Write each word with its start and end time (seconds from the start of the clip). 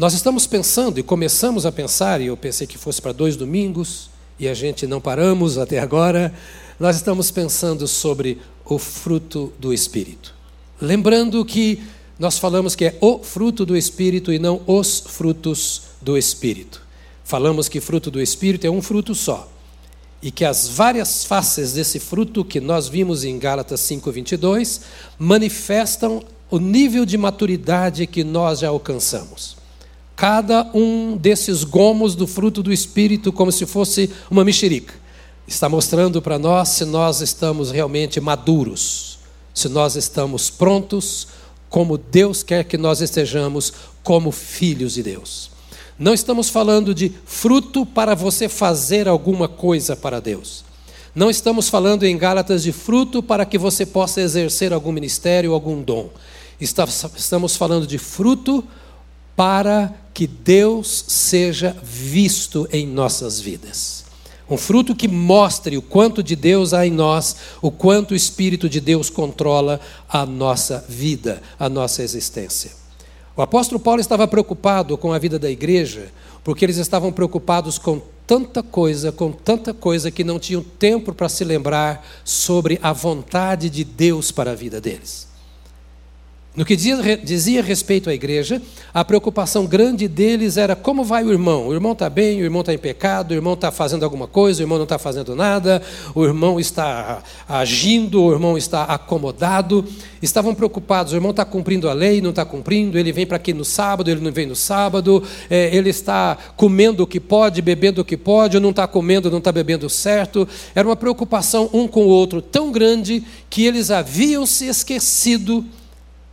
Nós 0.00 0.14
estamos 0.14 0.46
pensando 0.46 0.98
e 0.98 1.02
começamos 1.02 1.66
a 1.66 1.70
pensar, 1.70 2.22
e 2.22 2.28
eu 2.28 2.36
pensei 2.38 2.66
que 2.66 2.78
fosse 2.78 3.02
para 3.02 3.12
dois 3.12 3.36
domingos, 3.36 4.08
e 4.38 4.48
a 4.48 4.54
gente 4.54 4.86
não 4.86 4.98
paramos 4.98 5.58
até 5.58 5.78
agora, 5.78 6.32
nós 6.78 6.96
estamos 6.96 7.30
pensando 7.30 7.86
sobre 7.86 8.40
o 8.64 8.78
fruto 8.78 9.52
do 9.58 9.74
Espírito. 9.74 10.34
Lembrando 10.80 11.44
que 11.44 11.82
nós 12.18 12.38
falamos 12.38 12.74
que 12.74 12.86
é 12.86 12.96
o 12.98 13.18
fruto 13.18 13.66
do 13.66 13.76
Espírito 13.76 14.32
e 14.32 14.38
não 14.38 14.62
os 14.66 15.00
frutos 15.00 15.82
do 16.00 16.16
Espírito. 16.16 16.80
Falamos 17.22 17.68
que 17.68 17.78
fruto 17.78 18.10
do 18.10 18.22
Espírito 18.22 18.66
é 18.66 18.70
um 18.70 18.80
fruto 18.80 19.14
só. 19.14 19.52
E 20.22 20.30
que 20.30 20.46
as 20.46 20.66
várias 20.66 21.26
faces 21.26 21.74
desse 21.74 22.00
fruto 22.00 22.42
que 22.42 22.58
nós 22.58 22.88
vimos 22.88 23.22
em 23.22 23.38
Gálatas 23.38 23.80
5:22 23.80 24.80
manifestam 25.18 26.22
o 26.50 26.58
nível 26.58 27.04
de 27.04 27.18
maturidade 27.18 28.06
que 28.06 28.24
nós 28.24 28.60
já 28.60 28.68
alcançamos. 28.68 29.59
Cada 30.20 30.70
um 30.74 31.16
desses 31.16 31.64
gomos 31.64 32.14
do 32.14 32.26
fruto 32.26 32.62
do 32.62 32.70
Espírito, 32.70 33.32
como 33.32 33.50
se 33.50 33.64
fosse 33.64 34.10
uma 34.30 34.44
mexerica, 34.44 34.92
está 35.48 35.66
mostrando 35.66 36.20
para 36.20 36.38
nós 36.38 36.68
se 36.68 36.84
nós 36.84 37.22
estamos 37.22 37.70
realmente 37.70 38.20
maduros, 38.20 39.18
se 39.54 39.66
nós 39.66 39.96
estamos 39.96 40.50
prontos, 40.50 41.28
como 41.70 41.96
Deus 41.96 42.42
quer 42.42 42.64
que 42.64 42.76
nós 42.76 43.00
estejamos, 43.00 43.72
como 44.02 44.30
filhos 44.30 44.92
de 44.92 45.02
Deus. 45.02 45.50
Não 45.98 46.12
estamos 46.12 46.50
falando 46.50 46.94
de 46.94 47.10
fruto 47.24 47.86
para 47.86 48.14
você 48.14 48.46
fazer 48.46 49.08
alguma 49.08 49.48
coisa 49.48 49.96
para 49.96 50.20
Deus. 50.20 50.66
Não 51.14 51.30
estamos 51.30 51.70
falando 51.70 52.04
em 52.04 52.18
Gálatas 52.18 52.62
de 52.62 52.72
fruto 52.72 53.22
para 53.22 53.46
que 53.46 53.56
você 53.56 53.86
possa 53.86 54.20
exercer 54.20 54.70
algum 54.70 54.92
ministério, 54.92 55.54
algum 55.54 55.80
dom. 55.80 56.10
Estamos 56.60 57.56
falando 57.56 57.86
de 57.86 57.96
fruto 57.96 58.62
para 59.34 59.94
que 60.20 60.26
Deus 60.26 61.06
seja 61.08 61.74
visto 61.82 62.68
em 62.70 62.86
nossas 62.86 63.40
vidas. 63.40 64.04
Um 64.50 64.58
fruto 64.58 64.94
que 64.94 65.08
mostre 65.08 65.78
o 65.78 65.80
quanto 65.80 66.22
de 66.22 66.36
Deus 66.36 66.74
há 66.74 66.86
em 66.86 66.90
nós, 66.90 67.36
o 67.62 67.70
quanto 67.70 68.10
o 68.10 68.14
Espírito 68.14 68.68
de 68.68 68.82
Deus 68.82 69.08
controla 69.08 69.80
a 70.06 70.26
nossa 70.26 70.84
vida, 70.86 71.40
a 71.58 71.70
nossa 71.70 72.02
existência. 72.02 72.72
O 73.34 73.40
apóstolo 73.40 73.80
Paulo 73.80 73.98
estava 73.98 74.28
preocupado 74.28 74.98
com 74.98 75.10
a 75.10 75.18
vida 75.18 75.38
da 75.38 75.50
igreja, 75.50 76.12
porque 76.44 76.66
eles 76.66 76.76
estavam 76.76 77.10
preocupados 77.10 77.78
com 77.78 78.02
tanta 78.26 78.62
coisa, 78.62 79.10
com 79.10 79.32
tanta 79.32 79.72
coisa 79.72 80.10
que 80.10 80.22
não 80.22 80.38
tinham 80.38 80.62
tempo 80.62 81.14
para 81.14 81.30
se 81.30 81.44
lembrar 81.44 82.06
sobre 82.26 82.78
a 82.82 82.92
vontade 82.92 83.70
de 83.70 83.84
Deus 83.84 84.30
para 84.30 84.50
a 84.50 84.54
vida 84.54 84.82
deles. 84.82 85.29
No 86.56 86.64
que 86.64 86.74
dizia, 86.74 87.16
dizia 87.16 87.62
respeito 87.62 88.10
à 88.10 88.14
igreja, 88.14 88.60
a 88.92 89.04
preocupação 89.04 89.66
grande 89.66 90.08
deles 90.08 90.56
era 90.56 90.74
como 90.74 91.04
vai 91.04 91.22
o 91.22 91.30
irmão. 91.30 91.68
O 91.68 91.72
irmão 91.72 91.92
está 91.92 92.10
bem, 92.10 92.40
o 92.40 92.44
irmão 92.44 92.62
está 92.62 92.74
em 92.74 92.78
pecado, 92.78 93.30
o 93.30 93.34
irmão 93.34 93.54
está 93.54 93.70
fazendo 93.70 94.02
alguma 94.02 94.26
coisa, 94.26 94.58
o 94.58 94.64
irmão 94.64 94.76
não 94.76 94.82
está 94.82 94.98
fazendo 94.98 95.36
nada, 95.36 95.80
o 96.12 96.24
irmão 96.24 96.58
está 96.58 97.22
agindo, 97.48 98.20
o 98.20 98.32
irmão 98.32 98.58
está 98.58 98.82
acomodado. 98.82 99.84
Estavam 100.20 100.52
preocupados, 100.52 101.12
o 101.12 101.16
irmão 101.16 101.30
está 101.30 101.44
cumprindo 101.44 101.88
a 101.88 101.92
lei, 101.92 102.20
não 102.20 102.30
está 102.30 102.44
cumprindo, 102.44 102.98
ele 102.98 103.12
vem 103.12 103.24
para 103.24 103.36
aqui 103.36 103.54
no 103.54 103.64
sábado, 103.64 104.10
ele 104.10 104.20
não 104.20 104.32
vem 104.32 104.46
no 104.46 104.56
sábado, 104.56 105.22
é, 105.48 105.74
ele 105.74 105.90
está 105.90 106.36
comendo 106.56 107.04
o 107.04 107.06
que 107.06 107.20
pode, 107.20 107.62
bebendo 107.62 108.00
o 108.00 108.04
que 108.04 108.16
pode, 108.16 108.56
ou 108.56 108.60
não 108.60 108.70
está 108.70 108.88
comendo, 108.88 109.30
não 109.30 109.38
está 109.38 109.52
bebendo 109.52 109.88
certo. 109.88 110.48
Era 110.74 110.88
uma 110.88 110.96
preocupação 110.96 111.70
um 111.72 111.86
com 111.86 112.06
o 112.06 112.08
outro 112.08 112.42
tão 112.42 112.72
grande 112.72 113.22
que 113.48 113.64
eles 113.64 113.88
haviam 113.88 114.44
se 114.44 114.66
esquecido 114.66 115.64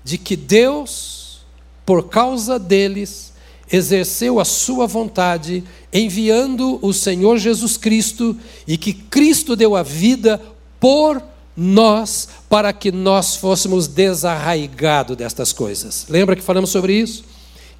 de 0.08 0.17
que 0.17 0.38
Deus, 0.38 1.39
por 1.86 2.08
causa 2.08 2.58
deles, 2.58 3.33
exerceu 3.69 4.39
a 4.39 4.45
sua 4.45 4.88
vontade, 4.88 5.66
enviando 5.91 6.80
o 6.81 6.94
Senhor 6.94 7.38
Jesus 7.38 7.75
Cristo, 7.75 8.33
e 8.66 8.78
que 8.78 8.94
Cristo 8.94 9.53
deu 9.53 9.75
a 9.75 9.83
vida 9.83 10.41
por 10.80 11.22
nós, 11.57 12.29
para 12.47 12.72
que 12.72 12.90
nós 12.90 13.35
fôssemos 13.35 13.85
desarraigados 13.85 15.17
destas 15.17 15.51
coisas. 15.51 16.06
Lembra 16.07 16.38
que 16.38 16.41
falamos 16.41 16.69
sobre 16.69 16.94
isso? 16.94 17.25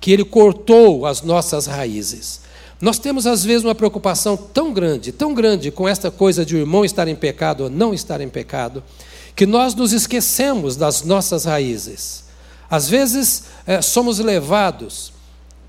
Que 0.02 0.12
Ele 0.12 0.26
cortou 0.26 1.06
as 1.06 1.22
nossas 1.22 1.66
raízes. 1.66 2.42
Nós 2.82 3.00
temos, 3.00 3.26
às 3.26 3.46
vezes, 3.46 3.64
uma 3.64 3.74
preocupação 3.74 4.36
tão 4.36 4.74
grande, 4.74 5.14
tão 5.14 5.34
grande 5.34 5.72
com 5.72 5.88
esta 5.88 6.12
coisa 6.12 6.46
de 6.46 6.56
o 6.56 6.60
irmão 6.60 6.84
estar 6.84 7.08
em 7.08 7.16
pecado 7.16 7.64
ou 7.64 7.70
não 7.70 7.94
estar 7.94 8.20
em 8.20 8.28
pecado, 8.28 8.84
que 9.38 9.46
nós 9.46 9.76
nos 9.76 9.94
esquecemos 9.94 10.76
das 10.76 11.04
nossas 11.04 11.46
raízes. 11.46 12.24
Às 12.68 12.90
vezes 12.90 13.44
é, 13.68 13.84
somos 13.84 14.18
levados, 14.18 15.14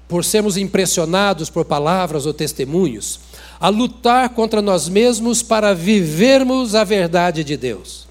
por 0.08 0.24
sermos 0.24 0.56
impressionados 0.56 1.50
por 1.50 1.66
palavras 1.66 2.24
ou 2.24 2.32
testemunhos, 2.32 3.20
a 3.60 3.68
lutar 3.68 4.30
contra 4.30 4.62
nós 4.62 4.88
mesmos 4.88 5.42
para 5.42 5.74
vivermos 5.74 6.74
a 6.74 6.82
verdade 6.82 7.44
de 7.44 7.58
Deus. 7.58 8.07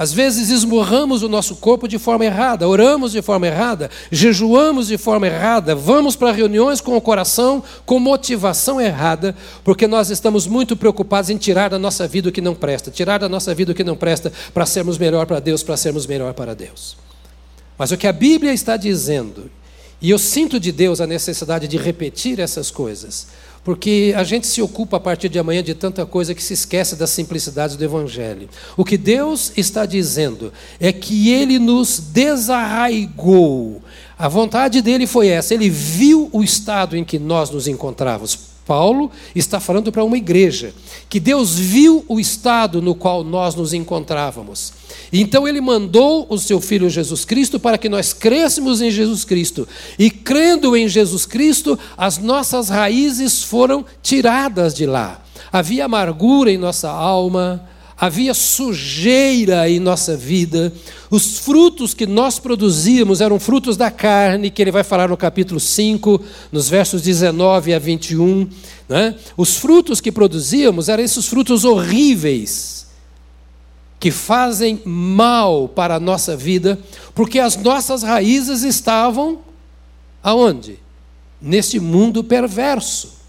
Às 0.00 0.14
vezes 0.14 0.48
esmurramos 0.48 1.22
o 1.22 1.28
nosso 1.28 1.56
corpo 1.56 1.86
de 1.86 1.98
forma 1.98 2.24
errada, 2.24 2.66
oramos 2.66 3.12
de 3.12 3.20
forma 3.20 3.46
errada, 3.46 3.90
jejuamos 4.10 4.86
de 4.86 4.96
forma 4.96 5.26
errada, 5.26 5.74
vamos 5.74 6.16
para 6.16 6.32
reuniões 6.32 6.80
com 6.80 6.96
o 6.96 7.00
coração 7.02 7.62
com 7.84 8.00
motivação 8.00 8.80
errada, 8.80 9.36
porque 9.62 9.86
nós 9.86 10.08
estamos 10.08 10.46
muito 10.46 10.74
preocupados 10.74 11.28
em 11.28 11.36
tirar 11.36 11.68
da 11.68 11.78
nossa 11.78 12.08
vida 12.08 12.30
o 12.30 12.32
que 12.32 12.40
não 12.40 12.54
presta, 12.54 12.90
tirar 12.90 13.18
da 13.18 13.28
nossa 13.28 13.54
vida 13.54 13.72
o 13.72 13.74
que 13.74 13.84
não 13.84 13.94
presta 13.94 14.32
para 14.54 14.64
sermos 14.64 14.96
melhor 14.96 15.26
para 15.26 15.38
Deus, 15.38 15.62
para 15.62 15.76
sermos 15.76 16.06
melhor 16.06 16.32
para 16.32 16.54
Deus. 16.54 16.96
Mas 17.76 17.90
o 17.90 17.98
que 17.98 18.06
a 18.06 18.12
Bíblia 18.12 18.54
está 18.54 18.78
dizendo, 18.78 19.50
e 20.00 20.10
eu 20.10 20.18
sinto 20.18 20.58
de 20.58 20.72
Deus 20.72 21.00
a 21.00 21.06
necessidade 21.06 21.68
de 21.68 21.76
repetir 21.76 22.40
essas 22.40 22.70
coisas, 22.70 23.26
porque 23.62 24.14
a 24.16 24.24
gente 24.24 24.46
se 24.46 24.62
ocupa 24.62 24.96
a 24.96 25.00
partir 25.00 25.28
de 25.28 25.38
amanhã 25.38 25.62
de 25.62 25.74
tanta 25.74 26.06
coisa 26.06 26.34
que 26.34 26.42
se 26.42 26.54
esquece 26.54 26.96
das 26.96 27.10
simplicidades 27.10 27.76
do 27.76 27.84
Evangelho. 27.84 28.48
O 28.76 28.84
que 28.84 28.96
Deus 28.96 29.52
está 29.56 29.84
dizendo 29.84 30.52
é 30.80 30.92
que 30.92 31.30
Ele 31.30 31.58
nos 31.58 31.98
desarraigou. 31.98 33.82
A 34.18 34.28
vontade 34.28 34.80
dele 34.80 35.06
foi 35.06 35.28
essa, 35.28 35.54
ele 35.54 35.70
viu 35.70 36.28
o 36.32 36.42
estado 36.42 36.96
em 36.96 37.04
que 37.04 37.18
nós 37.18 37.50
nos 37.50 37.66
encontrávamos. 37.66 38.49
Paulo 38.70 39.10
está 39.34 39.58
falando 39.58 39.90
para 39.90 40.04
uma 40.04 40.16
igreja, 40.16 40.72
que 41.08 41.18
Deus 41.18 41.58
viu 41.58 42.04
o 42.06 42.20
estado 42.20 42.80
no 42.80 42.94
qual 42.94 43.24
nós 43.24 43.56
nos 43.56 43.72
encontrávamos. 43.72 44.72
Então 45.12 45.48
ele 45.48 45.60
mandou 45.60 46.24
o 46.30 46.38
seu 46.38 46.60
filho 46.60 46.88
Jesus 46.88 47.24
Cristo 47.24 47.58
para 47.58 47.76
que 47.76 47.88
nós 47.88 48.12
crescêssemos 48.12 48.80
em 48.80 48.88
Jesus 48.88 49.24
Cristo. 49.24 49.66
E 49.98 50.08
crendo 50.08 50.76
em 50.76 50.86
Jesus 50.86 51.26
Cristo, 51.26 51.76
as 51.96 52.18
nossas 52.18 52.68
raízes 52.68 53.42
foram 53.42 53.84
tiradas 54.04 54.72
de 54.72 54.86
lá. 54.86 55.20
Havia 55.52 55.86
amargura 55.86 56.52
em 56.52 56.56
nossa 56.56 56.88
alma, 56.88 57.68
havia 58.00 58.32
sujeira 58.32 59.68
em 59.68 59.78
nossa 59.78 60.16
vida, 60.16 60.72
os 61.10 61.40
frutos 61.40 61.92
que 61.92 62.06
nós 62.06 62.38
produzíamos 62.38 63.20
eram 63.20 63.38
frutos 63.38 63.76
da 63.76 63.90
carne, 63.90 64.48
que 64.48 64.62
ele 64.62 64.70
vai 64.70 64.82
falar 64.82 65.10
no 65.10 65.18
capítulo 65.18 65.60
5, 65.60 66.18
nos 66.50 66.66
versos 66.66 67.02
19 67.02 67.74
a 67.74 67.78
21. 67.78 68.48
Né? 68.88 69.14
Os 69.36 69.56
frutos 69.56 70.00
que 70.00 70.10
produzíamos 70.10 70.88
eram 70.88 71.04
esses 71.04 71.26
frutos 71.26 71.62
horríveis, 71.66 72.86
que 73.98 74.10
fazem 74.10 74.80
mal 74.82 75.68
para 75.68 75.96
a 75.96 76.00
nossa 76.00 76.34
vida, 76.34 76.78
porque 77.14 77.38
as 77.38 77.54
nossas 77.56 78.02
raízes 78.02 78.62
estavam 78.62 79.40
aonde? 80.22 80.78
Neste 81.38 81.78
mundo 81.78 82.24
perverso. 82.24 83.19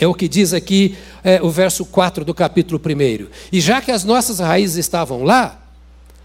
É 0.00 0.06
o 0.06 0.14
que 0.14 0.28
diz 0.28 0.52
aqui 0.52 0.96
é, 1.24 1.42
o 1.42 1.50
verso 1.50 1.84
4 1.84 2.24
do 2.24 2.32
capítulo 2.32 2.80
1. 2.80 3.26
E 3.52 3.60
já 3.60 3.80
que 3.80 3.90
as 3.90 4.04
nossas 4.04 4.38
raízes 4.38 4.76
estavam 4.76 5.24
lá, 5.24 5.60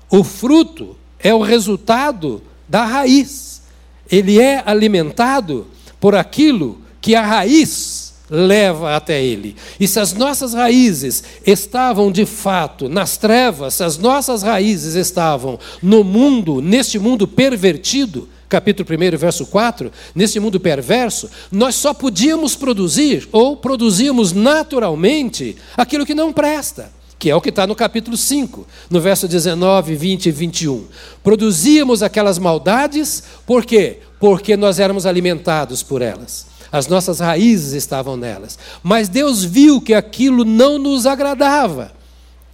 o 0.09 0.23
fruto 0.23 0.95
é 1.19 1.34
o 1.34 1.41
resultado 1.41 2.41
da 2.67 2.85
raiz. 2.85 3.63
Ele 4.11 4.39
é 4.39 4.61
alimentado 4.66 5.67
por 6.00 6.16
aquilo 6.16 6.79
que 7.02 7.16
a 7.16 7.25
raiz 7.25 8.14
leva 8.29 8.96
até 8.96 9.23
ele. 9.23 9.55
E 9.79 9.87
se 9.87 9.99
as 9.99 10.14
nossas 10.14 10.53
raízes 10.53 11.23
estavam 11.46 12.11
de 12.11 12.25
fato 12.25 12.87
nas 12.87 13.17
trevas, 13.17 13.75
se 13.75 13.84
as 13.84 13.97
nossas 13.97 14.43
raízes 14.43 14.96
estavam 14.96 15.59
no 15.81 16.03
mundo, 16.03 16.61
neste 16.61 16.97
mundo 16.97 17.28
pervertido, 17.28 18.28
capítulo 18.49 18.87
1, 18.90 19.17
verso 19.17 19.45
4, 19.45 19.91
nesse 20.13 20.40
mundo 20.40 20.59
perverso, 20.59 21.29
nós 21.51 21.75
só 21.75 21.93
podíamos 21.93 22.55
produzir, 22.55 23.28
ou 23.31 23.57
produzíamos 23.57 24.31
naturalmente, 24.31 25.55
aquilo 25.75 26.05
que 26.05 26.13
não 26.13 26.31
presta, 26.31 26.91
que 27.17 27.29
é 27.29 27.35
o 27.35 27.41
que 27.41 27.49
está 27.49 27.66
no 27.66 27.75
capítulo 27.75 28.17
5, 28.17 28.67
no 28.90 28.99
verso 28.99 29.28
19, 29.28 29.95
20 29.95 30.25
e 30.25 30.31
21. 30.31 30.85
Produzíamos 31.23 32.03
aquelas 32.03 32.37
maldades, 32.37 33.23
por 33.45 33.66
quê? 33.66 33.99
Porque 34.19 34.57
nós 34.57 34.79
éramos 34.79 35.05
alimentados 35.05 35.81
por 35.81 36.01
elas. 36.01 36.47
As 36.72 36.87
nossas 36.87 37.19
raízes 37.19 37.73
estavam 37.73 38.17
nelas. 38.17 38.57
Mas 38.81 39.07
Deus 39.07 39.43
viu 39.43 39.79
que 39.79 39.93
aquilo 39.93 40.43
não 40.43 40.79
nos 40.79 41.05
agradava. 41.05 41.93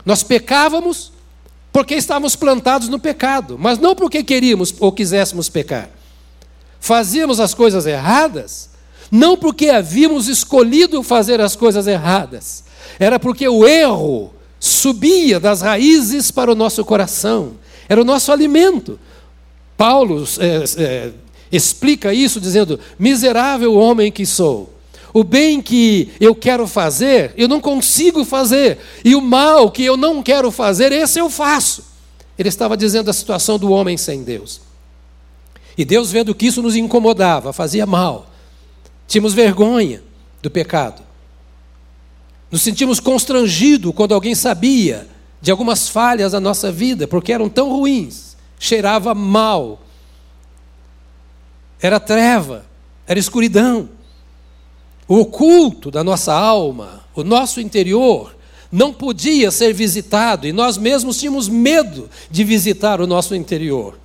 Nós 0.06 0.24
pecávamos, 0.24 1.14
porque 1.72 1.96
estávamos 1.96 2.36
plantados 2.36 2.90
no 2.90 3.00
pecado, 3.00 3.58
mas 3.60 3.78
não 3.78 3.96
porque 3.96 4.24
queríamos 4.24 4.74
ou 4.80 4.92
quiséssemos 4.92 5.50
pecar. 5.50 5.90
Fazíamos 6.80 7.40
as 7.40 7.54
coisas 7.54 7.86
erradas 7.86 8.70
não 9.12 9.36
porque 9.36 9.70
havíamos 9.70 10.28
escolhido 10.28 11.02
fazer 11.02 11.42
as 11.42 11.56
coisas 11.56 11.88
erradas, 11.88 12.64
era 13.00 13.20
porque 13.20 13.48
o 13.48 13.68
erro 13.68 14.34
subia 14.60 15.40
das 15.40 15.62
raízes 15.62 16.32
para 16.32 16.52
o 16.52 16.56
nosso 16.56 16.84
coração, 16.86 17.54
era 17.88 18.02
o 18.02 18.06
nosso 18.06 18.32
alimento. 18.32 19.00
Paulo 19.76 20.26
é, 20.40 20.84
é, 20.84 21.12
explica 21.52 22.14
isso 22.14 22.40
dizendo: 22.40 22.80
miserável 22.98 23.74
homem 23.76 24.12
que 24.12 24.26
sou. 24.26 24.74
O 25.14 25.24
bem 25.24 25.62
que 25.62 26.12
eu 26.20 26.36
quero 26.36 26.68
fazer, 26.68 27.34
eu 27.36 27.48
não 27.48 27.60
consigo 27.60 28.24
fazer. 28.24 28.78
E 29.04 29.16
o 29.16 29.22
mal 29.22 29.72
que 29.72 29.84
eu 29.84 29.98
não 29.98 30.22
quero 30.22 30.52
fazer, 30.52 30.92
esse 30.92 31.20
eu 31.20 31.30
faço. 31.30 31.84
Ele 32.38 32.50
estava 32.50 32.78
dizendo 32.78 33.10
a 33.10 33.14
situação 33.14 33.58
do 33.58 33.72
homem 33.72 33.98
sem 33.98 34.24
Deus. 34.24 34.62
E 35.78 35.84
Deus, 35.84 36.12
vendo 36.12 36.36
que 36.36 36.48
isso 36.48 36.62
nos 36.62 36.76
incomodava, 36.76 37.54
fazia 37.54 37.86
mal, 37.86 38.30
tínhamos 39.08 39.34
vergonha 39.34 40.04
do 40.42 40.50
pecado. 40.50 41.02
Nos 42.52 42.62
sentimos 42.62 43.00
constrangidos 43.00 43.94
quando 43.96 44.14
alguém 44.14 44.36
sabia 44.36 45.08
de 45.42 45.52
algumas 45.52 45.88
falhas 45.88 46.34
da 46.34 46.40
nossa 46.40 46.72
vida, 46.72 47.08
porque 47.08 47.32
eram 47.32 47.48
tão 47.48 47.70
ruins, 47.70 48.36
cheirava 48.60 49.16
mal, 49.16 49.82
era 51.82 52.00
treva, 52.00 52.66
era 53.08 53.20
escuridão. 53.20 53.90
O 55.10 55.18
oculto 55.20 55.92
da 55.92 56.06
nossa 56.06 56.34
alma, 56.34 57.04
o 57.14 57.24
nosso 57.24 57.60
interior, 57.60 58.34
não 58.72 58.94
podia 58.94 59.52
ser 59.52 59.74
visitado 59.74 60.48
e 60.48 60.54
nós 60.54 60.78
mesmos 60.78 61.18
tínhamos 61.18 61.50
medo 61.50 62.10
de 62.32 62.46
visitar 62.46 63.02
o 63.02 63.08
nosso 63.08 63.36
interior 63.36 64.00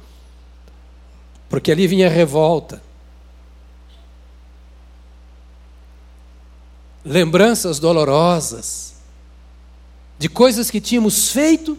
porque 1.54 1.70
ali 1.70 1.86
vinha 1.86 2.08
revolta. 2.08 2.82
Lembranças 7.04 7.78
dolorosas 7.78 8.94
de 10.18 10.28
coisas 10.28 10.72
que 10.72 10.80
tínhamos 10.80 11.30
feito 11.30 11.78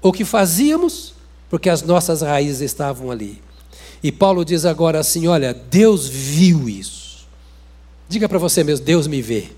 ou 0.00 0.10
que 0.10 0.24
fazíamos, 0.24 1.12
porque 1.50 1.68
as 1.68 1.82
nossas 1.82 2.22
raízes 2.22 2.62
estavam 2.62 3.10
ali. 3.10 3.42
E 4.02 4.10
Paulo 4.10 4.42
diz 4.42 4.64
agora 4.64 5.00
assim: 5.00 5.26
olha, 5.26 5.52
Deus 5.52 6.08
viu 6.08 6.66
isso. 6.66 7.07
Diga 8.08 8.28
para 8.28 8.38
você 8.38 8.64
mesmo: 8.64 8.84
Deus 8.84 9.06
me 9.06 9.20
vê. 9.20 9.48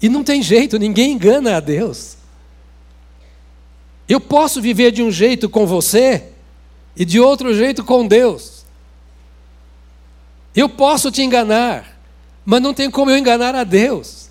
E 0.00 0.08
não 0.08 0.24
tem 0.24 0.42
jeito, 0.42 0.78
ninguém 0.78 1.12
engana 1.12 1.56
a 1.56 1.60
Deus. 1.60 2.16
Eu 4.08 4.20
posso 4.20 4.60
viver 4.60 4.90
de 4.90 5.02
um 5.02 5.10
jeito 5.10 5.48
com 5.48 5.66
você, 5.66 6.24
e 6.96 7.04
de 7.04 7.20
outro 7.20 7.54
jeito 7.54 7.84
com 7.84 8.06
Deus. 8.06 8.64
Eu 10.54 10.68
posso 10.68 11.10
te 11.10 11.22
enganar, 11.22 11.98
mas 12.44 12.60
não 12.60 12.74
tem 12.74 12.90
como 12.90 13.10
eu 13.10 13.16
enganar 13.16 13.54
a 13.54 13.64
Deus. 13.64 14.28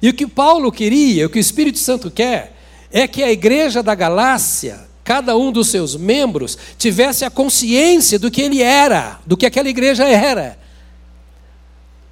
E 0.00 0.08
o 0.08 0.14
que 0.14 0.26
Paulo 0.26 0.72
queria, 0.72 1.26
o 1.26 1.30
que 1.30 1.38
o 1.38 1.40
Espírito 1.40 1.78
Santo 1.78 2.10
quer, 2.10 2.56
é 2.90 3.06
que 3.06 3.22
a 3.22 3.30
igreja 3.30 3.82
da 3.82 3.94
Galácia, 3.94 4.88
cada 5.02 5.36
um 5.36 5.52
dos 5.52 5.68
seus 5.68 5.96
membros, 5.96 6.56
tivesse 6.78 7.24
a 7.24 7.30
consciência 7.30 8.18
do 8.18 8.30
que 8.30 8.40
ele 8.40 8.62
era, 8.62 9.20
do 9.26 9.36
que 9.36 9.46
aquela 9.46 9.68
igreja 9.68 10.08
era. 10.08 10.58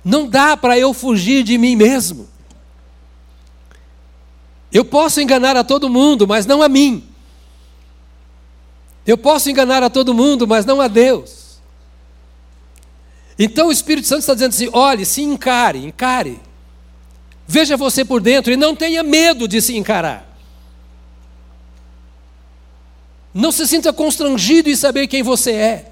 Não 0.04 0.28
dá 0.28 0.56
para 0.56 0.78
eu 0.78 0.92
fugir 0.92 1.44
de 1.44 1.56
mim 1.56 1.76
mesmo. 1.76 2.28
Eu 4.72 4.84
posso 4.84 5.20
enganar 5.20 5.56
a 5.56 5.62
todo 5.62 5.88
mundo, 5.88 6.26
mas 6.26 6.46
não 6.46 6.62
a 6.62 6.68
mim. 6.68 7.06
Eu 9.06 9.18
posso 9.18 9.50
enganar 9.50 9.82
a 9.82 9.90
todo 9.90 10.14
mundo, 10.14 10.46
mas 10.46 10.64
não 10.64 10.80
a 10.80 10.88
Deus. 10.88 11.58
Então 13.38 13.68
o 13.68 13.72
Espírito 13.72 14.06
Santo 14.06 14.20
está 14.20 14.34
dizendo 14.34 14.50
assim: 14.50 14.70
olhe, 14.72 15.04
se 15.04 15.22
encare, 15.22 15.84
encare. 15.84 16.40
Veja 17.46 17.76
você 17.76 18.04
por 18.04 18.20
dentro 18.20 18.52
e 18.52 18.56
não 18.56 18.74
tenha 18.74 19.02
medo 19.02 19.46
de 19.46 19.60
se 19.60 19.76
encarar. 19.76 20.28
Não 23.34 23.50
se 23.50 23.66
sinta 23.66 23.92
constrangido 23.92 24.68
em 24.68 24.76
saber 24.76 25.06
quem 25.06 25.22
você 25.22 25.52
é. 25.52 25.91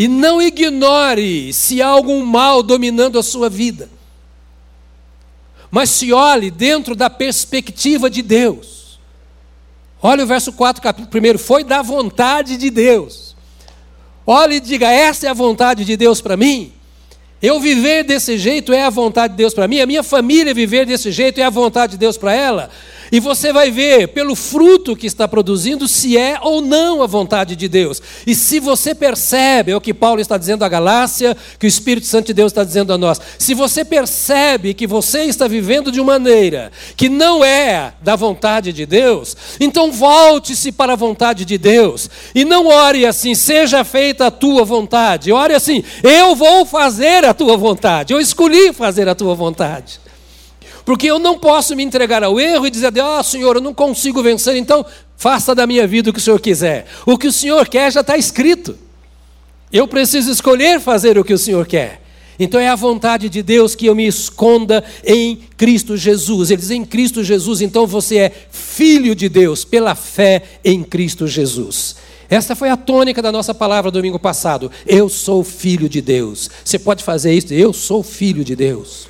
E 0.00 0.08
não 0.08 0.40
ignore 0.40 1.52
se 1.52 1.82
há 1.82 1.86
algum 1.86 2.24
mal 2.24 2.62
dominando 2.62 3.18
a 3.18 3.22
sua 3.22 3.50
vida. 3.50 3.90
Mas 5.70 5.90
se 5.90 6.10
olhe 6.10 6.50
dentro 6.50 6.96
da 6.96 7.10
perspectiva 7.10 8.08
de 8.08 8.22
Deus. 8.22 8.98
Olha 10.00 10.24
o 10.24 10.26
verso 10.26 10.54
4, 10.54 10.80
capítulo 10.82 11.34
1. 11.34 11.36
Foi 11.36 11.62
da 11.62 11.82
vontade 11.82 12.56
de 12.56 12.70
Deus. 12.70 13.36
Olha 14.26 14.54
e 14.54 14.60
diga: 14.60 14.90
essa 14.90 15.26
é 15.26 15.28
a 15.28 15.34
vontade 15.34 15.84
de 15.84 15.98
Deus 15.98 16.22
para 16.22 16.34
mim. 16.34 16.72
Eu 17.42 17.58
viver 17.58 18.04
desse 18.04 18.36
jeito 18.36 18.72
é 18.72 18.84
a 18.84 18.90
vontade 18.90 19.32
de 19.32 19.38
Deus 19.38 19.54
para 19.54 19.66
mim. 19.66 19.80
A 19.80 19.86
minha 19.86 20.02
família 20.02 20.52
viver 20.52 20.84
desse 20.84 21.10
jeito 21.10 21.40
é 21.40 21.44
a 21.44 21.50
vontade 21.50 21.92
de 21.92 21.98
Deus 21.98 22.18
para 22.18 22.34
ela. 22.34 22.70
E 23.12 23.18
você 23.18 23.52
vai 23.52 23.70
ver 23.70 24.08
pelo 24.08 24.36
fruto 24.36 24.94
que 24.94 25.06
está 25.06 25.26
produzindo 25.26 25.88
se 25.88 26.16
é 26.16 26.38
ou 26.40 26.60
não 26.60 27.02
a 27.02 27.06
vontade 27.06 27.56
de 27.56 27.66
Deus. 27.66 28.00
E 28.24 28.36
se 28.36 28.60
você 28.60 28.94
percebe, 28.94 29.72
é 29.72 29.76
o 29.76 29.80
que 29.80 29.92
Paulo 29.92 30.20
está 30.20 30.36
dizendo 30.38 30.64
à 30.64 30.68
Galácia, 30.68 31.36
que 31.58 31.66
o 31.66 31.68
Espírito 31.68 32.06
Santo 32.06 32.26
de 32.26 32.34
Deus 32.34 32.52
está 32.52 32.62
dizendo 32.62 32.92
a 32.92 32.98
nós. 32.98 33.20
Se 33.36 33.52
você 33.52 33.84
percebe 33.84 34.74
que 34.74 34.86
você 34.86 35.24
está 35.24 35.48
vivendo 35.48 35.90
de 35.90 36.00
maneira 36.00 36.70
que 36.96 37.08
não 37.08 37.44
é 37.44 37.94
da 38.00 38.14
vontade 38.14 38.72
de 38.72 38.86
Deus, 38.86 39.36
então 39.58 39.90
volte-se 39.90 40.70
para 40.70 40.92
a 40.92 40.96
vontade 40.96 41.44
de 41.44 41.58
Deus. 41.58 42.08
E 42.32 42.44
não 42.44 42.68
ore 42.68 43.06
assim, 43.06 43.34
seja 43.34 43.82
feita 43.82 44.26
a 44.26 44.30
tua 44.30 44.64
vontade. 44.64 45.32
Ore 45.32 45.54
assim, 45.54 45.82
eu 46.04 46.36
vou 46.36 46.64
fazer 46.64 47.24
a 47.24 47.29
tua 47.34 47.56
vontade. 47.56 48.12
Eu 48.12 48.20
escolhi 48.20 48.72
fazer 48.72 49.08
a 49.08 49.14
tua 49.14 49.34
vontade. 49.34 50.00
Porque 50.84 51.06
eu 51.06 51.18
não 51.18 51.38
posso 51.38 51.76
me 51.76 51.82
entregar 51.82 52.24
ao 52.24 52.40
erro 52.40 52.66
e 52.66 52.70
dizer, 52.70 52.92
ah, 53.00 53.22
Senhor, 53.22 53.56
eu 53.56 53.62
não 53.62 53.74
consigo 53.74 54.22
vencer, 54.22 54.56
então 54.56 54.84
faça 55.16 55.54
da 55.54 55.66
minha 55.66 55.86
vida 55.86 56.10
o 56.10 56.12
que 56.12 56.18
o 56.18 56.22
Senhor 56.22 56.40
quiser. 56.40 56.86
O 57.06 57.18
que 57.18 57.26
o 57.26 57.32
Senhor 57.32 57.68
quer 57.68 57.92
já 57.92 58.00
está 58.00 58.16
escrito. 58.16 58.76
Eu 59.72 59.86
preciso 59.86 60.30
escolher 60.30 60.80
fazer 60.80 61.18
o 61.18 61.24
que 61.24 61.34
o 61.34 61.38
Senhor 61.38 61.66
quer. 61.66 62.00
Então 62.38 62.58
é 62.58 62.68
a 62.68 62.74
vontade 62.74 63.28
de 63.28 63.42
Deus 63.42 63.74
que 63.74 63.84
eu 63.84 63.94
me 63.94 64.06
esconda 64.06 64.82
em 65.04 65.38
Cristo 65.58 65.94
Jesus. 65.94 66.50
Ele 66.50 66.60
diz 66.60 66.70
em 66.70 66.84
Cristo 66.84 67.22
Jesus, 67.22 67.60
então 67.60 67.86
você 67.86 68.16
é 68.16 68.32
filho 68.50 69.14
de 69.14 69.28
Deus 69.28 69.62
pela 69.62 69.94
fé 69.94 70.42
em 70.64 70.82
Cristo 70.82 71.26
Jesus. 71.26 71.96
Esta 72.30 72.54
foi 72.54 72.70
a 72.70 72.76
tônica 72.76 73.20
da 73.20 73.32
nossa 73.32 73.52
palavra 73.52 73.90
domingo 73.90 74.18
passado. 74.18 74.70
Eu 74.86 75.08
sou 75.08 75.42
filho 75.42 75.88
de 75.88 76.00
Deus. 76.00 76.48
Você 76.64 76.78
pode 76.78 77.02
fazer 77.02 77.34
isso? 77.34 77.52
Eu 77.52 77.72
sou 77.72 78.04
filho 78.04 78.44
de 78.44 78.54
Deus. 78.54 79.09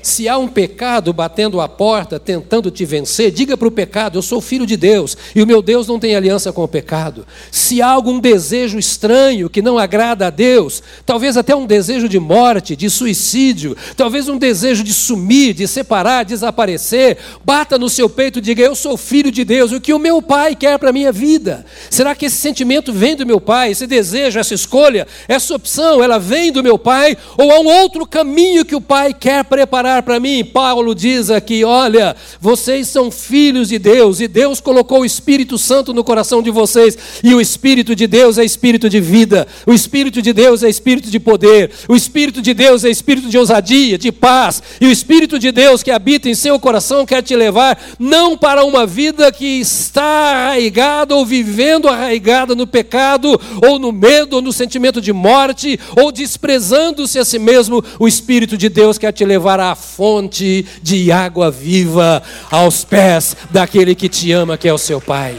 Se 0.00 0.28
há 0.28 0.38
um 0.38 0.46
pecado 0.46 1.12
batendo 1.12 1.60
a 1.60 1.68
porta, 1.68 2.20
tentando 2.20 2.70
te 2.70 2.84
vencer, 2.84 3.30
diga 3.30 3.56
para 3.56 3.68
o 3.68 3.70
pecado: 3.70 4.16
Eu 4.16 4.22
sou 4.22 4.40
filho 4.40 4.66
de 4.66 4.76
Deus 4.76 5.16
e 5.34 5.42
o 5.42 5.46
meu 5.46 5.60
Deus 5.60 5.88
não 5.88 5.98
tem 5.98 6.14
aliança 6.14 6.52
com 6.52 6.62
o 6.62 6.68
pecado. 6.68 7.26
Se 7.50 7.82
há 7.82 7.88
algum 7.88 8.20
desejo 8.20 8.78
estranho 8.78 9.50
que 9.50 9.60
não 9.60 9.78
agrada 9.78 10.28
a 10.28 10.30
Deus, 10.30 10.82
talvez 11.04 11.36
até 11.36 11.54
um 11.54 11.66
desejo 11.66 12.08
de 12.08 12.18
morte, 12.18 12.76
de 12.76 12.88
suicídio, 12.88 13.76
talvez 13.96 14.28
um 14.28 14.38
desejo 14.38 14.84
de 14.84 14.92
sumir, 14.92 15.52
de 15.52 15.66
separar, 15.66 16.24
desaparecer, 16.24 17.18
bata 17.44 17.76
no 17.76 17.88
seu 17.88 18.08
peito 18.08 18.38
e 18.38 18.42
diga: 18.42 18.62
Eu 18.62 18.76
sou 18.76 18.96
filho 18.96 19.32
de 19.32 19.44
Deus, 19.44 19.72
o 19.72 19.80
que 19.80 19.92
o 19.92 19.98
meu 19.98 20.22
pai 20.22 20.54
quer 20.54 20.78
para 20.78 20.90
a 20.90 20.92
minha 20.92 21.10
vida. 21.10 21.66
Será 21.90 22.14
que 22.14 22.26
esse 22.26 22.36
sentimento 22.36 22.92
vem 22.92 23.16
do 23.16 23.26
meu 23.26 23.40
pai? 23.40 23.72
Esse 23.72 23.86
desejo, 23.86 24.38
essa 24.38 24.54
escolha, 24.54 25.06
essa 25.26 25.54
opção, 25.54 26.02
ela 26.02 26.18
vem 26.18 26.52
do 26.52 26.62
meu 26.62 26.78
pai? 26.78 27.16
Ou 27.36 27.50
há 27.50 27.60
um 27.60 27.66
outro 27.66 28.06
caminho 28.06 28.64
que 28.64 28.76
o 28.76 28.80
pai 28.80 29.12
quer 29.12 29.44
preparar? 29.44 29.87
Para 30.02 30.20
mim, 30.20 30.44
Paulo 30.44 30.94
diz 30.94 31.30
aqui: 31.30 31.64
olha, 31.64 32.14
vocês 32.40 32.88
são 32.88 33.10
filhos 33.10 33.68
de 33.68 33.78
Deus, 33.78 34.20
e 34.20 34.28
Deus 34.28 34.60
colocou 34.60 35.00
o 35.00 35.04
Espírito 35.04 35.56
Santo 35.58 35.92
no 35.92 36.04
coração 36.04 36.42
de 36.42 36.50
vocês, 36.50 36.96
e 37.24 37.34
o 37.34 37.40
Espírito 37.40 37.94
de 37.94 38.06
Deus 38.06 38.38
é 38.38 38.44
Espírito 38.44 38.88
de 38.88 39.00
vida, 39.00 39.46
o 39.66 39.72
Espírito 39.72 40.20
de 40.20 40.32
Deus 40.32 40.62
é 40.62 40.68
Espírito 40.68 41.10
de 41.10 41.18
poder, 41.18 41.70
o 41.88 41.96
Espírito 41.96 42.42
de 42.42 42.54
Deus 42.54 42.84
é 42.84 42.90
Espírito 42.90 43.28
de 43.28 43.38
ousadia, 43.38 43.98
de 43.98 44.12
paz, 44.12 44.62
e 44.80 44.86
o 44.86 44.92
Espírito 44.92 45.38
de 45.38 45.50
Deus 45.50 45.82
que 45.82 45.90
habita 45.90 46.28
em 46.28 46.34
seu 46.34 46.58
coração 46.58 47.06
quer 47.06 47.22
te 47.22 47.34
levar 47.34 47.78
não 47.98 48.36
para 48.36 48.64
uma 48.64 48.86
vida 48.86 49.32
que 49.32 49.60
está 49.60 50.02
arraigada 50.02 51.14
ou 51.14 51.24
vivendo 51.24 51.88
arraigada 51.88 52.54
no 52.54 52.66
pecado, 52.66 53.40
ou 53.66 53.78
no 53.78 53.92
medo, 53.92 54.36
ou 54.36 54.42
no 54.42 54.52
sentimento 54.52 55.00
de 55.00 55.12
morte, 55.12 55.78
ou 55.96 56.12
desprezando-se 56.12 57.18
a 57.18 57.24
si 57.24 57.38
mesmo, 57.38 57.84
o 57.98 58.06
Espírito 58.06 58.56
de 58.56 58.68
Deus 58.68 58.98
quer 58.98 59.12
te 59.12 59.24
levar 59.24 59.60
à 59.60 59.74
fonte 59.78 60.66
de 60.82 61.10
água 61.10 61.50
viva 61.50 62.22
aos 62.50 62.84
pés 62.84 63.36
daquele 63.50 63.94
que 63.94 64.08
te 64.08 64.32
ama, 64.32 64.58
que 64.58 64.68
é 64.68 64.72
o 64.72 64.78
seu 64.78 65.00
Pai. 65.00 65.36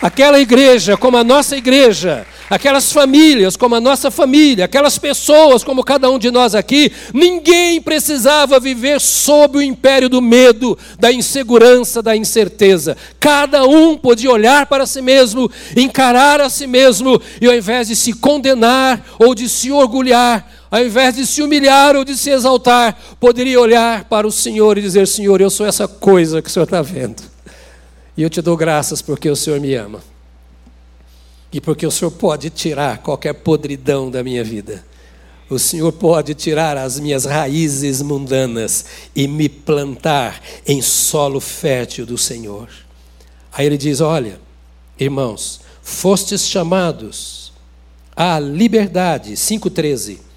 Aquela 0.00 0.40
igreja, 0.40 0.96
como 0.96 1.18
a 1.18 1.24
nossa 1.24 1.54
igreja, 1.54 2.26
aquelas 2.48 2.90
famílias 2.90 3.54
como 3.54 3.74
a 3.74 3.80
nossa 3.80 4.10
família, 4.10 4.64
aquelas 4.64 4.98
pessoas 4.98 5.62
como 5.62 5.84
cada 5.84 6.10
um 6.10 6.18
de 6.18 6.30
nós 6.30 6.54
aqui, 6.54 6.90
ninguém 7.12 7.82
precisava 7.82 8.58
viver 8.58 8.98
sob 8.98 9.58
o 9.58 9.62
império 9.62 10.08
do 10.08 10.22
medo, 10.22 10.76
da 10.98 11.12
insegurança, 11.12 12.02
da 12.02 12.16
incerteza. 12.16 12.96
Cada 13.20 13.64
um 13.64 13.96
podia 13.96 14.30
olhar 14.30 14.64
para 14.66 14.86
si 14.86 15.02
mesmo, 15.02 15.50
encarar 15.76 16.40
a 16.40 16.48
si 16.48 16.66
mesmo 16.66 17.20
e 17.38 17.46
ao 17.46 17.54
invés 17.54 17.88
de 17.88 17.94
se 17.94 18.14
condenar 18.14 19.04
ou 19.18 19.34
de 19.34 19.50
se 19.50 19.70
orgulhar, 19.70 20.59
ao 20.70 20.84
invés 20.84 21.16
de 21.16 21.26
se 21.26 21.42
humilhar 21.42 21.96
ou 21.96 22.04
de 22.04 22.16
se 22.16 22.30
exaltar, 22.30 22.96
poderia 23.18 23.60
olhar 23.60 24.04
para 24.04 24.26
o 24.26 24.30
Senhor 24.30 24.78
e 24.78 24.82
dizer: 24.82 25.08
Senhor, 25.08 25.40
eu 25.40 25.50
sou 25.50 25.66
essa 25.66 25.88
coisa 25.88 26.40
que 26.40 26.48
o 26.48 26.52
Senhor 26.52 26.64
está 26.64 26.80
vendo. 26.80 27.22
E 28.16 28.22
eu 28.22 28.30
te 28.30 28.40
dou 28.40 28.56
graças 28.56 29.02
porque 29.02 29.28
o 29.28 29.34
Senhor 29.34 29.58
me 29.58 29.74
ama. 29.74 30.00
E 31.52 31.60
porque 31.60 31.84
o 31.84 31.90
Senhor 31.90 32.12
pode 32.12 32.50
tirar 32.50 32.98
qualquer 32.98 33.32
podridão 33.32 34.10
da 34.10 34.22
minha 34.22 34.44
vida. 34.44 34.84
O 35.48 35.58
Senhor 35.58 35.90
pode 35.90 36.34
tirar 36.34 36.76
as 36.76 37.00
minhas 37.00 37.24
raízes 37.24 38.00
mundanas 38.00 38.84
e 39.16 39.26
me 39.26 39.48
plantar 39.48 40.40
em 40.64 40.80
solo 40.80 41.40
fértil 41.40 42.06
do 42.06 42.16
Senhor. 42.16 42.68
Aí 43.52 43.66
ele 43.66 43.76
diz: 43.76 44.00
Olha, 44.00 44.40
irmãos, 44.96 45.62
fostes 45.82 46.46
chamados 46.46 47.52
à 48.14 48.38
liberdade. 48.38 49.32
5,13 49.32 50.29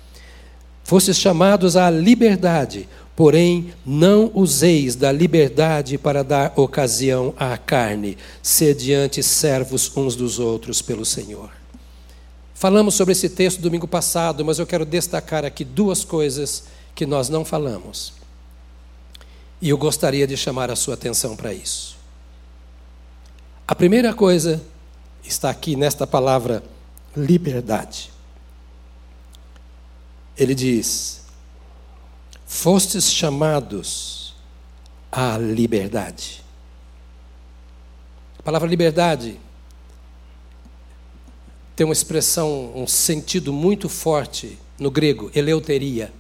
Fostes 0.84 1.18
chamados 1.18 1.78
à 1.78 1.90
liberdade, 1.90 2.90
porém 3.16 3.74
não 3.86 4.30
useis 4.34 4.96
da 4.96 5.12
liberdade 5.12 5.98
para 5.98 6.24
dar 6.24 6.54
ocasião 6.58 7.34
à 7.38 7.58
carne, 7.58 8.18
sediante 8.42 9.24
servos 9.24 9.96
uns 9.96 10.16
dos 10.16 10.40
outros 10.40 10.82
pelo 10.82 11.06
Senhor. 11.06 11.50
Falamos 12.54 12.96
sobre 12.96 13.14
esse 13.14 13.30
texto 13.30 13.62
domingo 13.62 13.88
passado, 13.88 14.44
mas 14.44 14.60
eu 14.60 14.68
quero 14.68 14.86
destacar 14.86 15.46
aqui 15.46 15.64
duas 15.64 16.04
coisas 16.04 16.66
que 16.94 17.06
nós 17.06 17.30
não 17.30 17.46
falamos. 17.46 18.14
E 19.62 19.70
eu 19.70 19.78
gostaria 19.78 20.28
de 20.28 20.36
chamar 20.36 20.70
a 20.70 20.76
sua 20.76 20.96
atenção 20.96 21.36
para 21.36 21.54
isso. 21.54 21.98
A 23.66 23.74
primeira 23.74 24.14
coisa 24.14 24.62
está 25.24 25.50
aqui 25.50 25.76
nesta 25.76 26.06
palavra 26.06 26.62
liberdade 27.16 28.13
ele 30.38 30.56
diz: 30.56 31.22
Fostes 32.46 33.12
chamados 33.12 34.36
à 35.12 35.38
liberdade. 35.38 36.44
A 38.40 38.44
palavra 38.44 38.68
liberdade 38.68 39.40
tem 41.76 41.86
uma 41.86 41.94
expressão, 41.94 42.72
um 42.76 42.86
sentido 42.86 43.52
muito 43.52 43.90
forte 43.90 44.58
no 44.78 44.92
grego, 44.92 45.32
eleuteria. 45.34 46.14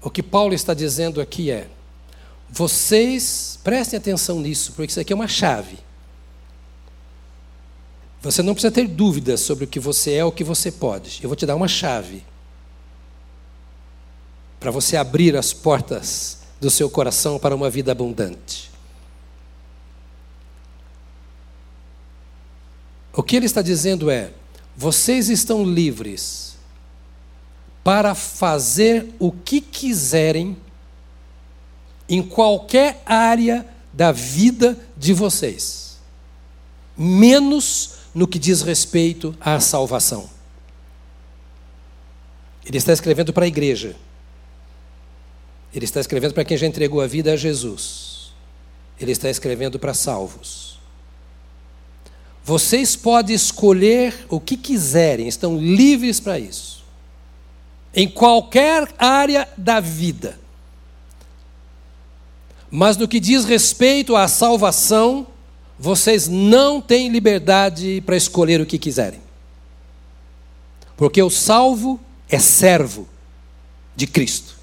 O 0.00 0.10
que 0.10 0.22
Paulo 0.22 0.54
está 0.54 0.74
dizendo 0.74 1.20
aqui 1.20 1.50
é: 1.50 1.68
vocês 2.48 3.58
prestem 3.62 3.98
atenção 3.98 4.40
nisso, 4.40 4.72
porque 4.72 4.90
isso 4.90 5.00
aqui 5.00 5.12
é 5.12 5.16
uma 5.16 5.28
chave. 5.28 5.78
Você 8.20 8.42
não 8.42 8.52
precisa 8.52 8.72
ter 8.72 8.88
dúvidas 8.88 9.40
sobre 9.40 9.64
o 9.64 9.68
que 9.68 9.78
você 9.78 10.14
é 10.14 10.24
ou 10.24 10.30
o 10.30 10.34
que 10.34 10.42
você 10.42 10.72
pode. 10.72 11.20
Eu 11.22 11.28
vou 11.28 11.36
te 11.36 11.46
dar 11.46 11.54
uma 11.54 11.68
chave 11.68 12.24
para 14.58 14.70
você 14.70 14.96
abrir 14.96 15.36
as 15.36 15.52
portas 15.52 16.38
do 16.60 16.70
seu 16.70 16.90
coração 16.90 17.38
para 17.38 17.54
uma 17.54 17.70
vida 17.70 17.92
abundante. 17.92 18.70
O 23.12 23.22
que 23.22 23.36
ele 23.36 23.46
está 23.46 23.62
dizendo 23.62 24.10
é: 24.10 24.32
vocês 24.76 25.28
estão 25.28 25.64
livres 25.64 26.56
para 27.84 28.14
fazer 28.14 29.14
o 29.18 29.30
que 29.30 29.60
quiserem 29.60 30.56
em 32.08 32.22
qualquer 32.22 33.02
área 33.06 33.66
da 33.92 34.12
vida 34.12 34.78
de 34.96 35.12
vocês, 35.12 35.98
menos 36.96 37.97
no 38.18 38.26
que 38.26 38.38
diz 38.38 38.62
respeito 38.62 39.32
à 39.40 39.60
salvação. 39.60 40.28
Ele 42.66 42.76
está 42.76 42.92
escrevendo 42.92 43.32
para 43.32 43.44
a 43.44 43.48
igreja. 43.48 43.94
Ele 45.72 45.84
está 45.84 46.00
escrevendo 46.00 46.34
para 46.34 46.44
quem 46.44 46.56
já 46.56 46.66
entregou 46.66 47.00
a 47.00 47.06
vida 47.06 47.32
a 47.32 47.36
Jesus. 47.36 48.32
Ele 48.98 49.12
está 49.12 49.30
escrevendo 49.30 49.78
para 49.78 49.94
salvos. 49.94 50.80
Vocês 52.44 52.96
podem 52.96 53.36
escolher 53.36 54.26
o 54.28 54.40
que 54.40 54.56
quiserem, 54.56 55.28
estão 55.28 55.56
livres 55.56 56.18
para 56.18 56.40
isso. 56.40 56.84
Em 57.94 58.08
qualquer 58.08 58.92
área 58.98 59.48
da 59.56 59.78
vida. 59.78 60.40
Mas 62.68 62.96
no 62.96 63.06
que 63.06 63.20
diz 63.20 63.44
respeito 63.44 64.16
à 64.16 64.26
salvação, 64.26 65.24
vocês 65.78 66.26
não 66.26 66.80
têm 66.80 67.08
liberdade 67.08 68.02
para 68.04 68.16
escolher 68.16 68.60
o 68.60 68.66
que 68.66 68.78
quiserem. 68.78 69.20
Porque 70.96 71.22
o 71.22 71.30
salvo 71.30 72.00
é 72.28 72.38
servo 72.38 73.08
de 73.94 74.06
Cristo. 74.06 74.56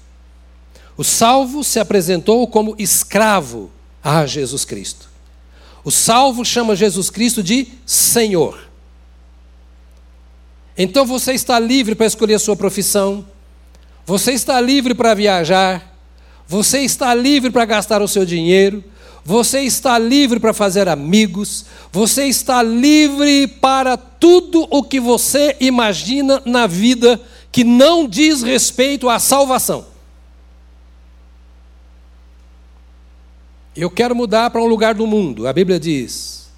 O 0.96 1.02
salvo 1.04 1.64
se 1.64 1.78
apresentou 1.78 2.46
como 2.46 2.74
escravo 2.78 3.70
a 4.02 4.26
Jesus 4.26 4.64
Cristo. 4.64 5.08
O 5.82 5.90
salvo 5.90 6.44
chama 6.44 6.76
Jesus 6.76 7.10
Cristo 7.10 7.42
de 7.42 7.68
Senhor. 7.86 8.66
Então 10.76 11.06
você 11.06 11.32
está 11.32 11.58
livre 11.58 11.94
para 11.94 12.06
escolher 12.06 12.34
a 12.34 12.38
sua 12.38 12.56
profissão, 12.56 13.26
você 14.04 14.32
está 14.32 14.60
livre 14.60 14.94
para 14.94 15.14
viajar, 15.14 15.96
você 16.46 16.80
está 16.80 17.14
livre 17.14 17.50
para 17.50 17.64
gastar 17.64 18.02
o 18.02 18.08
seu 18.08 18.26
dinheiro, 18.26 18.84
você 19.26 19.62
está 19.62 19.98
livre 19.98 20.38
para 20.38 20.54
fazer 20.54 20.88
amigos, 20.88 21.66
você 21.90 22.26
está 22.26 22.62
livre 22.62 23.48
para 23.48 23.96
tudo 23.96 24.68
o 24.70 24.84
que 24.84 25.00
você 25.00 25.56
imagina 25.58 26.40
na 26.44 26.68
vida 26.68 27.20
que 27.50 27.64
não 27.64 28.06
diz 28.06 28.44
respeito 28.44 29.08
à 29.08 29.18
salvação. 29.18 29.84
Eu 33.74 33.90
quero 33.90 34.14
mudar 34.14 34.48
para 34.50 34.62
um 34.62 34.66
lugar 34.66 34.94
do 34.94 35.08
mundo. 35.08 35.48
A 35.48 35.52
Bíblia 35.52 35.80
diz: 35.80 36.48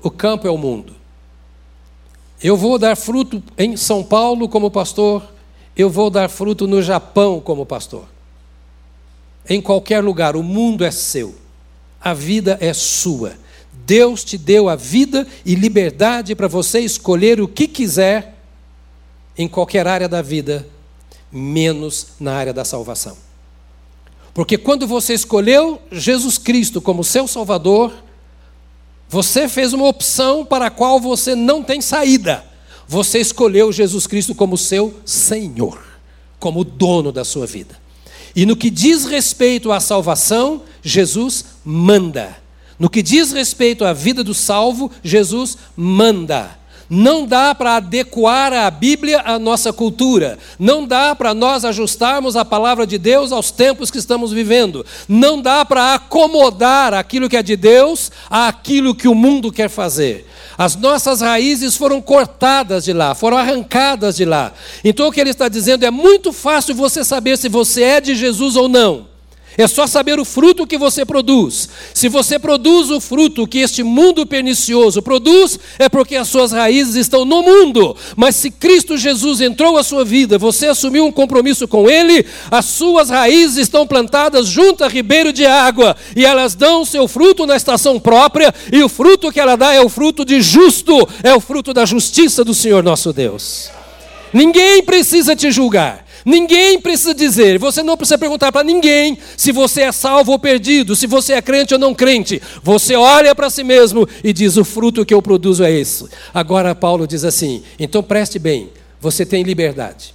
o 0.00 0.12
campo 0.12 0.46
é 0.46 0.50
o 0.50 0.56
mundo. 0.56 0.94
Eu 2.40 2.56
vou 2.56 2.78
dar 2.78 2.96
fruto 2.96 3.42
em 3.58 3.76
São 3.76 4.04
Paulo 4.04 4.48
como 4.48 4.70
pastor, 4.70 5.24
eu 5.76 5.90
vou 5.90 6.08
dar 6.08 6.30
fruto 6.30 6.68
no 6.68 6.80
Japão 6.80 7.40
como 7.40 7.66
pastor. 7.66 8.04
Em 9.48 9.60
qualquer 9.60 10.04
lugar, 10.04 10.36
o 10.36 10.42
mundo 10.44 10.84
é 10.84 10.92
seu 10.92 11.39
a 12.00 12.14
vida 12.14 12.56
é 12.60 12.72
sua. 12.72 13.34
Deus 13.84 14.24
te 14.24 14.38
deu 14.38 14.68
a 14.68 14.76
vida 14.76 15.26
e 15.44 15.54
liberdade 15.54 16.34
para 16.34 16.48
você 16.48 16.80
escolher 16.80 17.40
o 17.40 17.48
que 17.48 17.66
quiser 17.66 18.36
em 19.36 19.48
qualquer 19.48 19.86
área 19.86 20.08
da 20.08 20.22
vida, 20.22 20.66
menos 21.30 22.08
na 22.20 22.34
área 22.34 22.52
da 22.52 22.64
salvação. 22.64 23.16
Porque 24.32 24.56
quando 24.56 24.86
você 24.86 25.14
escolheu 25.14 25.80
Jesus 25.90 26.38
Cristo 26.38 26.80
como 26.80 27.02
seu 27.02 27.26
Salvador, 27.26 27.92
você 29.08 29.48
fez 29.48 29.72
uma 29.72 29.88
opção 29.88 30.44
para 30.44 30.66
a 30.66 30.70
qual 30.70 31.00
você 31.00 31.34
não 31.34 31.62
tem 31.64 31.80
saída. 31.80 32.44
Você 32.86 33.18
escolheu 33.18 33.72
Jesus 33.72 34.06
Cristo 34.06 34.34
como 34.34 34.56
seu 34.56 35.00
Senhor, 35.04 35.82
como 36.38 36.62
dono 36.64 37.10
da 37.10 37.24
sua 37.24 37.46
vida. 37.46 37.79
E 38.34 38.46
no 38.46 38.56
que 38.56 38.70
diz 38.70 39.04
respeito 39.04 39.72
à 39.72 39.80
salvação, 39.80 40.62
Jesus 40.82 41.44
manda. 41.64 42.36
No 42.78 42.88
que 42.88 43.02
diz 43.02 43.32
respeito 43.32 43.84
à 43.84 43.92
vida 43.92 44.24
do 44.24 44.32
salvo, 44.32 44.90
Jesus 45.02 45.58
manda. 45.76 46.58
Não 46.92 47.24
dá 47.24 47.54
para 47.54 47.76
adequar 47.76 48.52
a 48.52 48.68
Bíblia 48.68 49.22
à 49.24 49.38
nossa 49.38 49.72
cultura. 49.72 50.36
Não 50.58 50.84
dá 50.84 51.14
para 51.14 51.32
nós 51.32 51.64
ajustarmos 51.64 52.34
a 52.34 52.44
palavra 52.44 52.84
de 52.84 52.98
Deus 52.98 53.30
aos 53.30 53.52
tempos 53.52 53.92
que 53.92 53.98
estamos 53.98 54.32
vivendo. 54.32 54.84
Não 55.08 55.40
dá 55.40 55.64
para 55.64 55.94
acomodar 55.94 56.92
aquilo 56.92 57.28
que 57.28 57.36
é 57.36 57.44
de 57.44 57.54
Deus 57.54 58.10
àquilo 58.28 58.92
que 58.92 59.06
o 59.06 59.14
mundo 59.14 59.52
quer 59.52 59.70
fazer. 59.70 60.26
As 60.60 60.76
nossas 60.76 61.22
raízes 61.22 61.74
foram 61.74 62.02
cortadas 62.02 62.84
de 62.84 62.92
lá, 62.92 63.14
foram 63.14 63.38
arrancadas 63.38 64.14
de 64.14 64.26
lá. 64.26 64.52
Então 64.84 65.08
o 65.08 65.10
que 65.10 65.18
ele 65.18 65.30
está 65.30 65.48
dizendo 65.48 65.86
é 65.86 65.90
muito 65.90 66.34
fácil 66.34 66.74
você 66.74 67.02
saber 67.02 67.38
se 67.38 67.48
você 67.48 67.82
é 67.82 67.98
de 67.98 68.14
Jesus 68.14 68.56
ou 68.56 68.68
não. 68.68 69.09
É 69.60 69.68
só 69.68 69.86
saber 69.86 70.18
o 70.18 70.24
fruto 70.24 70.66
que 70.66 70.78
você 70.78 71.04
produz. 71.04 71.68
Se 71.92 72.08
você 72.08 72.38
produz 72.38 72.90
o 72.90 72.98
fruto 72.98 73.46
que 73.46 73.58
este 73.58 73.82
mundo 73.82 74.24
pernicioso 74.24 75.02
produz, 75.02 75.58
é 75.78 75.86
porque 75.86 76.16
as 76.16 76.28
suas 76.28 76.50
raízes 76.50 76.96
estão 76.96 77.26
no 77.26 77.42
mundo. 77.42 77.94
Mas 78.16 78.36
se 78.36 78.50
Cristo 78.50 78.96
Jesus 78.96 79.42
entrou 79.42 79.74
na 79.74 79.82
sua 79.82 80.02
vida, 80.02 80.38
você 80.38 80.68
assumiu 80.68 81.04
um 81.04 81.12
compromisso 81.12 81.68
com 81.68 81.90
Ele, 81.90 82.24
as 82.50 82.64
suas 82.64 83.10
raízes 83.10 83.58
estão 83.58 83.86
plantadas 83.86 84.46
junto 84.46 84.82
a 84.82 84.88
ribeiro 84.88 85.30
de 85.30 85.44
água 85.44 85.94
e 86.16 86.24
elas 86.24 86.54
dão 86.54 86.82
seu 86.82 87.06
fruto 87.06 87.44
na 87.44 87.54
estação 87.54 88.00
própria, 88.00 88.54
e 88.72 88.82
o 88.82 88.88
fruto 88.88 89.30
que 89.30 89.40
ela 89.40 89.56
dá 89.56 89.74
é 89.74 89.80
o 89.82 89.90
fruto 89.90 90.24
de 90.24 90.40
justo, 90.40 91.06
é 91.22 91.34
o 91.34 91.40
fruto 91.40 91.74
da 91.74 91.84
justiça 91.84 92.42
do 92.42 92.54
Senhor 92.54 92.82
nosso 92.82 93.12
Deus. 93.12 93.70
Ninguém 94.32 94.82
precisa 94.82 95.36
te 95.36 95.50
julgar. 95.50 96.06
Ninguém 96.24 96.80
precisa 96.80 97.14
dizer, 97.14 97.58
você 97.58 97.82
não 97.82 97.96
precisa 97.96 98.18
perguntar 98.18 98.52
para 98.52 98.64
ninguém 98.64 99.18
se 99.36 99.52
você 99.52 99.82
é 99.82 99.92
salvo 99.92 100.32
ou 100.32 100.38
perdido, 100.38 100.94
se 100.94 101.06
você 101.06 101.34
é 101.34 101.42
crente 101.42 101.74
ou 101.74 101.80
não 101.80 101.94
crente. 101.94 102.40
Você 102.62 102.94
olha 102.94 103.34
para 103.34 103.50
si 103.50 103.64
mesmo 103.64 104.08
e 104.22 104.32
diz: 104.32 104.56
o 104.56 104.64
fruto 104.64 105.04
que 105.04 105.14
eu 105.14 105.22
produzo 105.22 105.64
é 105.64 105.70
esse. 105.72 106.06
Agora, 106.32 106.74
Paulo 106.74 107.06
diz 107.06 107.24
assim: 107.24 107.62
então 107.78 108.02
preste 108.02 108.38
bem, 108.38 108.70
você 109.00 109.24
tem 109.24 109.42
liberdade. 109.42 110.14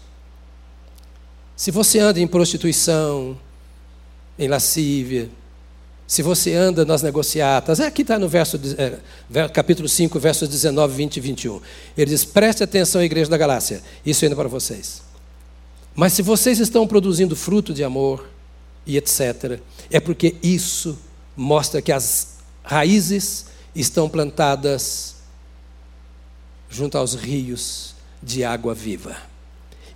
Se 1.56 1.72
você 1.72 2.00
anda 2.00 2.20
em 2.20 2.28
prostituição, 2.28 3.38
em 4.38 4.48
lascívia, 4.48 5.30
se 6.08 6.22
você 6.22 6.54
anda 6.54 6.86
nas 6.86 7.02
negociatas, 7.02 7.80
é 7.80 7.88
aqui 7.88 8.04
está 8.04 8.20
no 8.20 8.28
verso, 8.28 8.60
é, 8.78 9.48
capítulo 9.48 9.90
5, 9.90 10.20
versos 10.20 10.48
19, 10.48 10.96
20 10.96 11.18
e 11.18 11.20
21. 11.20 11.62
Ele 11.98 12.12
diz: 12.12 12.24
preste 12.24 12.64
atenção, 12.64 13.02
igreja 13.02 13.30
da 13.30 13.38
Galácia, 13.38 13.82
isso 14.06 14.24
ainda 14.24 14.36
para 14.36 14.48
vocês. 14.48 15.05
Mas 15.96 16.14
se 16.14 16.22
vocês 16.22 16.60
estão 16.60 16.86
produzindo 16.86 17.36
fruto 17.36 17.74
de 17.74 17.84
amor 17.84 18.28
e 18.86 18.98
etc., 18.98 19.60
é 19.90 20.00
porque 20.00 20.36
isso 20.44 20.98
mostra 21.36 21.82
que 21.82 21.92
as 21.92 22.36
raízes 22.64 23.46
estão 23.74 24.10
plantadas 24.10 25.16
junto 26.70 26.98
aos 26.98 27.14
rios 27.14 27.96
de 28.22 28.44
água 28.44 28.74
viva. 28.74 29.16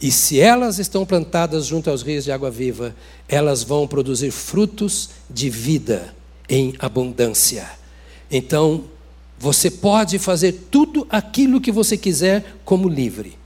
E 0.01 0.11
se 0.11 0.39
elas 0.39 0.79
estão 0.79 1.05
plantadas 1.05 1.65
junto 1.65 1.89
aos 1.89 2.01
rios 2.01 2.23
de 2.23 2.31
água 2.31 2.49
viva, 2.49 2.95
elas 3.27 3.63
vão 3.63 3.85
produzir 3.85 4.31
frutos 4.31 5.09
de 5.29 5.49
vida 5.49 6.15
em 6.47 6.73
abundância. 6.79 7.69
Então, 8.31 8.85
você 9.37 9.69
pode 9.69 10.17
fazer 10.17 10.67
tudo 10.71 11.05
aquilo 11.09 11.59
que 11.59 11.71
você 11.71 11.97
quiser 11.97 12.55
como 12.63 12.87
livre, 12.87 13.37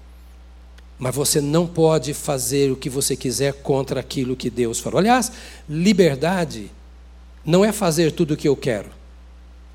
mas 1.03 1.13
você 1.13 1.41
não 1.41 1.67
pode 1.67 2.13
fazer 2.13 2.72
o 2.72 2.77
que 2.77 2.89
você 2.89 3.13
quiser 3.13 3.55
contra 3.55 4.00
aquilo 4.00 4.38
que 4.38 4.50
Deus 4.50 4.79
falou. 4.79 5.00
Aliás, 5.00 5.33
liberdade 5.67 6.72
não 7.43 7.65
é 7.65 7.74
fazer 7.74 8.13
tudo 8.13 8.36
o 8.36 8.38
que 8.38 8.48
eu 8.48 8.55
quero, 8.55 8.89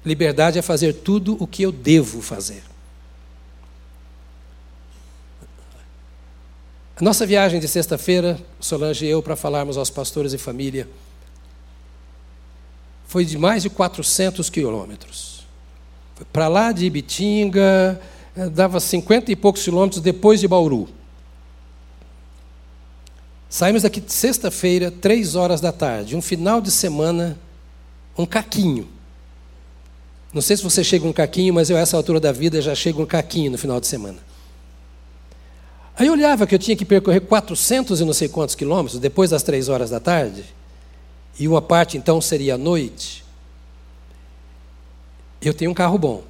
liberdade 0.07 0.59
é 0.59 0.63
fazer 0.63 0.95
tudo 0.95 1.37
o 1.39 1.47
que 1.47 1.63
eu 1.63 1.71
devo 1.71 2.23
fazer. 2.23 2.63
A 6.97 7.05
nossa 7.05 7.27
viagem 7.27 7.61
de 7.61 7.69
sexta-feira, 7.69 8.41
Solange 8.59 9.05
e 9.05 9.11
eu, 9.11 9.23
para 9.23 9.37
falarmos 9.37 9.77
aos 9.77 9.91
pastores 9.91 10.33
e 10.33 10.39
família, 10.39 10.89
foi 13.07 13.27
de 13.27 13.37
mais 13.37 13.65
de 13.65 13.69
400 13.69 14.49
quilômetros. 14.49 15.47
Para 16.33 16.49
lá 16.49 16.73
de 16.73 16.87
Ibitinga, 16.87 18.01
dava 18.51 18.81
50 18.81 19.31
e 19.31 19.37
poucos 19.37 19.63
quilômetros 19.63 20.01
depois 20.01 20.41
de 20.41 20.49
Bauru. 20.49 20.97
Saímos 23.49 23.83
daqui 23.83 24.03
sexta-feira, 24.07 24.91
três 24.91 25.35
horas 25.35 25.61
da 25.61 25.73
tarde, 25.73 26.15
um 26.15 26.21
final 26.21 26.61
de 26.61 26.71
semana, 26.71 27.39
um 28.17 28.27
caquinho. 28.27 28.89
Não 30.33 30.43
sei 30.43 30.57
se 30.57 30.63
você 30.63 30.85
chega 30.85 31.07
um 31.07 31.13
caquinho, 31.13 31.55
mas 31.55 31.71
eu, 31.71 31.77
a 31.77 31.81
essa 31.81 31.97
altura 31.97 32.21
da 32.21 32.31
vida, 32.31 32.61
já 32.61 32.75
chego 32.75 33.03
um 33.03 33.07
caquinho 33.07 33.51
no 33.51 33.59
final 33.59 33.81
de 33.81 33.87
semana. 33.87 34.19
Aí 35.97 36.07
eu 36.07 36.13
olhava 36.13 36.47
que 36.47 36.55
eu 36.55 36.59
tinha 36.59 36.77
que 36.77 36.85
percorrer 36.85 37.21
400 37.21 38.01
e 38.01 38.05
não 38.05 38.13
sei 38.13 38.29
quantos 38.29 38.55
quilômetros 38.55 39.01
depois 39.01 39.31
das 39.31 39.43
três 39.43 39.69
horas 39.69 39.91
da 39.91 39.99
tarde, 39.99 40.45
e 41.39 41.49
uma 41.49 41.63
parte 41.63 41.97
então 41.97 42.21
seria 42.21 42.55
à 42.55 42.59
noite. 42.59 43.25
Eu 45.41 45.55
tenho 45.55 45.71
um 45.71 45.75
carro 45.75 45.99
bom. 45.99 46.23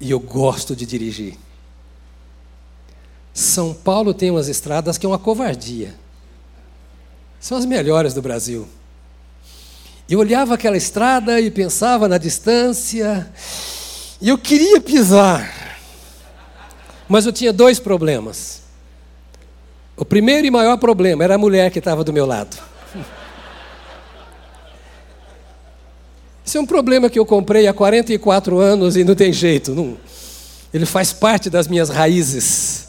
E 0.00 0.10
eu 0.10 0.20
gosto 0.20 0.74
de 0.74 0.86
dirigir. 0.86 1.36
São 3.36 3.74
Paulo 3.74 4.14
tem 4.14 4.30
umas 4.30 4.48
estradas 4.48 4.96
que 4.96 5.04
é 5.04 5.08
uma 5.08 5.18
covardia. 5.18 5.94
São 7.38 7.58
as 7.58 7.66
melhores 7.66 8.14
do 8.14 8.22
Brasil. 8.22 8.66
Eu 10.08 10.20
olhava 10.20 10.54
aquela 10.54 10.74
estrada 10.74 11.38
e 11.38 11.50
pensava 11.50 12.08
na 12.08 12.16
distância, 12.16 13.30
e 14.22 14.30
eu 14.30 14.38
queria 14.38 14.80
pisar. 14.80 15.76
Mas 17.06 17.26
eu 17.26 17.32
tinha 17.32 17.52
dois 17.52 17.78
problemas. 17.78 18.62
O 19.98 20.04
primeiro 20.04 20.46
e 20.46 20.50
maior 20.50 20.78
problema 20.78 21.22
era 21.22 21.34
a 21.34 21.38
mulher 21.38 21.70
que 21.70 21.78
estava 21.78 22.02
do 22.02 22.14
meu 22.14 22.24
lado. 22.24 22.56
Esse 26.46 26.56
é 26.56 26.60
um 26.60 26.66
problema 26.66 27.10
que 27.10 27.18
eu 27.18 27.26
comprei 27.26 27.66
há 27.66 27.74
44 27.74 28.58
anos 28.58 28.96
e 28.96 29.04
não 29.04 29.14
tem 29.14 29.30
jeito. 29.30 29.74
Não. 29.74 29.98
Ele 30.72 30.86
faz 30.86 31.12
parte 31.12 31.50
das 31.50 31.68
minhas 31.68 31.90
raízes. 31.90 32.85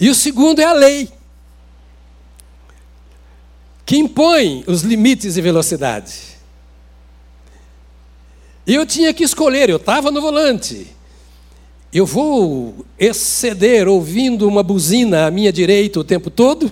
E 0.00 0.08
o 0.08 0.14
segundo 0.14 0.60
é 0.60 0.64
a 0.64 0.72
lei, 0.72 1.10
que 3.84 3.98
impõe 3.98 4.64
os 4.66 4.80
limites 4.80 5.34
de 5.34 5.42
velocidade. 5.42 6.14
E 8.66 8.74
eu 8.74 8.86
tinha 8.86 9.12
que 9.12 9.22
escolher, 9.22 9.68
eu 9.68 9.76
estava 9.76 10.10
no 10.10 10.22
volante. 10.22 10.86
Eu 11.92 12.06
vou 12.06 12.86
exceder 12.98 13.88
ouvindo 13.88 14.48
uma 14.48 14.62
buzina 14.62 15.26
à 15.26 15.30
minha 15.30 15.52
direita 15.52 16.00
o 16.00 16.04
tempo 16.04 16.30
todo? 16.30 16.70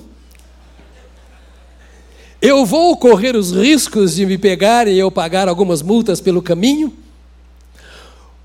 Eu 2.40 2.64
vou 2.64 2.96
correr 2.96 3.36
os 3.36 3.50
riscos 3.52 4.14
de 4.14 4.24
me 4.24 4.38
pegarem 4.38 4.94
e 4.94 4.98
eu 4.98 5.10
pagar 5.10 5.48
algumas 5.48 5.82
multas 5.82 6.20
pelo 6.20 6.40
caminho? 6.40 6.96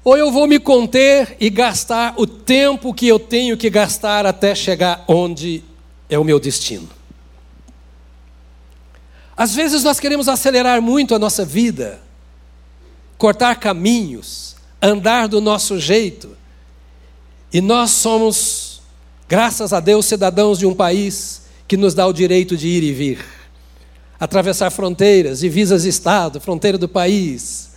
Ou 0.03 0.17
eu 0.17 0.31
vou 0.31 0.47
me 0.47 0.59
conter 0.59 1.37
e 1.39 1.49
gastar 1.49 2.13
o 2.17 2.27
tempo 2.27 2.93
que 2.93 3.07
eu 3.07 3.17
tenho 3.17 3.55
que 3.55 3.69
gastar 3.69 4.25
até 4.25 4.53
chegar 4.53 5.05
onde 5.07 5.63
é 6.09 6.19
o 6.19 6.23
meu 6.23 6.39
destino? 6.39 6.89
Às 9.35 9.55
vezes 9.55 9.83
nós 9.83 9.99
queremos 9.99 10.27
acelerar 10.27 10.81
muito 10.81 11.15
a 11.15 11.19
nossa 11.19 11.45
vida 11.45 12.01
cortar 13.23 13.55
caminhos, 13.55 14.57
andar 14.81 15.29
do 15.29 15.39
nosso 15.39 15.79
jeito. 15.79 16.35
E 17.53 17.61
nós 17.61 17.91
somos, 17.91 18.81
graças 19.29 19.71
a 19.71 19.79
Deus, 19.79 20.05
cidadãos 20.05 20.59
de 20.59 20.65
um 20.65 20.75
país 20.75 21.43
que 21.65 21.77
nos 21.77 21.93
dá 21.93 22.05
o 22.05 22.11
direito 22.11 22.57
de 22.57 22.67
ir 22.67 22.83
e 22.83 22.91
vir, 22.91 23.25
atravessar 24.19 24.69
fronteiras, 24.71 25.39
divisas 25.39 25.83
de 25.83 25.89
Estado, 25.89 26.41
fronteira 26.41 26.77
do 26.77 26.89
país. 26.89 27.72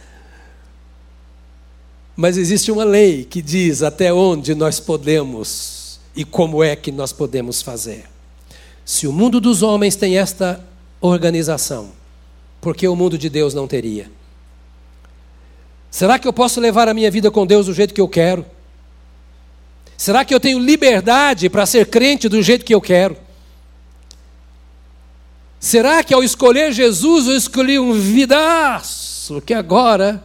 Mas 2.17 2.39
existe 2.39 2.73
uma 2.73 2.85
lei 2.85 3.25
que 3.25 3.43
diz 3.43 3.83
até 3.83 4.13
onde 4.13 4.55
nós 4.55 4.81
podemos 4.81 6.01
e 6.17 6.25
como 6.25 6.65
é 6.65 6.75
que 6.75 6.91
nós 6.91 7.13
podemos 7.13 7.61
fazer. 7.61 8.07
Se 8.85 9.07
o 9.07 9.13
mundo 9.13 9.39
dos 9.39 9.63
homens 9.63 9.97
tem 9.97 10.17
esta 10.17 10.65
organização, 11.01 11.91
por 12.61 12.75
que 12.75 12.89
o 12.89 12.97
mundo 12.97 13.19
de 13.19 13.29
Deus 13.29 13.53
não 13.53 13.69
teria? 13.69 14.11
Será 15.91 16.19
que 16.19 16.27
eu 16.27 16.33
posso 16.33 16.59
levar 16.59 16.89
a 16.89 16.95
minha 16.95 17.11
vida 17.11 17.31
com 17.31 17.47
Deus 17.47 17.67
do 17.67 17.75
jeito 17.75 17.93
que 17.93 18.01
eu 18.01 18.09
quero? 18.09 18.47
Será 19.97 20.25
que 20.25 20.35
eu 20.35 20.41
tenho 20.41 20.59
liberdade 20.59 21.51
para 21.51 21.67
ser 21.67 21.87
crente 21.87 22.29
do 22.29 22.43
jeito 22.43 22.65
que 22.65 22.75
eu 22.75 22.81
quero? 22.81 23.17
Será 25.59 26.03
que 26.05 26.15
ao 26.15 26.23
escolher 26.23 26.73
Jesus 26.73 27.27
eu 27.27 27.37
escolhi 27.37 27.79
um 27.79 27.93
vidaço 27.93 29.41
que 29.41 29.53
agora 29.55 30.23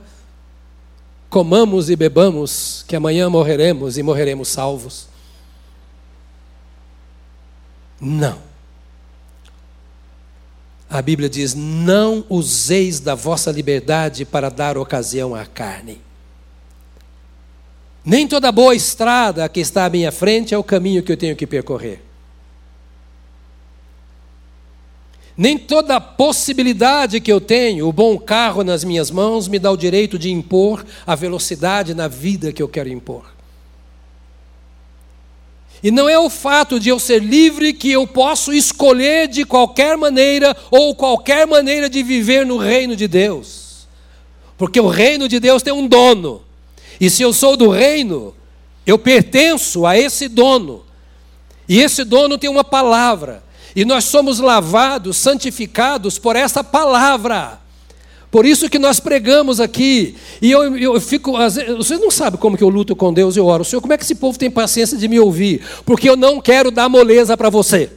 comamos 1.32 1.90
e 1.90 1.96
bebamos, 1.96 2.84
que 2.86 2.96
amanhã 2.96 3.30
morreremos 3.30 3.98
e 3.98 4.04
morreremos 4.04 4.50
salvos? 4.50 5.08
Não. 8.00 8.38
A 10.90 11.02
Bíblia 11.02 11.30
diz: 11.30 11.56
Não 11.56 12.26
useis 12.30 13.00
da 13.00 13.16
vossa 13.16 13.50
liberdade 13.50 14.26
para 14.26 14.50
dar 14.50 14.78
ocasião 14.78 15.34
à 15.34 15.46
carne. 15.46 16.02
Nem 18.04 18.28
toda 18.28 18.52
boa 18.52 18.76
estrada 18.76 19.48
que 19.48 19.62
está 19.62 19.86
à 19.86 19.90
minha 19.90 20.12
frente 20.12 20.54
é 20.54 20.58
o 20.58 20.64
caminho 20.64 21.02
que 21.02 21.12
eu 21.12 21.18
tenho 21.18 21.36
que 21.36 21.48
percorrer. 21.48 22.11
Nem 25.38 25.58
toda 25.58 26.00
possibilidade 26.00 27.22
que 27.22 27.32
eu 27.32 27.40
tenho, 27.40 27.88
o 27.88 27.94
bom 27.94 28.18
carro 28.18 28.64
nas 28.64 28.84
minhas 28.84 29.10
mãos, 29.10 29.48
me 29.48 29.58
dá 29.58 29.72
o 29.72 29.78
direito 29.78 30.20
de 30.20 30.32
impor 30.32 30.86
a 31.06 31.16
velocidade 31.16 31.94
na 31.94 32.08
vida 32.08 32.52
que 32.52 32.62
eu 32.62 32.68
quero 32.68 32.90
impor. 32.90 33.32
E 35.84 35.90
não 35.90 36.08
é 36.08 36.20
o 36.20 36.30
fato 36.30 36.80
de 36.80 36.90
eu 36.90 37.00
ser 37.00 37.24
livre 37.24 37.74
que 37.74 37.92
eu 37.92 38.06
posso 38.06 38.54
escolher 38.54 39.28
de 39.28 39.44
qualquer 39.44 39.98
maneira 39.98 40.56
ou 40.70 40.94
qualquer 40.94 41.48
maneira 41.48 41.90
de 41.90 42.04
viver 42.04 42.46
no 42.46 42.58
reino 42.58 42.96
de 42.96 43.08
Deus. 43.08 43.88
Porque 44.58 44.80
o 44.80 44.88
reino 44.88 45.28
de 45.28 45.40
Deus 45.40 45.64
tem 45.64 45.74
um 45.74 45.88
dono. 45.88 46.44
E 47.00 47.10
se 47.10 47.24
eu 47.24 47.34
sou 47.34 47.58
do 47.58 47.68
reino, 47.68 48.36
eu 48.86 49.00
pertenço 49.00 49.88
a 49.88 49.98
esse 49.98 50.28
dono. 50.28 50.84
E 51.68 51.80
esse 51.80 52.04
dono 52.04 52.38
tem 52.38 52.48
uma 52.48 52.64
palavra. 52.64 53.44
E 53.76 53.86
nós 53.86 54.06
somos 54.06 54.40
lavados, 54.40 55.18
santificados 55.18 56.18
por 56.20 56.36
essa 56.36 56.64
palavra. 56.64 57.60
Por 58.32 58.46
isso 58.46 58.70
que 58.70 58.80
nós 58.80 59.00
pregamos 59.00 59.60
aqui. 59.60 60.16
E 60.42 60.50
eu, 60.50 60.78
eu 60.78 61.02
fico. 61.02 61.34
Vocês 61.34 62.00
não 62.00 62.10
sabem 62.10 62.40
como 62.40 62.58
que 62.58 62.64
eu 62.64 62.70
luto 62.70 62.96
com 62.96 63.14
Deus 63.14 63.36
e 63.36 63.42
oro. 63.42 63.66
Senhor, 63.66 63.82
como 63.82 63.92
é 63.92 63.98
que 63.98 64.04
esse 64.04 64.16
povo 64.16 64.40
tem 64.40 64.50
paciência 64.50 64.98
de 64.98 65.08
me 65.08 65.20
ouvir? 65.20 65.62
Porque 65.86 66.10
eu 66.10 66.16
não 66.16 66.40
quero 66.40 66.72
dar 66.72 66.88
moleza 66.88 67.36
para 67.36 67.50
você. 67.50 67.90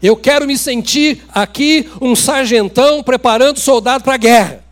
Eu 0.00 0.16
quero 0.16 0.46
me 0.46 0.56
sentir 0.56 1.22
aqui 1.34 1.88
um 2.00 2.14
sargentão 2.14 3.02
preparando 3.02 3.58
soldado 3.58 4.04
para 4.04 4.14
a 4.14 4.18
guerra. 4.18 4.63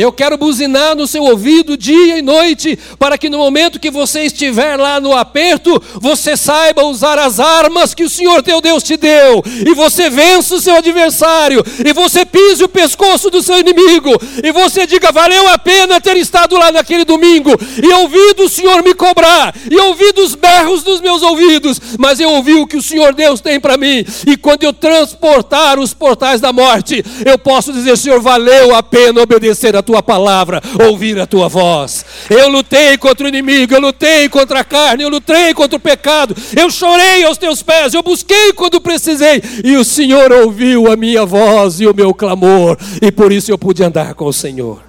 Eu 0.00 0.10
quero 0.10 0.38
buzinar 0.38 0.96
no 0.96 1.06
seu 1.06 1.24
ouvido 1.24 1.76
dia 1.76 2.16
e 2.16 2.22
noite, 2.22 2.78
para 2.98 3.18
que 3.18 3.28
no 3.28 3.36
momento 3.36 3.78
que 3.78 3.90
você 3.90 4.22
estiver 4.22 4.78
lá 4.78 4.98
no 4.98 5.14
aperto, 5.14 5.78
você 6.00 6.38
saiba 6.38 6.82
usar 6.84 7.18
as 7.18 7.38
armas 7.38 7.92
que 7.92 8.02
o 8.02 8.08
Senhor 8.08 8.42
teu 8.42 8.62
Deus 8.62 8.82
te 8.82 8.96
deu, 8.96 9.42
e 9.44 9.74
você 9.74 10.08
vença 10.08 10.54
o 10.54 10.60
seu 10.60 10.74
adversário, 10.76 11.62
e 11.84 11.92
você 11.92 12.24
pise 12.24 12.64
o 12.64 12.68
pescoço 12.68 13.28
do 13.28 13.42
seu 13.42 13.58
inimigo, 13.58 14.10
e 14.42 14.50
você 14.52 14.86
diga: 14.86 15.12
valeu 15.12 15.46
a 15.48 15.58
pena 15.58 16.00
ter 16.00 16.16
estado 16.16 16.56
lá 16.56 16.72
naquele 16.72 17.04
domingo, 17.04 17.50
e 17.82 17.92
ouvido 17.92 18.44
o 18.44 18.48
Senhor 18.48 18.82
me 18.82 18.94
cobrar, 18.94 19.54
e 19.70 19.76
ouvido 19.76 20.22
os 20.22 20.34
berros 20.34 20.82
dos 20.82 21.02
meus 21.02 21.20
ouvidos, 21.20 21.78
mas 21.98 22.18
eu 22.20 22.30
ouvi 22.30 22.54
o 22.54 22.66
que 22.66 22.78
o 22.78 22.82
Senhor 22.82 23.12
Deus 23.12 23.42
tem 23.42 23.60
para 23.60 23.76
mim, 23.76 24.02
e 24.26 24.34
quando 24.38 24.62
eu 24.64 24.72
transportar 24.72 25.78
os 25.78 25.92
portais 25.92 26.40
da 26.40 26.54
morte, 26.54 27.04
eu 27.22 27.38
posso 27.38 27.70
dizer: 27.70 27.98
Senhor, 27.98 28.22
valeu 28.22 28.74
a 28.74 28.82
pena 28.82 29.20
obedecer 29.20 29.76
a 29.76 29.82
tua 29.82 29.89
tua 29.90 30.02
palavra, 30.02 30.62
ouvir 30.88 31.18
a 31.18 31.26
tua 31.26 31.48
voz. 31.48 32.04
Eu 32.30 32.48
lutei 32.48 32.96
contra 32.96 33.24
o 33.24 33.28
inimigo, 33.28 33.74
eu 33.74 33.80
lutei 33.80 34.28
contra 34.28 34.60
a 34.60 34.64
carne, 34.64 35.02
eu 35.02 35.08
lutei 35.08 35.52
contra 35.52 35.76
o 35.76 35.80
pecado, 35.80 36.36
eu 36.56 36.70
chorei 36.70 37.24
aos 37.24 37.36
teus 37.36 37.60
pés, 37.60 37.92
eu 37.92 38.02
busquei 38.02 38.52
quando 38.52 38.80
precisei, 38.80 39.42
e 39.64 39.76
o 39.76 39.84
Senhor 39.84 40.30
ouviu 40.30 40.90
a 40.90 40.96
minha 40.96 41.26
voz 41.26 41.80
e 41.80 41.88
o 41.88 41.94
meu 41.94 42.14
clamor, 42.14 42.78
e 43.02 43.10
por 43.10 43.32
isso 43.32 43.50
eu 43.50 43.58
pude 43.58 43.82
andar 43.82 44.14
com 44.14 44.26
o 44.26 44.32
Senhor. 44.32 44.80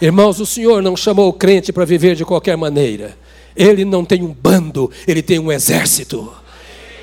Irmãos, 0.00 0.40
o 0.40 0.46
Senhor 0.46 0.82
não 0.82 0.96
chamou 0.96 1.28
o 1.28 1.32
crente 1.32 1.72
para 1.72 1.84
viver 1.84 2.16
de 2.16 2.24
qualquer 2.24 2.56
maneira. 2.56 3.16
Ele 3.54 3.84
não 3.84 4.04
tem 4.04 4.22
um 4.22 4.34
bando, 4.34 4.90
ele 5.06 5.22
tem 5.22 5.38
um 5.38 5.52
exército. 5.52 6.32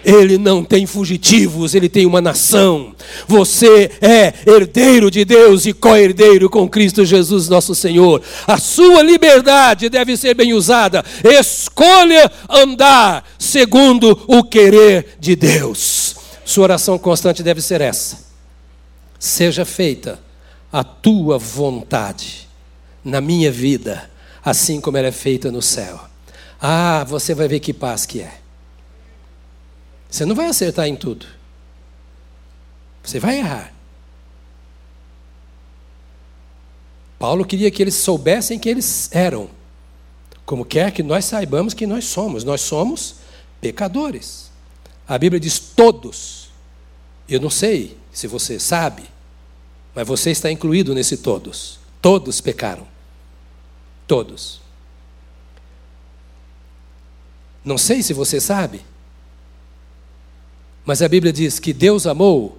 Ele 0.07 0.37
não 0.37 0.63
tem 0.63 0.85
fugitivos, 0.85 1.75
ele 1.75 1.89
tem 1.89 2.05
uma 2.05 2.21
nação. 2.21 2.95
Você 3.27 3.91
é 3.99 4.33
herdeiro 4.49 5.11
de 5.11 5.25
Deus 5.25 5.65
e 5.65 5.73
co-herdeiro 5.73 6.49
com 6.49 6.69
Cristo 6.69 7.03
Jesus, 7.03 7.49
nosso 7.49 7.75
Senhor. 7.75 8.21
A 8.47 8.57
sua 8.57 9.01
liberdade 9.01 9.89
deve 9.89 10.15
ser 10.15 10.33
bem 10.33 10.53
usada. 10.53 11.03
Escolha 11.21 12.31
andar 12.49 13.29
segundo 13.37 14.17
o 14.27 14.45
querer 14.45 15.17
de 15.19 15.35
Deus. 15.35 16.15
Sua 16.45 16.63
oração 16.63 16.97
constante 16.97 17.43
deve 17.43 17.61
ser 17.61 17.81
essa: 17.81 18.19
Seja 19.19 19.65
feita 19.65 20.21
a 20.71 20.85
tua 20.85 21.37
vontade 21.37 22.47
na 23.03 23.19
minha 23.19 23.51
vida, 23.51 24.09
assim 24.41 24.79
como 24.79 24.95
ela 24.95 25.07
é 25.07 25.11
feita 25.11 25.51
no 25.51 25.61
céu. 25.61 25.99
Ah, 26.61 27.05
você 27.05 27.35
vai 27.35 27.49
ver 27.49 27.59
que 27.59 27.73
paz 27.73 28.05
que 28.05 28.21
é. 28.21 28.46
Você 30.09 30.25
não 30.25 30.35
vai 30.35 30.47
acertar 30.47 30.87
em 30.87 30.95
tudo. 30.95 31.25
Você 33.03 33.19
vai 33.19 33.39
errar. 33.39 33.73
Paulo 37.19 37.45
queria 37.45 37.71
que 37.71 37.81
eles 37.81 37.95
soubessem 37.95 38.59
que 38.59 38.69
eles 38.69 39.09
eram, 39.11 39.49
como 40.45 40.63
quer 40.63 40.91
que 40.91 41.01
nós 41.01 41.25
saibamos 41.25 41.73
que 41.73 41.87
nós 41.87 42.05
somos. 42.05 42.43
Nós 42.43 42.61
somos 42.61 43.15
pecadores. 43.59 44.51
A 45.07 45.17
Bíblia 45.17 45.39
diz 45.39 45.59
todos. 45.59 46.49
Eu 47.27 47.39
não 47.41 47.49
sei 47.49 47.97
se 48.11 48.27
você 48.27 48.59
sabe, 48.59 49.03
mas 49.93 50.07
você 50.07 50.31
está 50.31 50.51
incluído 50.51 50.93
nesse 50.93 51.17
todos. 51.17 51.79
Todos 52.01 52.39
pecaram. 52.39 52.87
Todos. 54.05 54.61
Não 57.63 57.77
sei 57.77 58.01
se 58.01 58.13
você 58.13 58.39
sabe, 58.39 58.81
mas 60.87 61.01
a 61.01 61.09
Bíblia 61.09 61.33
diz 61.33 61.59
que 61.59 61.73
Deus 61.73 62.07
amou 62.07 62.57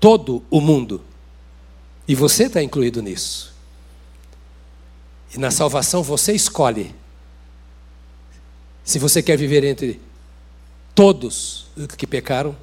todo 0.00 0.42
o 0.50 0.60
mundo. 0.60 1.00
E 2.08 2.14
você 2.16 2.46
está 2.46 2.60
incluído 2.60 3.00
nisso. 3.00 3.54
E 5.32 5.38
na 5.38 5.48
salvação 5.52 6.02
você 6.02 6.32
escolhe 6.32 6.92
se 8.82 8.98
você 8.98 9.22
quer 9.22 9.38
viver 9.38 9.62
entre 9.62 10.00
todos 10.92 11.66
os 11.76 11.86
que 11.86 12.04
pecaram 12.04 12.56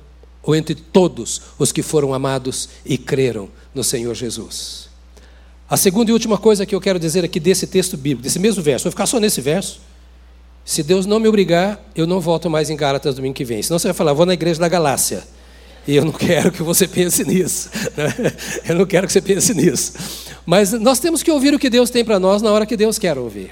ou 0.43 0.53
entre 0.53 0.75
todos 0.75 1.43
os 1.57 1.71
que 1.71 1.81
foram 1.81 2.13
amados 2.13 2.67
e 2.85 2.97
creram 2.97 3.49
no 3.73 3.85
Senhor 3.85 4.13
Jesus. 4.13 4.89
A 5.69 5.77
segunda 5.77 6.11
e 6.11 6.13
última 6.13 6.37
coisa 6.37 6.65
que 6.65 6.75
eu 6.75 6.81
quero 6.81 6.99
dizer 6.99 7.23
aqui 7.23 7.39
desse 7.39 7.65
texto 7.65 7.95
bíblico, 7.95 8.23
desse 8.23 8.37
mesmo 8.37 8.61
verso, 8.61 8.83
vou 8.83 8.91
ficar 8.91 9.07
só 9.07 9.17
nesse 9.17 9.39
verso. 9.39 9.79
Se 10.69 10.83
Deus 10.83 11.07
não 11.07 11.19
me 11.19 11.27
obrigar, 11.27 11.83
eu 11.95 12.05
não 12.05 12.19
volto 12.19 12.47
mais 12.47 12.69
em 12.69 12.75
Gálatas 12.75 13.15
domingo 13.15 13.33
que 13.33 13.43
vem. 13.43 13.59
Senão 13.59 13.79
você 13.79 13.87
vai 13.87 13.93
falar, 13.95 14.13
vou 14.13 14.23
na 14.23 14.35
igreja 14.35 14.59
da 14.59 14.67
Galácia. 14.67 15.23
E 15.87 15.95
eu 15.95 16.05
não 16.05 16.11
quero 16.13 16.51
que 16.51 16.61
você 16.61 16.87
pense 16.87 17.23
nisso. 17.23 17.71
Né? 17.97 18.33
Eu 18.69 18.75
não 18.75 18.85
quero 18.85 19.07
que 19.07 19.13
você 19.13 19.19
pense 19.19 19.51
nisso. 19.55 19.93
Mas 20.45 20.71
nós 20.73 20.99
temos 20.99 21.23
que 21.23 21.31
ouvir 21.31 21.55
o 21.55 21.57
que 21.57 21.71
Deus 21.71 21.89
tem 21.89 22.05
para 22.05 22.19
nós 22.19 22.43
na 22.43 22.51
hora 22.51 22.67
que 22.67 22.77
Deus 22.77 22.99
quer 22.99 23.17
ouvir. 23.17 23.49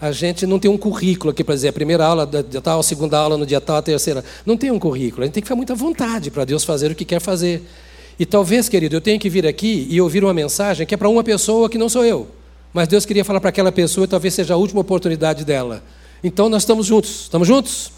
A 0.00 0.12
gente 0.12 0.46
não 0.46 0.58
tem 0.58 0.70
um 0.70 0.78
currículo 0.78 1.30
aqui 1.30 1.44
para 1.44 1.54
dizer 1.54 1.68
a 1.68 1.72
primeira 1.74 2.06
aula 2.06 2.26
dia 2.26 2.62
tal, 2.62 2.80
a 2.80 2.82
segunda 2.82 3.18
aula 3.18 3.36
no 3.36 3.44
dia 3.44 3.60
tal, 3.60 3.76
a 3.76 3.82
terceira. 3.82 4.24
Não 4.46 4.56
tem 4.56 4.70
um 4.70 4.78
currículo. 4.78 5.24
A 5.24 5.26
gente 5.26 5.34
tem 5.34 5.42
que 5.42 5.46
ficar 5.46 5.56
muita 5.56 5.74
vontade 5.74 6.30
para 6.30 6.46
Deus 6.46 6.64
fazer 6.64 6.90
o 6.90 6.94
que 6.94 7.04
quer 7.04 7.20
fazer. 7.20 7.62
E 8.18 8.24
talvez, 8.24 8.66
querido, 8.66 8.96
eu 8.96 9.02
tenha 9.02 9.18
que 9.18 9.28
vir 9.28 9.46
aqui 9.46 9.86
e 9.90 10.00
ouvir 10.00 10.24
uma 10.24 10.32
mensagem 10.32 10.86
que 10.86 10.94
é 10.94 10.96
para 10.96 11.10
uma 11.10 11.22
pessoa 11.22 11.68
que 11.68 11.76
não 11.76 11.90
sou 11.90 12.02
eu. 12.02 12.28
Mas 12.72 12.88
Deus 12.88 13.04
queria 13.04 13.26
falar 13.26 13.40
para 13.40 13.50
aquela 13.50 13.70
pessoa 13.70 14.06
e 14.06 14.08
talvez 14.08 14.32
seja 14.32 14.54
a 14.54 14.56
última 14.56 14.80
oportunidade 14.80 15.44
dela. 15.44 15.82
Então 16.22 16.48
nós 16.48 16.62
estamos 16.62 16.86
juntos. 16.86 17.22
Estamos 17.22 17.48
juntos? 17.48 17.92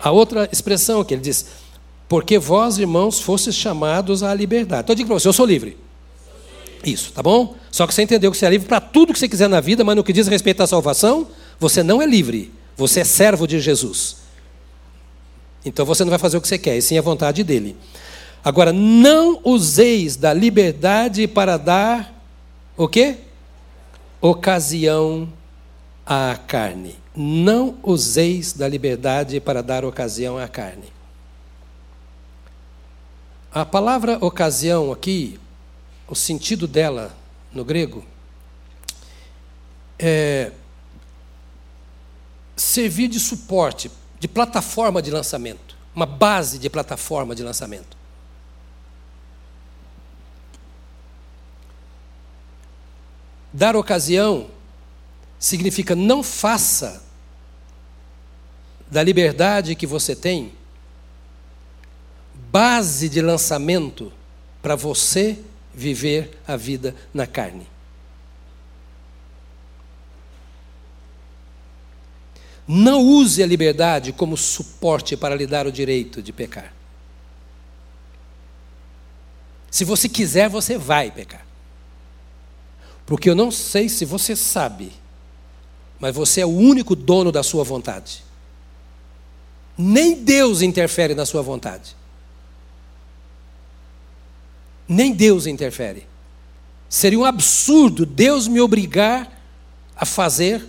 A 0.00 0.10
outra 0.10 0.48
expressão 0.50 1.04
que 1.04 1.14
ele 1.14 1.22
diz: 1.22 1.46
Porque 2.08 2.38
vós, 2.38 2.78
irmãos, 2.78 3.20
fostes 3.20 3.54
chamados 3.54 4.22
à 4.22 4.34
liberdade. 4.34 4.82
Então 4.82 4.92
eu 4.92 4.96
digo 4.96 5.08
para 5.08 5.18
você: 5.18 5.28
eu 5.28 5.32
sou 5.32 5.46
livre. 5.46 5.76
Isso, 6.84 7.12
tá 7.12 7.22
bom? 7.22 7.54
Só 7.70 7.86
que 7.86 7.94
você 7.94 8.02
entendeu 8.02 8.30
que 8.30 8.36
você 8.36 8.46
é 8.46 8.50
livre 8.50 8.66
para 8.66 8.80
tudo 8.80 9.12
que 9.12 9.18
você 9.18 9.28
quiser 9.28 9.48
na 9.48 9.60
vida, 9.60 9.84
mas 9.84 9.94
no 9.94 10.02
que 10.02 10.12
diz 10.12 10.26
respeito 10.26 10.62
à 10.62 10.66
salvação, 10.66 11.28
você 11.58 11.82
não 11.82 12.02
é 12.02 12.06
livre. 12.06 12.52
Você 12.76 13.00
é 13.00 13.04
servo 13.04 13.46
de 13.46 13.60
Jesus. 13.60 14.16
Então 15.64 15.86
você 15.86 16.02
não 16.02 16.10
vai 16.10 16.18
fazer 16.18 16.36
o 16.36 16.40
que 16.40 16.48
você 16.48 16.58
quer, 16.58 16.76
e 16.76 16.82
sim 16.82 16.98
a 16.98 17.02
vontade 17.02 17.44
dele. 17.44 17.76
Agora, 18.44 18.72
não 18.72 19.40
useis 19.44 20.16
da 20.16 20.34
liberdade 20.34 21.28
para 21.28 21.56
dar 21.56 22.12
o 22.76 22.88
quê? 22.88 23.16
Ocasião 24.20 25.32
à 26.04 26.36
carne. 26.48 27.01
Não 27.14 27.78
useis 27.82 28.52
da 28.52 28.66
liberdade 28.66 29.40
para 29.40 29.62
dar 29.62 29.84
ocasião 29.84 30.38
à 30.38 30.48
carne. 30.48 30.92
A 33.52 33.66
palavra 33.66 34.16
ocasião 34.24 34.90
aqui, 34.90 35.38
o 36.08 36.14
sentido 36.14 36.66
dela 36.66 37.14
no 37.52 37.64
grego, 37.64 38.02
é 39.98 40.52
servir 42.56 43.08
de 43.08 43.20
suporte, 43.20 43.90
de 44.18 44.26
plataforma 44.26 45.02
de 45.02 45.10
lançamento, 45.10 45.76
uma 45.94 46.06
base 46.06 46.58
de 46.58 46.70
plataforma 46.70 47.34
de 47.34 47.42
lançamento. 47.42 47.96
Dar 53.52 53.76
ocasião 53.76 54.48
significa 55.42 55.96
não 55.96 56.22
faça 56.22 57.02
da 58.88 59.02
liberdade 59.02 59.74
que 59.74 59.88
você 59.88 60.14
tem 60.14 60.52
base 62.48 63.08
de 63.08 63.20
lançamento 63.20 64.12
para 64.62 64.76
você 64.76 65.36
viver 65.74 66.38
a 66.46 66.56
vida 66.56 66.94
na 67.12 67.26
carne. 67.26 67.66
Não 72.68 73.00
use 73.00 73.42
a 73.42 73.46
liberdade 73.46 74.12
como 74.12 74.36
suporte 74.36 75.16
para 75.16 75.34
lhe 75.34 75.46
dar 75.46 75.66
o 75.66 75.72
direito 75.72 76.22
de 76.22 76.32
pecar. 76.32 76.72
Se 79.68 79.84
você 79.84 80.08
quiser, 80.08 80.48
você 80.48 80.78
vai 80.78 81.10
pecar. 81.10 81.44
Porque 83.04 83.28
eu 83.28 83.34
não 83.34 83.50
sei 83.50 83.88
se 83.88 84.04
você 84.04 84.36
sabe 84.36 85.01
mas 86.02 86.16
você 86.16 86.40
é 86.40 86.44
o 86.44 86.48
único 86.48 86.96
dono 86.96 87.30
da 87.30 87.44
sua 87.44 87.62
vontade. 87.62 88.24
Nem 89.78 90.16
Deus 90.16 90.60
interfere 90.60 91.14
na 91.14 91.24
sua 91.24 91.42
vontade. 91.42 91.94
Nem 94.88 95.12
Deus 95.12 95.46
interfere. 95.46 96.04
Seria 96.88 97.20
um 97.20 97.24
absurdo 97.24 98.04
Deus 98.04 98.48
me 98.48 98.60
obrigar 98.60 99.30
a 99.94 100.04
fazer 100.04 100.66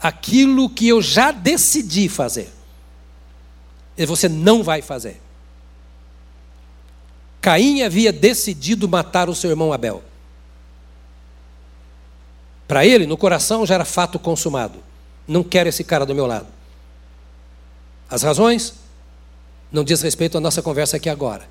aquilo 0.00 0.68
que 0.68 0.88
eu 0.88 1.00
já 1.00 1.30
decidi 1.30 2.08
fazer. 2.08 2.50
E 3.96 4.04
você 4.04 4.28
não 4.28 4.64
vai 4.64 4.82
fazer. 4.82 5.22
Caim 7.40 7.82
havia 7.82 8.12
decidido 8.12 8.88
matar 8.88 9.28
o 9.28 9.36
seu 9.36 9.50
irmão 9.50 9.72
Abel. 9.72 10.02
Para 12.66 12.86
ele, 12.86 13.06
no 13.06 13.16
coração 13.16 13.66
já 13.66 13.74
era 13.74 13.84
fato 13.84 14.18
consumado. 14.18 14.78
Não 15.26 15.42
quero 15.42 15.68
esse 15.68 15.84
cara 15.84 16.06
do 16.06 16.14
meu 16.14 16.26
lado. 16.26 16.46
As 18.08 18.22
razões 18.22 18.74
não 19.70 19.84
diz 19.84 20.00
respeito 20.02 20.38
à 20.38 20.40
nossa 20.40 20.62
conversa 20.62 20.96
aqui 20.96 21.08
agora. 21.08 21.48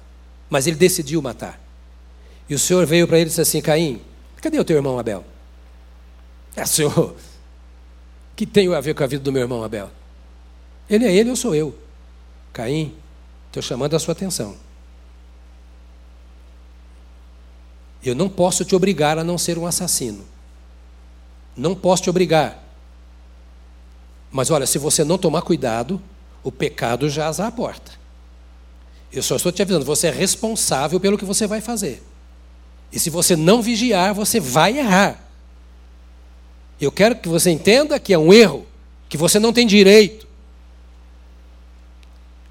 Mas 0.49 0.67
ele 0.67 0.75
decidiu 0.75 1.21
matar. 1.21 1.59
E 2.47 2.55
o 2.55 2.59
Senhor 2.59 2.85
veio 2.85 3.07
para 3.07 3.17
ele 3.17 3.25
e 3.25 3.29
disse 3.29 3.41
assim: 3.41 3.61
Caim, 3.61 4.01
cadê 4.41 4.59
o 4.59 4.63
teu 4.63 4.75
irmão 4.75 4.99
Abel? 4.99 5.23
É, 6.55 6.65
Senhor, 6.65 7.15
que 8.35 8.45
tem 8.45 8.73
a 8.73 8.81
ver 8.81 8.93
com 8.93 9.03
a 9.03 9.07
vida 9.07 9.23
do 9.23 9.31
meu 9.31 9.41
irmão 9.41 9.63
Abel? 9.63 9.89
Ele 10.89 11.05
é 11.05 11.13
ele, 11.13 11.29
eu 11.29 11.35
sou 11.35 11.55
eu. 11.55 11.75
Caim, 12.51 12.93
estou 13.47 13.63
chamando 13.63 13.95
a 13.95 13.99
sua 13.99 14.11
atenção. 14.11 14.55
Eu 18.03 18.13
não 18.13 18.29
posso 18.29 18.65
te 18.65 18.75
obrigar 18.75 19.17
a 19.17 19.23
não 19.23 19.37
ser 19.37 19.57
um 19.57 19.65
assassino. 19.65 20.23
Não 21.55 21.75
posso 21.75 22.03
te 22.03 22.09
obrigar. 22.09 22.63
Mas 24.31 24.49
olha, 24.49 24.65
se 24.65 24.77
você 24.77 25.03
não 25.03 25.17
tomar 25.17 25.43
cuidado, 25.43 26.01
o 26.43 26.51
pecado 26.51 27.09
jaz 27.09 27.39
à 27.39 27.51
porta. 27.51 27.91
Eu 29.11 29.21
só 29.21 29.35
estou 29.35 29.51
te 29.51 29.61
avisando, 29.61 29.85
você 29.85 30.07
é 30.07 30.11
responsável 30.11 30.99
pelo 30.99 31.17
que 31.17 31.25
você 31.25 31.45
vai 31.45 31.61
fazer. 31.61 32.01
E 32.91 32.99
se 32.99 33.09
você 33.09 33.35
não 33.35 33.61
vigiar, 33.61 34.13
você 34.13 34.39
vai 34.39 34.77
errar. 34.77 35.19
Eu 36.81 36.91
quero 36.91 37.15
que 37.15 37.29
você 37.29 37.51
entenda 37.51 37.99
que 37.99 38.13
é 38.13 38.17
um 38.17 38.33
erro, 38.33 38.65
que 39.07 39.17
você 39.17 39.39
não 39.39 39.53
tem 39.53 39.67
direito. 39.67 40.27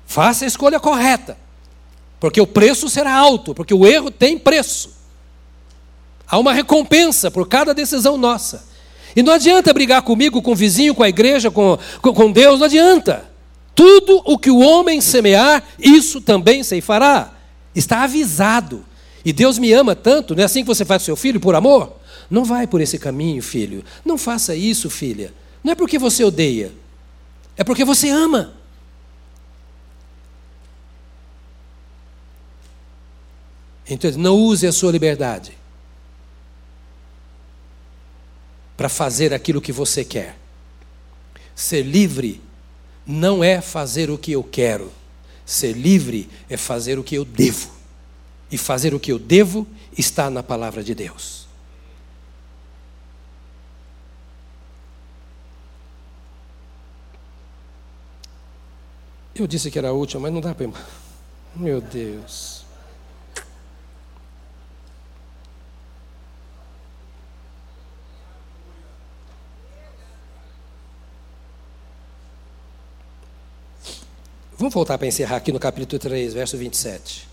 Faça 0.06 0.44
a 0.44 0.48
escolha 0.48 0.78
correta, 0.78 1.36
porque 2.20 2.40
o 2.40 2.46
preço 2.46 2.88
será 2.88 3.14
alto, 3.14 3.54
porque 3.54 3.74
o 3.74 3.86
erro 3.86 4.10
tem 4.10 4.38
preço. 4.38 4.94
Há 6.26 6.38
uma 6.38 6.52
recompensa 6.52 7.30
por 7.30 7.48
cada 7.48 7.74
decisão 7.74 8.16
nossa. 8.16 8.71
E 9.14 9.22
não 9.22 9.32
adianta 9.32 9.72
brigar 9.72 10.02
comigo, 10.02 10.40
com 10.40 10.52
o 10.52 10.56
vizinho, 10.56 10.94
com 10.94 11.02
a 11.02 11.08
igreja, 11.08 11.50
com, 11.50 11.78
com, 12.00 12.14
com 12.14 12.32
Deus, 12.32 12.58
não 12.58 12.66
adianta. 12.66 13.30
Tudo 13.74 14.22
o 14.24 14.38
que 14.38 14.50
o 14.50 14.58
homem 14.58 15.00
semear, 15.00 15.62
isso 15.78 16.20
também 16.20 16.62
se 16.62 16.80
fará. 16.80 17.32
Está 17.74 18.04
avisado. 18.04 18.84
E 19.24 19.32
Deus 19.32 19.58
me 19.58 19.72
ama 19.72 19.94
tanto, 19.94 20.34
não 20.34 20.42
é 20.42 20.46
assim 20.46 20.62
que 20.62 20.66
você 20.66 20.84
faz 20.84 21.02
com 21.02 21.06
seu 21.06 21.16
filho, 21.16 21.38
por 21.38 21.54
amor? 21.54 21.96
Não 22.30 22.44
vai 22.44 22.66
por 22.66 22.80
esse 22.80 22.98
caminho, 22.98 23.42
filho. 23.42 23.84
Não 24.04 24.18
faça 24.18 24.54
isso, 24.54 24.90
filha. 24.90 25.32
Não 25.62 25.72
é 25.72 25.74
porque 25.74 25.98
você 25.98 26.24
odeia, 26.24 26.72
é 27.56 27.62
porque 27.62 27.84
você 27.84 28.08
ama. 28.08 28.54
Então, 33.88 34.10
não 34.12 34.36
use 34.36 34.66
a 34.66 34.72
sua 34.72 34.90
liberdade 34.90 35.61
para 38.76 38.88
fazer 38.88 39.32
aquilo 39.32 39.60
que 39.60 39.72
você 39.72 40.04
quer. 40.04 40.36
Ser 41.54 41.82
livre 41.82 42.40
não 43.06 43.42
é 43.42 43.60
fazer 43.60 44.10
o 44.10 44.18
que 44.18 44.32
eu 44.32 44.42
quero. 44.42 44.92
Ser 45.44 45.72
livre 45.72 46.28
é 46.48 46.56
fazer 46.56 46.98
o 46.98 47.04
que 47.04 47.14
eu 47.14 47.24
devo. 47.24 47.70
E 48.50 48.58
fazer 48.58 48.94
o 48.94 49.00
que 49.00 49.12
eu 49.12 49.18
devo 49.18 49.66
está 49.96 50.30
na 50.30 50.42
palavra 50.42 50.82
de 50.82 50.94
Deus. 50.94 51.46
Eu 59.34 59.46
disse 59.46 59.70
que 59.70 59.78
era 59.78 59.88
a 59.88 59.92
última, 59.92 60.22
mas 60.22 60.32
não 60.32 60.40
dá 60.40 60.54
para. 60.54 60.70
Meu 61.56 61.80
Deus. 61.80 62.61
Vamos 74.62 74.74
voltar 74.74 74.96
para 74.96 75.08
encerrar 75.08 75.38
aqui 75.38 75.50
no 75.50 75.58
capítulo 75.58 75.98
3, 75.98 76.34
verso 76.34 76.56
27. 76.56 77.26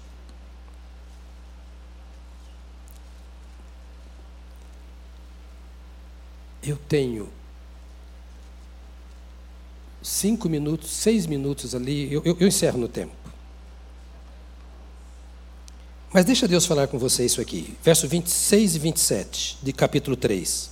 Eu 6.63 6.75
tenho 6.75 7.29
cinco 10.01 10.49
minutos, 10.49 10.89
seis 10.89 11.27
minutos 11.27 11.75
ali, 11.75 12.11
eu, 12.11 12.23
eu, 12.25 12.35
eu 12.39 12.47
encerro 12.47 12.79
no 12.79 12.87
tempo. 12.87 13.13
Mas 16.11 16.25
deixa 16.25 16.47
Deus 16.47 16.65
falar 16.65 16.87
com 16.87 16.97
você 16.97 17.23
isso 17.23 17.39
aqui. 17.39 17.77
Verso 17.83 18.07
26 18.07 18.75
e 18.75 18.79
27 18.79 19.57
de 19.61 19.71
capítulo 19.71 20.17
3. 20.17 20.71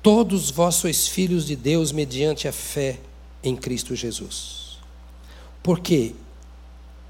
Todos 0.00 0.52
vós 0.52 0.76
sois 0.76 1.08
filhos 1.08 1.44
de 1.44 1.56
Deus 1.56 1.90
mediante 1.90 2.46
a 2.46 2.52
fé 2.52 3.00
em 3.42 3.56
Cristo 3.56 3.96
Jesus. 3.96 4.69
Porque 5.62 6.14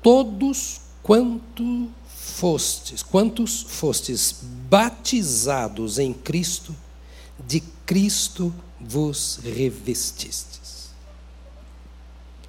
todos 0.02 0.80
quanto 1.02 1.90
fostes, 2.06 3.02
quantos 3.02 3.62
fostes 3.62 4.36
batizados 4.68 5.98
em 5.98 6.12
Cristo, 6.12 6.74
de 7.46 7.60
Cristo 7.86 8.54
vos 8.80 9.40
revestistes. 9.42 10.90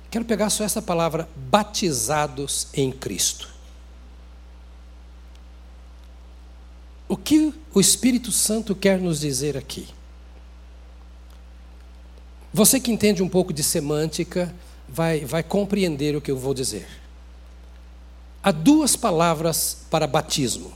Quero 0.10 0.26
pegar 0.26 0.50
só 0.50 0.64
essa 0.64 0.82
palavra 0.82 1.28
batizados 1.36 2.68
em 2.74 2.92
Cristo. 2.92 3.50
O 7.08 7.18
que 7.18 7.54
o 7.74 7.80
Espírito 7.80 8.32
Santo 8.32 8.76
quer 8.76 9.00
nos 9.00 9.20
dizer 9.20 9.58
aqui? 9.58 9.88
Você 12.54 12.80
que 12.80 12.92
entende 12.92 13.24
um 13.24 13.30
pouco 13.30 13.54
de 13.54 13.64
semântica, 13.64 14.54
vai, 14.92 15.24
vai 15.26 15.42
compreender 15.42 16.16
o 16.16 16.22
que 16.22 16.30
eu 16.30 16.38
vou 16.38 16.54
dizer. 16.54 16.88
Há 18.44 18.52
duas 18.52 18.96
palavras 18.96 19.78
para 19.90 20.08
batismo. 20.08 20.74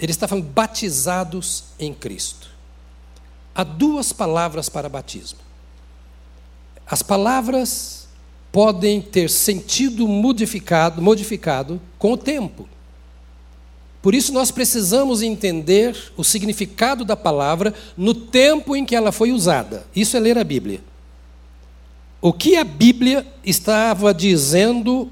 Ele 0.00 0.12
está 0.12 0.28
falando 0.28 0.46
batizados 0.46 1.64
em 1.78 1.92
Cristo. 1.92 2.48
Há 3.54 3.64
duas 3.64 4.12
palavras 4.12 4.68
para 4.68 4.88
batismo. 4.88 5.40
As 6.86 7.02
palavras 7.02 8.06
podem 8.50 9.02
ter 9.02 9.28
sentido 9.28 10.06
modificado, 10.06 11.02
modificado 11.02 11.80
com 11.98 12.12
o 12.12 12.16
tempo. 12.16 12.68
Por 14.00 14.14
isso 14.14 14.32
nós 14.32 14.52
precisamos 14.52 15.22
entender 15.22 16.12
o 16.16 16.22
significado 16.22 17.04
da 17.04 17.16
palavra 17.16 17.74
no 17.96 18.14
tempo 18.14 18.76
em 18.76 18.86
que 18.86 18.94
ela 18.94 19.10
foi 19.10 19.32
usada. 19.32 19.84
Isso 19.94 20.16
é 20.16 20.20
ler 20.20 20.38
a 20.38 20.44
Bíblia 20.44 20.80
o 22.20 22.32
que 22.32 22.56
a 22.56 22.64
Bíblia 22.64 23.26
estava 23.44 24.12
dizendo 24.12 25.10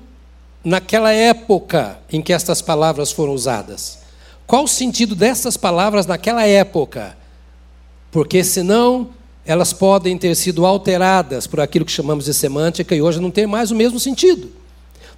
naquela 0.65 1.13
época 1.13 1.99
em 2.11 2.21
que 2.21 2.33
estas 2.33 2.61
palavras 2.61 3.13
foram 3.13 3.33
usadas. 3.33 4.01
Qual 4.47 4.65
o 4.65 4.69
sentido 4.69 5.15
dessas 5.15 5.57
palavras 5.57 6.07
naquela 6.07 6.45
época? 6.45 7.17
Porque 8.11 8.43
senão 8.43 9.11
elas 9.45 9.73
podem 9.73 10.19
ter 10.19 10.35
sido 10.35 10.67
alteradas 10.67 11.47
por 11.47 11.61
aquilo 11.61 11.85
que 11.85 11.93
chamamos 11.93 12.25
de 12.25 12.35
semântica 12.35 12.95
e 12.95 13.01
hoje 13.01 13.21
não 13.21 13.31
tem 13.31 13.47
mais 13.47 13.71
o 13.71 13.77
mesmo 13.77 14.01
sentido. 14.01 14.51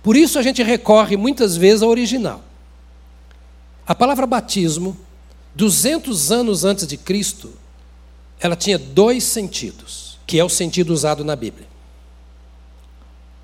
Por 0.03 0.17
isso 0.17 0.39
a 0.39 0.43
gente 0.43 0.63
recorre 0.63 1.17
muitas 1.17 1.57
vezes 1.57 1.83
ao 1.83 1.89
original. 1.89 2.43
A 3.87 3.95
palavra 3.95 4.27
batismo, 4.27 4.95
200 5.55 6.31
anos 6.31 6.65
antes 6.65 6.87
de 6.87 6.99
Cristo, 6.99 7.53
ela 8.39 8.55
tinha 8.55 8.79
dois 8.79 9.25
sentidos, 9.25 10.19
que 10.27 10.39
é 10.39 10.45
o 10.45 10.49
sentido 10.49 10.93
usado 10.93 11.25
na 11.25 11.35
Bíblia. 11.35 11.68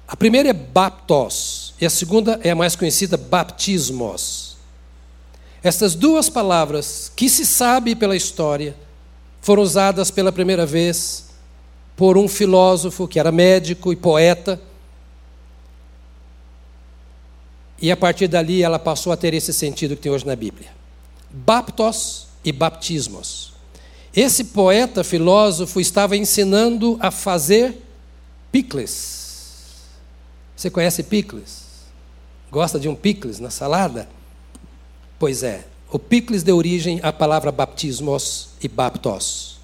A 0.07 0.17
primeira 0.17 0.51
é 0.51 0.53
baptos 0.53 1.75
e 1.81 1.87
a 1.87 1.91
segunda 1.91 2.39
é 2.43 2.51
a 2.51 2.55
mais 2.55 2.77
conhecida, 2.77 3.17
baptismos. 3.17 4.57
Estas 5.63 5.95
duas 5.95 6.29
palavras, 6.29 7.11
que 7.17 7.29
se 7.29 7.47
sabe 7.47 7.97
pela 7.97 8.15
história, 8.15 8.77
foram 9.41 9.63
usadas 9.63 10.11
pela 10.11 10.31
primeira 10.31 10.67
vez 10.67 11.25
por 11.97 12.19
um 12.19 12.29
filósofo 12.29 13.09
que 13.09 13.19
era 13.19 13.33
médico 13.33 13.93
e 13.93 13.97
poeta. 13.97 14.61
E 17.81 17.91
a 17.91 17.97
partir 17.97 18.29
dali 18.29 18.63
ela 18.63 18.79
passou 18.79 19.13
a 19.13 19.17
ter 19.17 19.33
esse 19.35 19.53
sentido 19.53 19.97
que 19.97 20.03
tem 20.03 20.13
hoje 20.13 20.27
na 20.27 20.37
Bíblia. 20.37 20.71
Baptos 21.31 22.27
e 22.45 22.53
baptismos. 22.53 23.53
Esse 24.15 24.45
poeta 24.45 25.03
filósofo 25.03 25.81
estava 25.81 26.17
ensinando 26.17 26.97
a 27.01 27.11
fazer 27.11 27.83
picles, 28.53 29.24
Você 30.57 30.71
conhece 30.71 31.03
picles? 31.03 31.65
Gosta 32.51 32.79
de 32.79 32.89
um 32.89 32.95
picles 32.95 33.41
na 33.41 33.51
salada? 33.51 34.09
Pois 35.19 35.43
é, 35.43 35.67
o 35.91 35.99
picles 35.99 36.43
deu 36.43 36.57
origem 36.57 37.01
à 37.03 37.13
palavra 37.13 37.51
baptismos 37.51 38.51
e 38.63 38.69
baptos. 38.69 39.59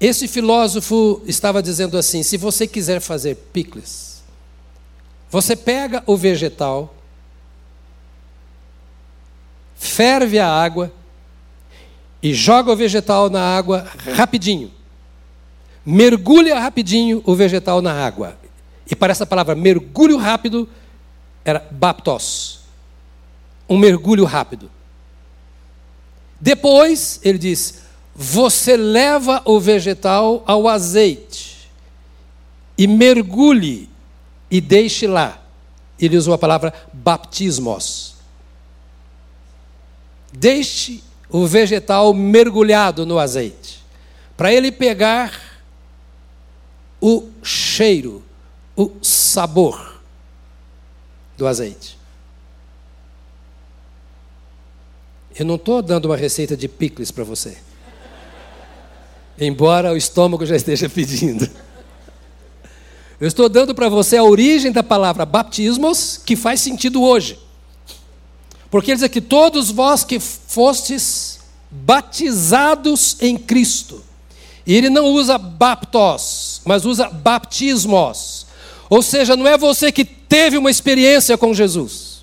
Esse 0.00 0.28
filósofo 0.28 1.22
estava 1.26 1.62
dizendo 1.62 1.96
assim: 1.96 2.22
se 2.22 2.36
você 2.36 2.66
quiser 2.66 3.00
fazer 3.00 3.34
picles, 3.52 4.22
você 5.30 5.56
pega 5.56 6.02
o 6.06 6.16
vegetal, 6.16 6.94
ferve 9.74 10.38
a 10.38 10.48
água 10.48 10.92
e 12.22 12.34
joga 12.34 12.72
o 12.72 12.76
vegetal 12.76 13.30
na 13.30 13.42
água 13.56 13.86
rapidinho. 14.14 14.70
Mergulha 15.84 16.58
rapidinho 16.58 17.22
o 17.24 17.34
vegetal 17.34 17.80
na 17.80 17.92
água. 17.92 18.36
E 18.90 18.94
para 18.94 19.10
essa 19.10 19.26
palavra 19.26 19.54
mergulho 19.54 20.16
rápido 20.16 20.68
era 21.44 21.66
baptos. 21.70 22.60
Um 23.68 23.76
mergulho 23.76 24.24
rápido. 24.24 24.70
Depois, 26.40 27.20
ele 27.22 27.38
diz: 27.38 27.82
você 28.14 28.76
leva 28.76 29.42
o 29.44 29.60
vegetal 29.60 30.42
ao 30.46 30.68
azeite 30.68 31.68
e 32.78 32.86
mergulhe 32.86 33.90
e 34.50 34.60
deixe 34.60 35.06
lá. 35.06 35.42
Ele 35.98 36.16
usou 36.16 36.32
a 36.32 36.38
palavra 36.38 36.72
baptismos. 36.92 38.14
Deixe 40.32 41.02
o 41.28 41.46
vegetal 41.46 42.14
mergulhado 42.14 43.04
no 43.04 43.18
azeite, 43.18 43.84
para 44.36 44.52
ele 44.52 44.70
pegar 44.70 45.40
o 47.00 47.28
cheiro, 47.42 48.22
o 48.76 48.92
sabor 49.02 50.00
do 51.36 51.46
azeite. 51.46 51.96
Eu 55.38 55.44
não 55.44 55.56
estou 55.56 55.82
dando 55.82 56.06
uma 56.06 56.16
receita 56.16 56.56
de 56.56 56.68
picles 56.68 57.10
para 57.10 57.24
você. 57.24 57.58
Embora 59.38 59.92
o 59.92 59.96
estômago 59.96 60.46
já 60.46 60.56
esteja 60.56 60.88
pedindo. 60.88 61.48
Eu 63.20 63.28
estou 63.28 63.48
dando 63.48 63.74
para 63.74 63.88
você 63.88 64.16
a 64.16 64.24
origem 64.24 64.72
da 64.72 64.82
palavra 64.82 65.24
baptismos, 65.24 66.20
que 66.24 66.36
faz 66.36 66.60
sentido 66.60 67.02
hoje. 67.02 67.38
Porque 68.70 68.90
ele 68.90 68.96
diz 68.96 69.04
aqui: 69.04 69.20
todos 69.20 69.70
vós 69.70 70.04
que 70.04 70.18
fostes 70.20 71.40
batizados 71.70 73.16
em 73.20 73.36
Cristo. 73.36 74.02
E 74.66 74.74
ele 74.74 74.90
não 74.90 75.06
usa 75.06 75.38
baptos, 75.38 76.60
mas 76.64 76.84
usa 76.84 77.08
baptismos. 77.08 78.45
Ou 78.88 79.02
seja, 79.02 79.36
não 79.36 79.46
é 79.46 79.58
você 79.58 79.90
que 79.90 80.04
teve 80.04 80.56
uma 80.56 80.70
experiência 80.70 81.36
com 81.36 81.52
Jesus. 81.52 82.16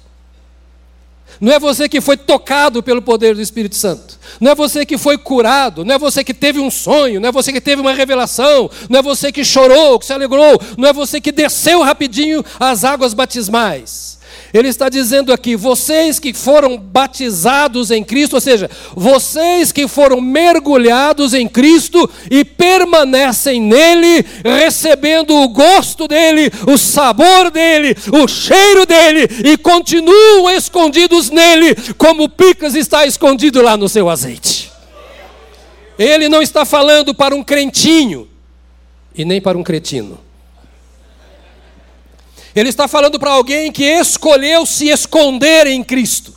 Não 1.40 1.52
é 1.52 1.60
você 1.60 1.90
que 1.90 2.00
foi 2.00 2.16
tocado 2.16 2.82
pelo 2.82 3.02
poder 3.02 3.36
do 3.36 3.42
Espírito 3.42 3.76
Santo. 3.76 4.18
Não 4.40 4.52
é 4.52 4.56
você 4.56 4.86
que 4.86 4.98
foi 4.98 5.18
curado. 5.18 5.84
Não 5.84 5.96
é 5.96 6.00
você 6.00 6.24
que 6.24 6.34
teve 6.34 6.60
um 6.60 6.72
sonho. 6.72 7.20
Não 7.20 7.30
é 7.30 7.32
você 7.32 7.52
que 7.52 7.60
teve 7.60 7.82
uma 7.82 7.94
revelação. 7.94 8.70
Não 8.90 9.00
é 9.00 9.02
você 9.02 9.32
que 9.32 9.44
chorou, 9.44 10.00
que 10.00 10.06
se 10.06 10.14
alegrou. 10.14 10.60
Não 10.78 10.88
é 10.88 10.94
você 10.94 11.20
que 11.20 11.32
desceu 11.32 11.82
rapidinho 11.82 12.46
as 12.60 12.84
águas 12.84 13.14
batismais. 13.14 14.20
Ele 14.54 14.68
está 14.68 14.88
dizendo 14.88 15.34
aqui: 15.34 15.56
vocês 15.56 16.20
que 16.20 16.32
foram 16.32 16.78
batizados 16.78 17.90
em 17.90 18.04
Cristo, 18.04 18.36
ou 18.36 18.42
seja, 18.42 18.70
vocês 18.96 19.72
que 19.72 19.88
foram 19.88 20.22
mergulhados 20.22 21.34
em 21.34 21.48
Cristo 21.48 22.08
e 22.30 22.46
permanecem 22.46 23.60
nele, 23.60 24.24
recebendo 24.44 25.36
o 25.36 25.50
gosto 25.50 26.08
dele, 26.08 26.52
o 26.68 26.78
sabor 26.78 27.50
dele, 27.50 27.96
o 28.12 28.28
cheiro 28.28 28.86
dele, 28.86 29.28
e 29.44 29.58
continuam 29.58 30.52
escondidos 30.52 31.32
nele, 31.32 31.76
como 31.98 32.30
picas 32.30 32.76
está 32.76 33.08
escondido 33.08 33.60
lá 33.62 33.76
no 33.76 33.90
seu 33.90 34.08
azeite. 34.08 34.72
Ele 35.98 36.30
não 36.30 36.42
está 36.42 36.64
falando 36.64 37.14
para 37.14 37.36
um 37.36 37.44
crentinho 37.44 38.28
e 39.16 39.26
nem 39.26 39.42
para 39.42 39.58
um 39.58 39.64
cretino. 39.64 40.20
Ele 42.56 42.70
está 42.70 42.88
falando 42.88 43.20
para 43.20 43.32
alguém 43.32 43.72
que 43.72 43.84
escolheu 43.84 44.66
se 44.66 44.90
esconder 44.90 45.68
em 45.68 45.84
Cristo. 45.84 46.34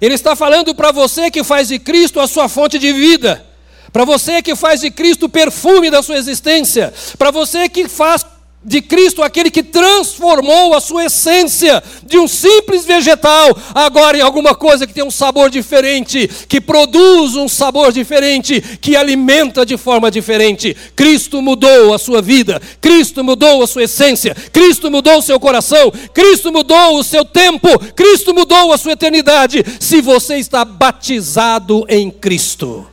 Ele 0.00 0.14
está 0.14 0.36
falando 0.36 0.74
para 0.74 0.92
você 0.92 1.30
que 1.30 1.42
faz 1.42 1.68
de 1.68 1.78
Cristo 1.78 2.20
a 2.20 2.26
sua 2.26 2.48
fonte 2.48 2.78
de 2.78 2.92
vida. 2.92 3.44
Para 3.92 4.04
você 4.04 4.42
que 4.42 4.54
faz 4.54 4.80
de 4.80 4.90
Cristo 4.90 5.26
o 5.26 5.28
perfume 5.28 5.90
da 5.90 6.02
sua 6.02 6.16
existência. 6.16 6.92
Para 7.16 7.30
você 7.30 7.68
que 7.68 7.88
faz 7.88 8.24
de 8.64 8.82
Cristo, 8.82 9.22
aquele 9.22 9.50
que 9.50 9.62
transformou 9.62 10.74
a 10.74 10.80
sua 10.80 11.06
essência 11.06 11.82
de 12.04 12.18
um 12.18 12.26
simples 12.26 12.84
vegetal, 12.84 13.56
agora 13.74 14.18
em 14.18 14.20
alguma 14.20 14.54
coisa 14.54 14.86
que 14.86 14.92
tem 14.92 15.04
um 15.04 15.10
sabor 15.10 15.48
diferente, 15.48 16.28
que 16.48 16.60
produz 16.60 17.36
um 17.36 17.48
sabor 17.48 17.92
diferente, 17.92 18.60
que 18.80 18.96
alimenta 18.96 19.64
de 19.64 19.76
forma 19.76 20.10
diferente. 20.10 20.76
Cristo 20.96 21.40
mudou 21.40 21.94
a 21.94 21.98
sua 21.98 22.20
vida, 22.20 22.60
Cristo 22.80 23.22
mudou 23.22 23.62
a 23.62 23.66
sua 23.66 23.84
essência, 23.84 24.34
Cristo 24.52 24.90
mudou 24.90 25.18
o 25.18 25.22
seu 25.22 25.38
coração, 25.38 25.92
Cristo 26.12 26.52
mudou 26.52 26.98
o 26.98 27.04
seu 27.04 27.24
tempo, 27.24 27.68
Cristo 27.94 28.34
mudou 28.34 28.72
a 28.72 28.78
sua 28.78 28.92
eternidade. 28.92 29.64
Se 29.80 30.00
você 30.00 30.36
está 30.36 30.64
batizado 30.64 31.86
em 31.88 32.10
Cristo. 32.10 32.86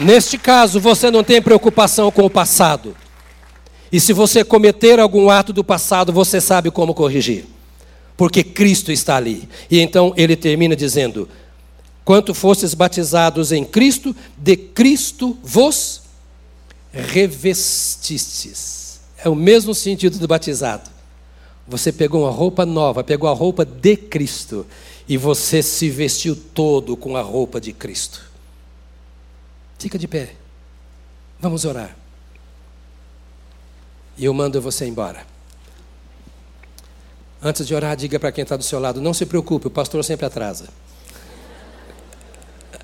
Neste 0.00 0.36
caso, 0.36 0.80
você 0.80 1.10
não 1.10 1.22
tem 1.22 1.40
preocupação 1.40 2.10
com 2.10 2.24
o 2.24 2.30
passado. 2.30 2.96
E 3.92 4.00
se 4.00 4.12
você 4.12 4.44
cometer 4.44 4.98
algum 4.98 5.30
ato 5.30 5.52
do 5.52 5.62
passado, 5.62 6.12
você 6.12 6.40
sabe 6.40 6.70
como 6.70 6.94
corrigir. 6.94 7.44
Porque 8.16 8.42
Cristo 8.42 8.90
está 8.90 9.16
ali. 9.16 9.48
E 9.70 9.80
então 9.80 10.12
ele 10.16 10.34
termina 10.34 10.74
dizendo: 10.74 11.28
Quanto 12.04 12.34
fostes 12.34 12.74
batizados 12.74 13.52
em 13.52 13.64
Cristo, 13.64 14.14
de 14.36 14.56
Cristo 14.56 15.38
vos 15.42 16.02
revestistes. 16.92 19.00
É 19.16 19.28
o 19.28 19.34
mesmo 19.34 19.74
sentido 19.74 20.18
do 20.18 20.28
batizado. 20.28 20.90
Você 21.66 21.90
pegou 21.90 22.24
uma 22.24 22.30
roupa 22.30 22.66
nova, 22.66 23.02
pegou 23.02 23.28
a 23.28 23.32
roupa 23.32 23.64
de 23.64 23.96
Cristo 23.96 24.66
e 25.08 25.16
você 25.16 25.62
se 25.62 25.88
vestiu 25.88 26.36
todo 26.36 26.96
com 26.96 27.16
a 27.16 27.22
roupa 27.22 27.60
de 27.60 27.72
Cristo. 27.72 28.33
Fica 29.84 29.98
de 29.98 30.08
pé. 30.08 30.34
Vamos 31.38 31.66
orar. 31.66 31.94
E 34.16 34.24
eu 34.24 34.32
mando 34.32 34.58
você 34.58 34.86
embora. 34.86 35.26
Antes 37.42 37.66
de 37.66 37.74
orar, 37.74 37.94
diga 37.94 38.18
para 38.18 38.32
quem 38.32 38.40
está 38.40 38.56
do 38.56 38.64
seu 38.64 38.80
lado: 38.80 38.98
não 38.98 39.12
se 39.12 39.26
preocupe, 39.26 39.66
o 39.66 39.70
pastor 39.70 40.02
sempre 40.02 40.24
atrasa. 40.24 40.70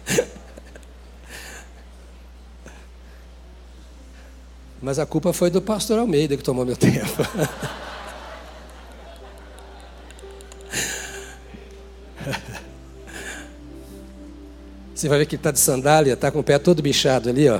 Mas 4.83 4.99
a 4.99 5.07
culpa 5.07 5.33
foi 5.33 5.49
do 5.49 5.63
pastor 5.63 5.99
Almeida 5.99 6.37
que 6.37 6.43
tomou 6.43 6.67
meu 6.67 6.77
tempo. 6.77 7.01
Você 15.01 15.09
vai 15.09 15.21
ver 15.21 15.25
que 15.25 15.35
ele 15.35 15.41
está 15.41 15.51
de 15.51 15.59
sandália, 15.59 16.13
está 16.13 16.31
com 16.31 16.41
o 16.41 16.45
pé 16.45 16.59
todo 16.59 16.83
bichado 16.83 17.31
ali, 17.31 17.49
ó. 17.49 17.59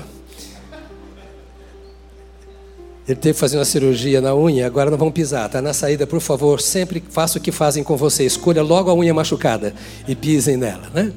Ele 3.09 3.19
teve 3.19 3.33
que 3.33 3.41
fazer 3.41 3.57
uma 3.57 3.65
cirurgia 3.65 4.21
na 4.21 4.37
unha, 4.37 4.67
agora 4.67 4.91
não 4.91 4.99
vão 4.99 5.11
pisar. 5.11 5.47
Está 5.47 5.63
na 5.63 5.73
saída, 5.73 6.07
por 6.07 6.21
favor, 6.21 6.61
sempre 6.61 7.03
faça 7.09 7.39
o 7.39 7.41
que 7.41 7.51
fazem 7.51 7.83
com 7.83 7.97
você. 7.97 8.27
Escolha 8.27 8.63
logo 8.63 8.91
a 8.91 8.95
unha 8.95 9.15
machucada 9.15 9.75
e 10.07 10.15
pisem 10.15 10.59
nela, 10.59 10.91
né? 10.91 11.15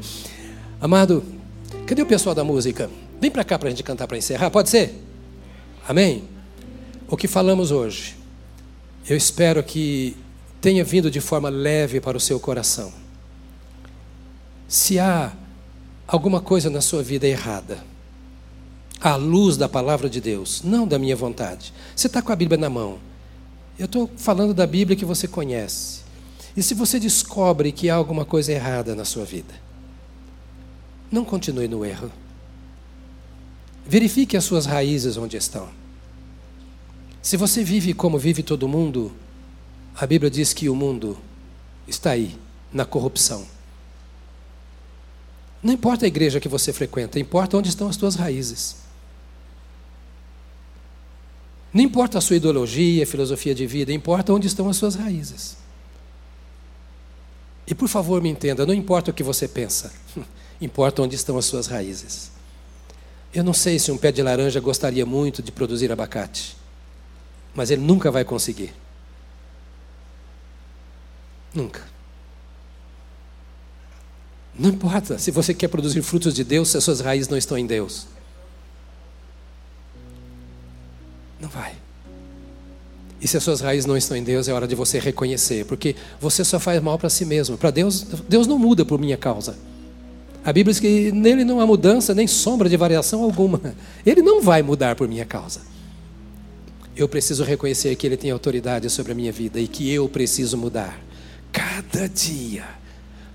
Amado, 0.80 1.22
cadê 1.86 2.02
o 2.02 2.06
pessoal 2.06 2.34
da 2.34 2.46
música? 2.46 2.90
Vem 3.20 3.30
para 3.30 3.44
cá 3.44 3.60
para 3.60 3.68
a 3.68 3.72
gente 3.72 3.84
cantar 3.84 4.08
para 4.08 4.18
encerrar, 4.18 4.50
pode 4.50 4.70
ser? 4.70 5.04
Amém? 5.86 6.24
O 7.10 7.18
que 7.18 7.28
falamos 7.28 7.70
hoje, 7.70 8.16
eu 9.10 9.18
espero 9.18 9.62
que 9.62 10.16
tenha 10.62 10.86
vindo 10.86 11.12
de 11.12 11.20
forma 11.20 11.50
leve 11.50 12.00
para 12.00 12.16
o 12.16 12.22
seu 12.22 12.40
coração. 12.40 12.94
Se 14.70 14.98
há 14.98 15.34
alguma 16.08 16.42
coisa 16.42 16.70
na 16.70 16.82
sua 16.82 17.02
vida 17.02 17.28
errada, 17.28 17.84
à 19.00 19.16
luz 19.16 19.58
da 19.58 19.68
palavra 19.68 20.10
de 20.10 20.22
Deus, 20.22 20.62
não 20.64 20.88
da 20.88 21.00
minha 21.00 21.16
vontade. 21.16 21.74
Você 21.96 22.08
está 22.08 22.22
com 22.22 22.32
a 22.32 22.36
Bíblia 22.36 22.58
na 22.58 22.70
mão. 22.70 23.00
Eu 23.78 23.86
estou 23.86 24.10
falando 24.16 24.54
da 24.54 24.68
Bíblia 24.68 24.96
que 24.96 25.06
você 25.06 25.28
conhece. 25.28 26.02
E 26.56 26.62
se 26.62 26.74
você 26.74 27.00
descobre 27.00 27.72
que 27.72 27.90
há 27.90 27.96
alguma 27.96 28.24
coisa 28.24 28.52
errada 28.52 28.96
na 28.96 29.04
sua 29.04 29.26
vida, 29.26 29.54
não 31.12 31.26
continue 31.26 31.68
no 31.68 31.84
erro. 31.84 32.12
Verifique 33.86 34.38
as 34.38 34.44
suas 34.44 34.66
raízes 34.66 35.18
onde 35.18 35.36
estão. 35.36 35.68
Se 37.22 37.38
você 37.38 37.64
vive 37.64 37.94
como 37.94 38.18
vive 38.18 38.44
todo 38.44 38.68
mundo, 38.68 39.12
a 39.96 40.06
Bíblia 40.06 40.30
diz 40.30 40.54
que 40.54 40.70
o 40.70 40.76
mundo 40.76 41.18
está 41.88 42.12
aí, 42.12 42.38
na 42.72 42.86
corrupção. 42.86 43.46
Não 45.64 45.74
importa 45.74 46.06
a 46.06 46.08
igreja 46.08 46.42
que 46.42 46.50
você 46.50 46.74
frequenta, 46.74 47.20
importa 47.20 47.56
onde 47.56 47.70
estão 47.70 47.88
as 47.88 47.96
tuas 47.96 48.16
raízes. 48.16 48.76
Não 51.74 51.82
importa 51.82 52.18
a 52.18 52.22
sua 52.22 52.36
ideologia, 52.36 53.08
filosofia 53.08 53.56
de 53.56 53.66
vida, 53.66 53.94
importa 53.94 54.34
onde 54.34 54.46
estão 54.46 54.68
as 54.68 54.76
suas 54.76 54.96
raízes. 54.96 55.58
E 57.66 57.74
por 57.74 57.88
favor, 57.88 58.22
me 58.22 58.30
entenda, 58.30 58.66
não 58.66 58.74
importa 58.74 59.10
o 59.10 59.14
que 59.14 59.24
você 59.24 59.48
pensa, 59.48 59.94
importa 60.60 61.02
onde 61.02 61.16
estão 61.16 61.38
as 61.38 61.46
suas 61.46 61.68
raízes. 61.68 62.30
Eu 63.34 63.44
não 63.44 63.54
sei 63.54 63.80
se 63.80 63.92
um 63.92 63.98
pé 63.98 64.12
de 64.12 64.22
laranja 64.22 64.60
gostaria 64.60 65.06
muito 65.06 65.42
de 65.42 65.52
produzir 65.52 65.92
abacate, 65.92 66.58
mas 67.56 67.72
ele 67.72 67.82
nunca 67.82 68.12
vai 68.12 68.26
conseguir. 68.26 68.74
Nunca. 71.54 71.93
Não 74.58 74.70
importa 74.70 75.18
se 75.18 75.32
você 75.32 75.54
quer 75.54 75.68
produzir 75.68 76.02
frutos 76.02 76.34
de 76.34 76.44
Deus, 76.44 76.70
se 76.70 76.78
as 76.78 76.84
suas 76.84 77.00
raízes 77.00 77.28
não 77.28 77.38
estão 77.38 77.58
em 77.58 77.66
Deus. 77.66 78.08
Não 81.42 81.50
vai. 81.50 81.74
E 83.20 83.28
se 83.28 83.38
as 83.38 83.44
suas 83.44 83.62
raízes 83.62 83.86
não 83.86 83.98
estão 83.98 84.16
em 84.16 84.24
Deus, 84.24 84.48
é 84.48 84.54
hora 84.54 84.68
de 84.68 84.76
você 84.76 85.00
reconhecer, 85.00 85.66
porque 85.66 85.96
você 86.20 86.44
só 86.44 86.60
faz 86.60 86.82
mal 86.82 87.00
para 87.00 87.10
si 87.10 87.26
mesmo. 87.26 87.58
Para 87.58 87.72
Deus, 87.72 88.02
Deus 88.28 88.46
não 88.46 88.60
muda 88.60 88.86
por 88.86 89.00
minha 89.00 89.18
causa. 89.18 89.58
A 90.46 90.52
Bíblia 90.52 90.74
diz 90.74 90.80
que 90.80 91.12
nele 91.12 91.46
não 91.46 91.62
há 91.62 91.66
mudança, 91.66 92.14
nem 92.14 92.28
sombra 92.28 92.68
de 92.68 92.76
variação 92.76 93.24
alguma. 93.24 93.62
Ele 94.06 94.22
não 94.22 94.42
vai 94.42 94.62
mudar 94.62 94.96
por 94.96 95.08
minha 95.08 95.26
causa. 95.26 95.62
Eu 96.96 97.08
preciso 97.08 97.44
reconhecer 97.44 97.96
que 97.96 98.06
ele 98.06 98.18
tem 98.18 98.30
autoridade 98.30 98.90
sobre 98.90 99.14
a 99.14 99.16
minha 99.16 99.32
vida 99.32 99.60
e 99.60 99.68
que 99.68 99.90
eu 99.90 100.08
preciso 100.10 100.58
mudar 100.58 101.00
cada 101.52 102.08
dia 102.10 102.83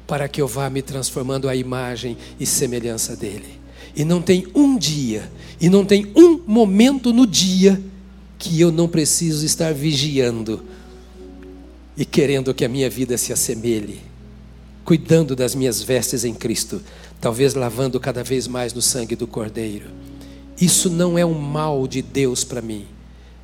para 0.09 0.26
que 0.26 0.40
eu 0.40 0.48
vá 0.48 0.70
me 0.70 0.80
transformando 0.80 1.50
à 1.50 1.54
imagem 1.54 2.16
e 2.40 2.46
semelhança 2.46 3.14
dele. 3.14 3.61
E 3.94 4.04
não 4.04 4.22
tem 4.22 4.46
um 4.54 4.78
dia, 4.78 5.30
e 5.61 5.68
não 5.68 5.84
tem 5.84 6.11
um 6.16 6.40
momento 6.46 7.12
no 7.12 7.26
dia 7.26 7.78
que 8.38 8.59
eu 8.59 8.72
não 8.72 8.88
preciso 8.88 9.44
estar 9.44 9.74
vigiando 9.74 10.62
e 11.94 12.06
querendo 12.06 12.54
que 12.54 12.64
a 12.64 12.68
minha 12.68 12.88
vida 12.88 13.18
se 13.18 13.34
assemelhe, 13.34 14.00
cuidando 14.82 15.36
das 15.36 15.54
minhas 15.54 15.82
vestes 15.82 16.24
em 16.24 16.32
Cristo, 16.32 16.80
talvez 17.20 17.52
lavando 17.52 18.00
cada 18.00 18.24
vez 18.24 18.46
mais 18.48 18.72
no 18.72 18.80
sangue 18.80 19.14
do 19.14 19.26
Cordeiro. 19.26 19.90
Isso 20.59 20.88
não 20.88 21.18
é 21.18 21.26
um 21.26 21.38
mal 21.38 21.86
de 21.86 22.00
Deus 22.00 22.44
para 22.44 22.62
mim, 22.62 22.86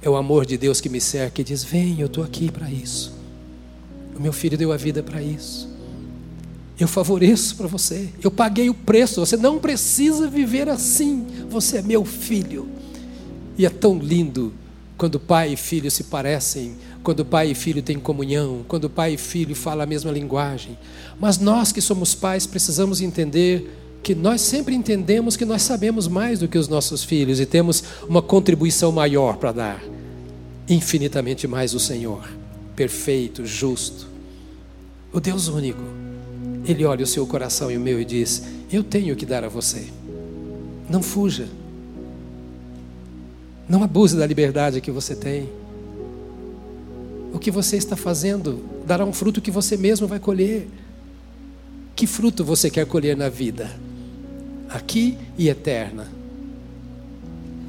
é 0.00 0.08
o 0.08 0.16
amor 0.16 0.46
de 0.46 0.56
Deus 0.56 0.80
que 0.80 0.88
me 0.88 1.00
cerca 1.00 1.42
e 1.42 1.44
diz: 1.44 1.62
Vem, 1.62 2.00
eu 2.00 2.06
estou 2.06 2.24
aqui 2.24 2.50
para 2.50 2.70
isso. 2.70 3.12
O 4.16 4.22
meu 4.22 4.32
filho 4.32 4.56
deu 4.56 4.72
a 4.72 4.76
vida 4.78 5.02
para 5.02 5.20
isso. 5.20 5.73
Eu 6.78 6.88
favoreço 6.88 7.56
para 7.56 7.66
você. 7.66 8.08
Eu 8.22 8.30
paguei 8.30 8.68
o 8.68 8.74
preço. 8.74 9.20
Você 9.20 9.36
não 9.36 9.58
precisa 9.58 10.28
viver 10.28 10.68
assim. 10.68 11.26
Você 11.48 11.78
é 11.78 11.82
meu 11.82 12.04
filho. 12.04 12.68
E 13.56 13.64
é 13.64 13.70
tão 13.70 13.98
lindo 13.98 14.52
quando 14.96 15.18
pai 15.18 15.52
e 15.52 15.56
filho 15.56 15.90
se 15.90 16.04
parecem, 16.04 16.76
quando 17.02 17.24
pai 17.24 17.50
e 17.50 17.54
filho 17.54 17.82
têm 17.82 17.98
comunhão, 17.98 18.64
quando 18.66 18.88
pai 18.88 19.14
e 19.14 19.18
filho 19.18 19.54
falam 19.54 19.82
a 19.82 19.86
mesma 19.86 20.10
linguagem. 20.10 20.78
Mas 21.20 21.38
nós 21.38 21.72
que 21.72 21.80
somos 21.80 22.14
pais 22.14 22.46
precisamos 22.46 23.00
entender 23.00 23.70
que 24.02 24.14
nós 24.14 24.40
sempre 24.40 24.74
entendemos 24.74 25.36
que 25.36 25.44
nós 25.44 25.62
sabemos 25.62 26.06
mais 26.06 26.38
do 26.38 26.46
que 26.48 26.58
os 26.58 26.68
nossos 26.68 27.02
filhos 27.02 27.40
e 27.40 27.46
temos 27.46 27.82
uma 28.08 28.20
contribuição 28.20 28.92
maior 28.92 29.36
para 29.36 29.52
dar. 29.52 29.84
Infinitamente 30.68 31.46
mais 31.46 31.74
o 31.74 31.80
Senhor, 31.80 32.28
perfeito, 32.76 33.46
justo, 33.46 34.06
o 35.12 35.20
Deus 35.20 35.48
único. 35.48 36.03
Ele 36.66 36.84
olha 36.84 37.04
o 37.04 37.06
seu 37.06 37.26
coração 37.26 37.70
e 37.70 37.76
o 37.76 37.80
meu 37.80 38.00
e 38.00 38.04
diz: 38.04 38.42
Eu 38.72 38.82
tenho 38.82 39.14
que 39.14 39.26
dar 39.26 39.44
a 39.44 39.48
você. 39.48 39.86
Não 40.88 41.02
fuja. 41.02 41.48
Não 43.68 43.82
abuse 43.82 44.16
da 44.16 44.26
liberdade 44.26 44.80
que 44.80 44.90
você 44.90 45.14
tem. 45.14 45.48
O 47.32 47.38
que 47.38 47.50
você 47.50 47.76
está 47.76 47.96
fazendo 47.96 48.62
dará 48.86 49.04
um 49.04 49.12
fruto 49.12 49.40
que 49.40 49.50
você 49.50 49.76
mesmo 49.76 50.06
vai 50.06 50.18
colher. 50.18 50.68
Que 51.96 52.06
fruto 52.06 52.44
você 52.44 52.70
quer 52.70 52.86
colher 52.86 53.16
na 53.16 53.28
vida? 53.28 53.70
Aqui 54.68 55.16
e 55.36 55.48
eterna. 55.48 56.08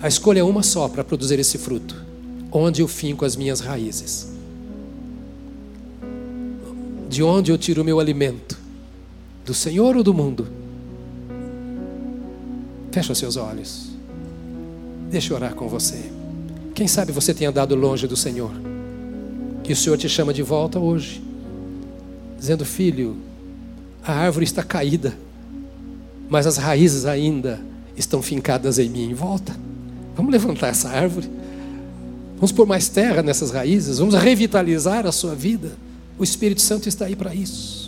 A 0.01 0.07
escolha 0.07 0.39
é 0.39 0.43
uma 0.43 0.63
só 0.63 0.87
para 0.87 1.03
produzir 1.03 1.39
esse 1.39 1.57
fruto. 1.57 2.03
Onde 2.51 2.81
eu 2.81 2.87
finco 2.87 3.25
as 3.25 3.35
minhas 3.35 3.59
raízes? 3.59 4.33
De 7.09 7.23
onde 7.23 7.51
eu 7.51 7.57
tiro 7.57 7.81
o 7.81 7.85
meu 7.85 7.99
alimento? 7.99 8.64
Do 9.45 9.53
Senhor 9.53 9.95
ou 9.95 10.01
do 10.01 10.13
mundo? 10.13 10.47
Fecha 12.91 13.13
os 13.13 13.19
seus 13.19 13.37
olhos. 13.37 13.89
Deixa 15.11 15.31
eu 15.31 15.37
orar 15.37 15.53
com 15.53 15.67
você. 15.67 16.09
Quem 16.73 16.87
sabe 16.87 17.11
você 17.11 17.33
tenha 17.33 17.51
andado 17.51 17.75
longe 17.75 18.07
do 18.07 18.17
Senhor. 18.17 18.51
E 19.67 19.71
o 19.71 19.75
Senhor 19.75 19.97
te 19.97 20.09
chama 20.09 20.33
de 20.33 20.41
volta 20.41 20.79
hoje, 20.79 21.23
dizendo: 22.39 22.65
Filho, 22.65 23.17
a 24.03 24.13
árvore 24.13 24.45
está 24.45 24.63
caída, 24.63 25.15
mas 26.27 26.47
as 26.47 26.57
raízes 26.57 27.05
ainda 27.05 27.59
estão 27.95 28.21
fincadas 28.21 28.79
em 28.79 28.89
mim. 28.89 29.13
Volta. 29.13 29.55
Vamos 30.15 30.31
levantar 30.31 30.69
essa 30.69 30.89
árvore. 30.89 31.29
Vamos 32.35 32.51
pôr 32.51 32.65
mais 32.65 32.89
terra 32.89 33.21
nessas 33.21 33.51
raízes. 33.51 33.99
Vamos 33.99 34.15
revitalizar 34.15 35.05
a 35.05 35.11
sua 35.11 35.35
vida. 35.35 35.71
O 36.17 36.23
Espírito 36.23 36.61
Santo 36.61 36.89
está 36.89 37.05
aí 37.05 37.15
para 37.15 37.33
isso. 37.33 37.84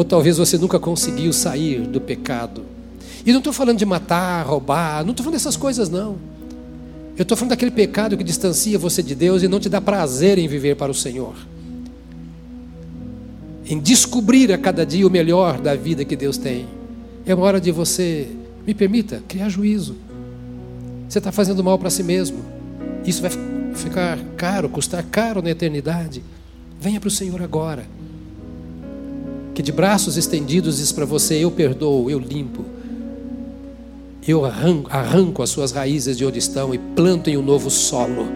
Ou 0.00 0.04
talvez 0.04 0.38
você 0.38 0.56
nunca 0.56 0.78
conseguiu 0.78 1.30
sair 1.30 1.82
do 1.82 2.00
pecado 2.00 2.62
e 3.26 3.32
não 3.32 3.40
estou 3.40 3.52
falando 3.52 3.76
de 3.76 3.84
matar, 3.84 4.46
roubar, 4.46 5.04
não 5.04 5.10
estou 5.10 5.22
falando 5.22 5.34
dessas 5.34 5.58
coisas, 5.58 5.90
não. 5.90 6.16
Eu 7.18 7.22
estou 7.22 7.36
falando 7.36 7.50
daquele 7.50 7.70
pecado 7.70 8.16
que 8.16 8.24
distancia 8.24 8.78
você 8.78 9.02
de 9.02 9.14
Deus 9.14 9.42
e 9.42 9.46
não 9.46 9.60
te 9.60 9.68
dá 9.68 9.78
prazer 9.78 10.38
em 10.38 10.48
viver 10.48 10.74
para 10.74 10.90
o 10.90 10.94
Senhor. 10.94 11.34
Em 13.66 13.78
descobrir 13.78 14.50
a 14.54 14.56
cada 14.56 14.86
dia 14.86 15.06
o 15.06 15.10
melhor 15.10 15.60
da 15.60 15.76
vida 15.76 16.02
que 16.02 16.16
Deus 16.16 16.38
tem. 16.38 16.66
É 17.26 17.34
uma 17.34 17.44
hora 17.44 17.60
de 17.60 17.70
você, 17.70 18.26
me 18.66 18.72
permita, 18.72 19.22
criar 19.28 19.50
juízo. 19.50 19.96
Você 21.10 21.18
está 21.18 21.30
fazendo 21.30 21.62
mal 21.62 21.78
para 21.78 21.90
si 21.90 22.02
mesmo. 22.02 22.42
Isso 23.04 23.20
vai 23.20 23.30
ficar 23.74 24.18
caro, 24.38 24.66
custar 24.70 25.02
caro 25.02 25.42
na 25.42 25.50
eternidade. 25.50 26.24
Venha 26.80 26.98
para 26.98 27.08
o 27.08 27.10
Senhor 27.10 27.42
agora. 27.42 27.99
Que 29.60 29.64
de 29.64 29.72
braços 29.72 30.16
estendidos 30.16 30.78
diz 30.78 30.90
para 30.90 31.04
você: 31.04 31.34
Eu 31.34 31.50
perdoo, 31.50 32.08
eu 32.08 32.18
limpo 32.18 32.64
eu 34.26 34.46
arranco, 34.46 34.88
arranco 34.90 35.42
as 35.42 35.50
suas 35.50 35.70
raízes 35.70 36.16
de 36.16 36.24
onde 36.24 36.38
estão 36.38 36.74
e 36.74 36.78
planto 36.78 37.28
em 37.28 37.36
um 37.36 37.42
novo 37.42 37.68
solo. 37.68 38.26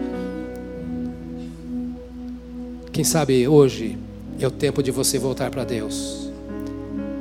Quem 2.91 3.03
sabe 3.03 3.47
hoje 3.47 3.97
é 4.39 4.45
o 4.45 4.51
tempo 4.51 4.83
de 4.83 4.91
você 4.91 5.17
voltar 5.17 5.49
para 5.49 5.63
Deus. 5.63 6.29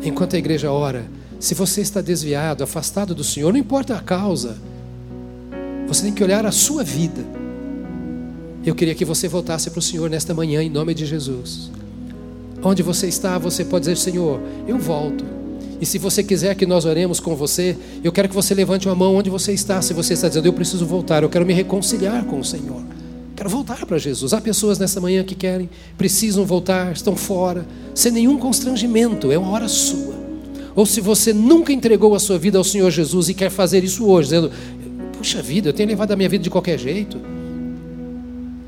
Enquanto 0.03 0.37
a 0.37 0.39
igreja 0.39 0.71
ora, 0.71 1.07
se 1.41 1.55
você 1.55 1.81
está 1.81 2.03
desviado, 2.03 2.63
afastado 2.63 3.15
do 3.15 3.25
Senhor, 3.25 3.55
não 3.55 3.61
importa 3.61 3.97
a 3.97 4.01
causa, 4.01 4.59
você 5.89 6.03
tem 6.03 6.13
que 6.13 6.23
olhar 6.23 6.45
a 6.45 6.53
sua 6.53 6.85
vida. 6.85 7.25
Eu 8.67 8.75
queria 8.75 8.95
que 8.95 9.05
você 9.07 9.29
voltasse 9.29 9.71
para 9.71 9.79
o 9.79 9.83
Senhor 9.83 10.11
nesta 10.11 10.35
manhã, 10.35 10.63
em 10.63 10.69
nome 10.69 10.93
de 10.93 11.07
Jesus. 11.07 11.71
Onde 12.65 12.83
você 12.83 13.07
está, 13.07 13.37
você 13.37 13.65
pode 13.65 13.83
dizer: 13.83 13.97
Senhor, 13.97 14.41
eu 14.67 14.79
volto. 14.79 15.25
E 15.81 15.85
se 15.85 15.99
você 15.99 16.23
quiser 16.23 16.55
que 16.55 16.65
nós 16.65 16.87
oremos 16.87 17.21
com 17.21 17.37
você, 17.37 17.77
eu 18.03 18.11
quero 18.11 18.29
que 18.29 18.35
você 18.35 18.55
levante 18.55 18.89
uma 18.89 18.95
mão 18.95 19.15
onde 19.17 19.29
você 19.29 19.53
está. 19.53 19.83
Se 19.83 19.93
você 19.93 20.15
está 20.15 20.29
dizendo, 20.29 20.47
eu 20.47 20.53
preciso 20.53 20.87
voltar, 20.87 21.23
eu 21.23 21.29
quero 21.29 21.45
me 21.45 21.53
reconciliar 21.53 22.25
com 22.25 22.41
o 22.41 22.45
Senhor. 22.45 22.83
Quero 23.37 23.51
voltar 23.51 23.85
para 23.85 23.99
Jesus. 23.99 24.33
Há 24.33 24.41
pessoas 24.41 24.79
nessa 24.79 25.01
manhã 25.01 25.23
que 25.25 25.35
querem, 25.35 25.69
precisam 25.99 26.47
voltar, 26.47 26.93
estão 26.93 27.17
fora, 27.17 27.67
sem 27.95 28.12
nenhum 28.12 28.39
constrangimento, 28.39 29.31
é 29.31 29.37
uma 29.37 29.51
hora 29.51 29.69
sua. 29.69 30.15
Ou 30.75 30.87
se 30.87 31.01
você 31.01 31.33
nunca 31.33 31.73
entregou 31.73 32.15
a 32.15 32.21
sua 32.21 32.39
vida 32.39 32.57
ao 32.57 32.65
Senhor 32.65 32.91
Jesus 32.91 33.29
e 33.29 33.35
quer 33.35 33.51
fazer 33.51 33.85
isso 33.85 34.07
hoje, 34.07 34.29
dizendo: 34.29 34.51
Puxa 35.19 35.43
vida, 35.43 35.69
eu 35.69 35.73
tenho 35.73 35.89
levado 35.89 36.12
a 36.12 36.17
minha 36.17 36.29
vida 36.29 36.43
de 36.43 36.51
qualquer 36.51 36.79
jeito. 36.79 37.34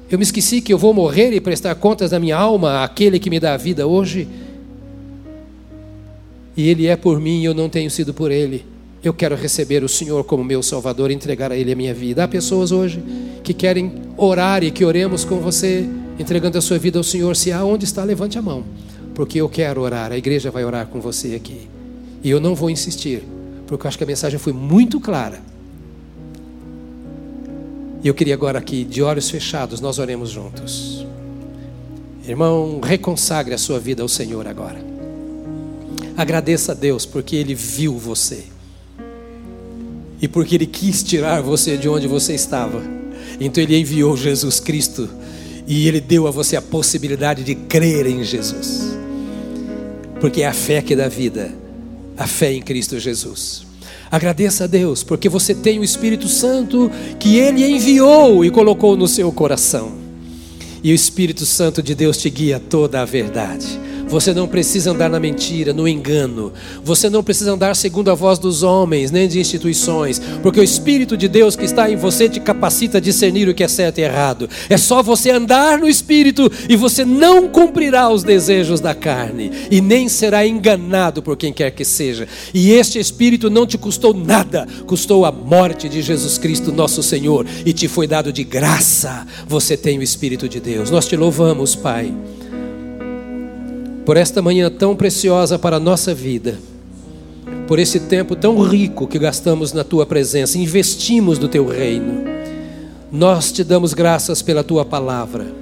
Eu 0.09 0.18
me 0.18 0.22
esqueci 0.22 0.61
que 0.61 0.72
eu 0.72 0.78
vou 0.78 0.94
morrer 0.94 1.32
e 1.32 1.40
prestar 1.40 1.74
contas 1.74 2.11
da 2.11 2.20
minha 2.20 2.36
alma 2.36 2.84
àquele 2.84 3.18
que 3.18 3.28
me 3.28 3.40
dá 3.40 3.54
a 3.54 3.57
vida 3.57 3.86
hoje 3.86 4.28
e 6.57 6.68
Ele 6.68 6.86
é 6.86 6.96
por 6.96 7.20
mim 7.20 7.40
e 7.40 7.44
eu 7.44 7.52
não 7.52 7.68
tenho 7.68 7.90
sido 7.90 8.14
por 8.14 8.30
Ele. 8.30 8.64
Eu 9.02 9.12
quero 9.12 9.36
receber 9.36 9.84
o 9.84 9.88
Senhor 9.88 10.24
como 10.24 10.42
meu 10.42 10.62
Salvador 10.62 11.11
e 11.11 11.14
entregar 11.14 11.50
a 11.52 11.57
Ele 11.57 11.72
a 11.72 11.76
minha 11.76 11.92
vida. 11.92 12.24
Há 12.24 12.28
pessoas 12.28 12.72
hoje 12.72 13.02
que 13.42 13.52
querem 13.52 13.92
orar 14.16 14.62
e 14.64 14.70
que 14.70 14.84
oremos 14.84 15.24
com 15.24 15.38
você, 15.38 15.86
entregando 16.18 16.57
a 16.57 16.61
sua 16.61 16.78
vida 16.78 16.98
ao 16.98 17.04
Senhor. 17.04 17.36
Se 17.36 17.52
há 17.52 17.64
onde 17.64 17.84
está, 17.84 18.02
levante 18.04 18.38
a 18.38 18.42
mão, 18.42 18.64
porque 19.14 19.40
eu 19.40 19.48
quero 19.48 19.80
orar. 19.80 20.12
A 20.12 20.16
igreja 20.16 20.50
vai 20.50 20.64
orar 20.64 20.86
com 20.86 21.00
você 21.00 21.34
aqui. 21.34 21.68
E 22.22 22.30
eu 22.30 22.40
não 22.40 22.54
vou 22.54 22.70
insistir, 22.70 23.22
porque 23.66 23.86
eu 23.86 23.88
acho 23.88 23.98
que 23.98 24.04
a 24.04 24.07
mensagem 24.07 24.38
foi 24.38 24.52
muito 24.52 24.98
clara. 24.98 25.40
E 28.03 28.09
eu 28.09 28.14
queria 28.14 28.34
agora 28.34 28.59
aqui, 28.59 28.84
de 28.84 29.03
olhos 29.03 29.30
fechados, 29.30 29.80
nós 29.80 29.99
oremos 29.99 30.30
juntos. 30.30 31.07
Irmão, 32.26 32.80
reconsagre 32.80 33.55
a 33.55 33.59
sua 33.59 33.78
vida 33.78 34.03
ao 34.03 34.09
Senhor 34.09 34.47
agora. 34.47 34.78
Agradeça 36.16 36.72
a 36.72 36.74
Deus 36.74 37.07
porque 37.07 37.36
Ele 37.36 37.55
viu 37.55 37.99
você. 37.99 38.44
E 40.20 40.26
porque 40.26 40.55
Ele 40.55 40.66
quis 40.66 41.03
tirar 41.03 41.40
você 41.42 41.76
de 41.76 41.88
onde 41.88 42.07
você 42.07 42.34
estava. 42.34 42.97
Então 43.40 43.62
ele 43.62 43.78
enviou 43.78 44.16
Jesus 44.16 44.61
Cristo 44.61 45.09
e 45.66 45.88
ele 45.88 46.01
deu 46.01 46.26
a 46.26 46.30
você 46.30 46.57
a 46.57 46.62
possibilidade 46.62 47.42
de 47.42 47.55
crer 47.55 48.07
em 48.07 48.24
Jesus. 48.24 48.97
Porque 50.20 50.42
é 50.42 50.47
a 50.47 50.53
fé 50.53 50.80
que 50.80 50.97
dá 50.97 51.09
vida, 51.09 51.53
a 52.16 52.26
fé 52.26 52.53
em 52.53 52.62
Cristo 52.62 52.99
Jesus. 52.99 53.65
Agradeça 54.11 54.64
a 54.64 54.66
Deus, 54.66 55.02
porque 55.02 55.28
você 55.28 55.54
tem 55.54 55.78
o 55.78 55.84
Espírito 55.84 56.28
Santo 56.28 56.90
que 57.18 57.38
ele 57.38 57.64
enviou 57.64 58.44
e 58.44 58.50
colocou 58.50 58.96
no 58.96 59.09
seu 59.09 59.32
coração. 59.32 59.92
E 60.82 60.92
o 60.92 60.94
Espírito 60.94 61.44
Santo 61.44 61.82
de 61.82 61.94
Deus 61.94 62.16
te 62.16 62.30
guia 62.30 62.61
toda 62.61 63.00
a 63.00 63.04
verdade. 63.04 63.86
Você 64.09 64.32
não 64.32 64.46
precisa 64.46 64.92
andar 64.92 65.11
na 65.11 65.18
mentira, 65.18 65.72
no 65.72 65.88
engano. 65.88 66.52
Você 66.82 67.11
não 67.11 67.24
precisa 67.24 67.52
andar 67.52 67.74
segundo 67.74 68.11
a 68.11 68.14
voz 68.14 68.38
dos 68.38 68.62
homens, 68.62 69.11
nem 69.11 69.26
de 69.26 69.40
instituições, 69.40 70.20
porque 70.42 70.61
o 70.61 70.62
Espírito 70.62 71.16
de 71.16 71.26
Deus 71.26 71.57
que 71.57 71.64
está 71.64 71.90
em 71.90 71.96
você 71.96 72.28
te 72.28 72.38
capacita 72.38 72.98
a 72.98 73.00
discernir 73.00 73.48
o 73.48 73.54
que 73.54 73.64
é 73.64 73.68
certo 73.68 73.98
e 73.98 74.02
errado. 74.02 74.48
É 74.70 74.76
só 74.76 75.02
você 75.02 75.30
andar 75.30 75.78
no 75.78 75.88
Espírito 75.88 76.50
e 76.68 76.76
você 76.76 77.04
não 77.04 77.48
cumprirá 77.48 78.09
os 78.09 78.22
desejos 78.22 78.80
da 78.80 78.94
carne 78.94 79.50
e 79.70 79.80
nem 79.80 80.09
será 80.09 80.46
enganado 80.46 81.22
por 81.22 81.36
quem 81.36 81.52
quer 81.52 81.72
que 81.72 81.84
seja. 81.84 82.28
E 82.54 82.70
este 82.70 83.00
Espírito 83.00 83.50
não 83.50 83.66
te 83.66 83.76
custou 83.76 84.14
nada, 84.14 84.68
custou 84.86 85.24
a 85.24 85.32
morte 85.32 85.88
de 85.88 86.00
Jesus 86.00 86.38
Cristo, 86.38 86.70
nosso 86.70 87.02
Senhor, 87.02 87.44
e 87.64 87.72
te 87.72 87.88
foi 87.88 88.07
dado 88.07 88.32
de 88.32 88.44
graça. 88.44 89.26
Você 89.48 89.76
tem 89.76 89.98
o 89.98 90.02
Espírito 90.02 90.48
de 90.48 90.61
Deus. 90.61 90.90
Nós 90.90 91.07
te 91.07 91.16
louvamos, 91.16 91.74
Pai 91.74 92.14
por 94.07 94.16
esta 94.16 94.40
manhã 94.40 94.70
tão 94.70 94.94
preciosa 94.94 95.59
para 95.59 95.78
a 95.78 95.80
nossa 95.80 96.14
vida, 96.14 96.61
por 97.66 97.80
esse 97.80 97.98
tempo 97.98 98.36
tão 98.36 98.62
rico 98.62 99.09
que 99.09 99.18
gastamos 99.18 99.72
na 99.72 99.82
tua 99.82 100.07
presença, 100.07 100.57
investimos 100.57 101.40
no 101.40 101.48
teu 101.48 101.66
reino. 101.66 102.22
Nós 103.11 103.50
te 103.50 103.64
damos 103.64 103.92
graças 103.92 104.42
pela 104.42 104.62
tua 104.62 104.84
palavra. 104.84 105.52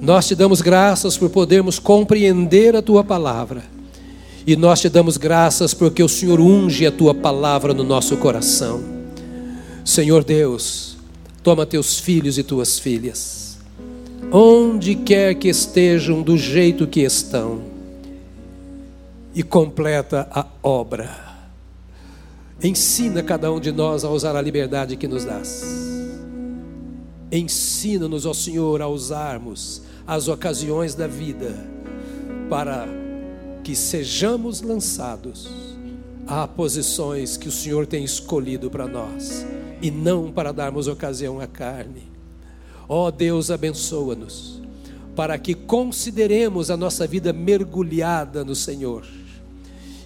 Nós 0.00 0.28
te 0.28 0.36
damos 0.36 0.60
graças 0.60 1.16
por 1.16 1.30
podermos 1.30 1.80
compreender 1.80 2.76
a 2.76 2.82
tua 2.82 3.02
palavra. 3.02 3.64
E 4.46 4.54
nós 4.54 4.80
te 4.80 4.88
damos 4.88 5.16
graças 5.16 5.74
porque 5.74 6.02
o 6.02 6.08
Senhor 6.08 6.40
unge 6.40 6.86
a 6.86 6.92
tua 6.92 7.12
palavra 7.12 7.74
no 7.74 7.82
nosso 7.82 8.16
coração. 8.16 8.80
Senhor 9.84 10.22
Deus, 10.22 10.96
toma 11.42 11.66
teus 11.66 11.98
filhos 11.98 12.38
e 12.38 12.44
tuas 12.44 12.78
filhas 12.78 13.41
onde 14.32 14.94
quer 14.94 15.34
que 15.34 15.48
estejam, 15.48 16.22
do 16.22 16.38
jeito 16.38 16.86
que 16.86 17.00
estão, 17.00 17.62
e 19.34 19.42
completa 19.42 20.26
a 20.30 20.46
obra. 20.62 21.32
Ensina 22.62 23.22
cada 23.22 23.52
um 23.52 23.60
de 23.60 23.70
nós 23.70 24.04
a 24.04 24.10
usar 24.10 24.34
a 24.34 24.40
liberdade 24.40 24.96
que 24.96 25.06
nos 25.06 25.24
dás. 25.24 25.62
Ensina-nos, 27.30 28.24
ó 28.24 28.32
Senhor, 28.32 28.80
a 28.80 28.88
usarmos 28.88 29.82
as 30.06 30.28
ocasiões 30.28 30.94
da 30.94 31.06
vida 31.06 31.54
para 32.48 32.86
que 33.62 33.76
sejamos 33.76 34.62
lançados 34.62 35.48
a 36.26 36.46
posições 36.46 37.36
que 37.36 37.48
o 37.48 37.52
Senhor 37.52 37.86
tem 37.86 38.04
escolhido 38.04 38.70
para 38.70 38.86
nós 38.86 39.46
e 39.80 39.90
não 39.90 40.30
para 40.30 40.52
darmos 40.52 40.88
ocasião 40.88 41.40
à 41.40 41.46
carne. 41.46 42.11
Ó 42.94 43.06
oh, 43.06 43.10
Deus, 43.10 43.50
abençoa-nos, 43.50 44.60
para 45.16 45.38
que 45.38 45.54
consideremos 45.54 46.70
a 46.70 46.76
nossa 46.76 47.06
vida 47.06 47.32
mergulhada 47.32 48.44
no 48.44 48.54
Senhor 48.54 49.06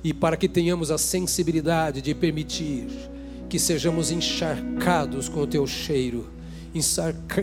e 0.04 0.14
para 0.14 0.36
que 0.36 0.48
tenhamos 0.48 0.92
a 0.92 0.96
sensibilidade 0.96 2.00
de 2.00 2.14
permitir 2.14 2.86
que 3.48 3.58
sejamos 3.58 4.12
encharcados 4.12 5.28
com 5.28 5.40
o 5.40 5.46
teu 5.48 5.66
cheiro, 5.66 6.28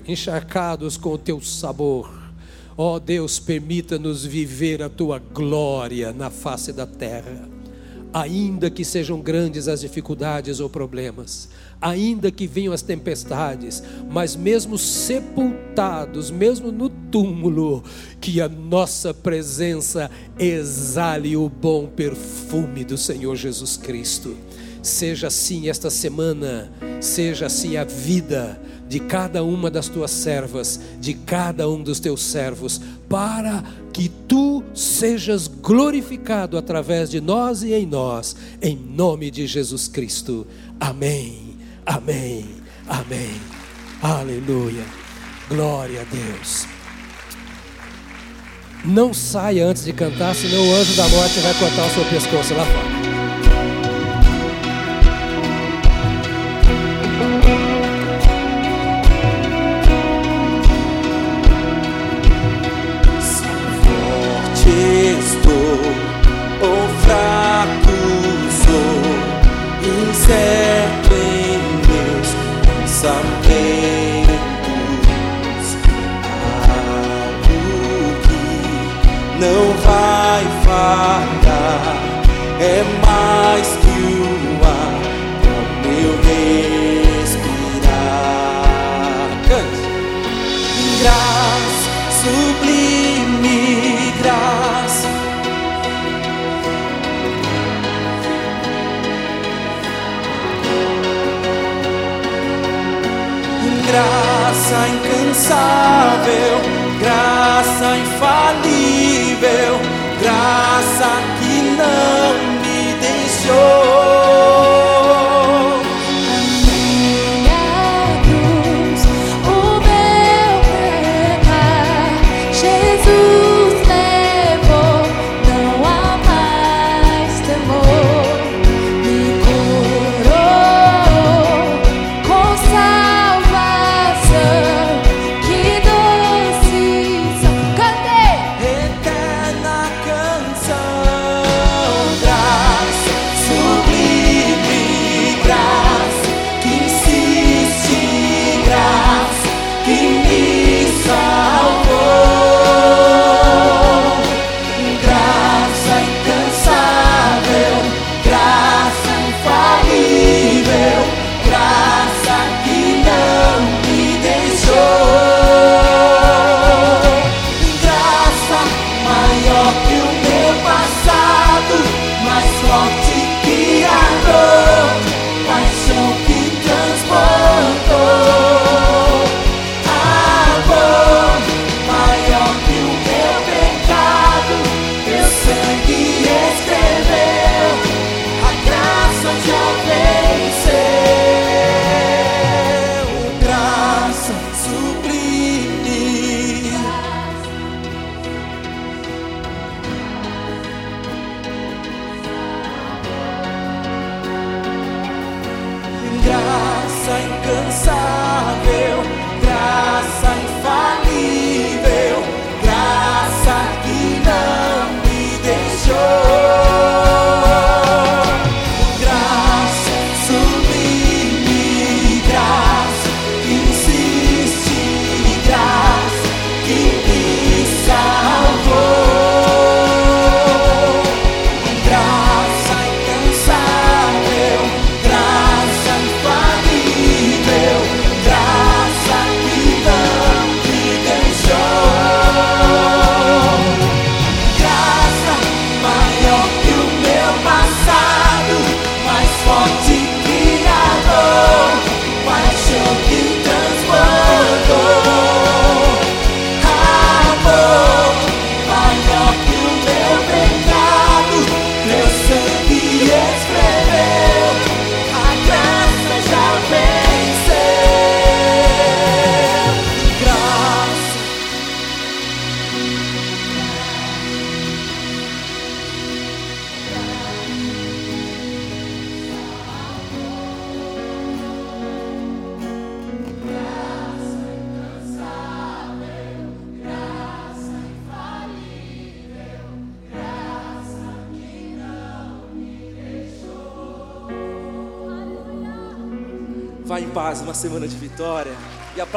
encharcados 0.07 0.95
com 0.95 1.09
o 1.09 1.17
teu 1.17 1.41
sabor. 1.41 2.09
Ó 2.77 2.95
oh, 2.95 2.99
Deus, 3.01 3.37
permita-nos 3.37 4.23
viver 4.23 4.81
a 4.81 4.87
tua 4.87 5.19
glória 5.19 6.13
na 6.13 6.29
face 6.29 6.71
da 6.71 6.87
terra, 6.87 7.49
ainda 8.13 8.69
que 8.69 8.85
sejam 8.85 9.19
grandes 9.19 9.67
as 9.67 9.81
dificuldades 9.81 10.59
ou 10.59 10.69
problemas 10.69 11.49
ainda 11.83 12.31
que 12.31 12.47
venham 12.47 12.73
as 12.73 12.81
tempestades, 12.81 13.83
mas 14.09 14.37
mesmo 14.37 14.77
sepultados, 14.77 16.31
mesmo 16.31 16.71
no 16.71 16.87
túmulo, 16.89 17.83
que 18.21 18.39
a 18.39 18.47
nossa 18.47 19.13
presença 19.13 20.09
exale 20.39 21.35
o 21.35 21.49
bom 21.49 21.85
perfume 21.85 22.85
do 22.85 22.97
Senhor 22.97 23.35
Jesus 23.35 23.75
Cristo. 23.75 24.37
Seja 24.81 25.27
assim 25.27 25.69
esta 25.69 25.89
semana, 25.89 26.71
seja 27.01 27.47
assim 27.47 27.75
a 27.75 27.83
vida 27.83 28.59
de 28.87 28.99
cada 28.99 29.43
uma 29.43 29.69
das 29.69 29.87
tuas 29.87 30.11
servas, 30.11 30.79
de 30.99 31.13
cada 31.13 31.69
um 31.69 31.81
dos 31.81 31.99
teus 31.99 32.21
servos, 32.21 32.81
para 33.09 33.63
que 33.91 34.09
tu 34.27 34.63
sejas 34.73 35.47
glorificado 35.47 36.57
através 36.57 37.09
de 37.09 37.21
nós 37.21 37.63
e 37.63 37.73
em 37.73 37.85
nós, 37.85 38.35
em 38.61 38.75
nome 38.75 39.29
de 39.29 39.47
Jesus 39.47 39.87
Cristo. 39.87 40.45
Amém. 40.79 41.55
Amém. 41.85 42.45
Amém. 42.87 43.39
Aleluia. 44.01 44.83
Glória 45.49 46.01
a 46.01 46.03
Deus. 46.05 46.65
Não 48.83 49.13
saia 49.13 49.65
antes 49.65 49.85
de 49.85 49.93
cantar, 49.93 50.35
senão 50.35 50.67
o 50.67 50.75
anjo 50.75 50.95
da 50.95 51.07
morte 51.07 51.39
vai 51.39 51.53
cortar 51.53 51.87
o 51.87 51.89
seu 51.89 52.05
pescoço 52.05 52.53
lá 52.53 52.65
fora. 52.65 53.22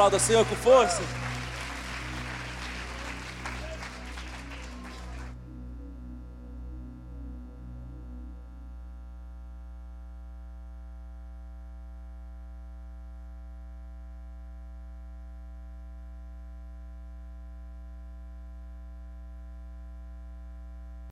Aplauda 0.07 0.17
o 0.17 0.19
Senhor 0.19 0.45
com 0.45 0.55
força. 0.55 1.16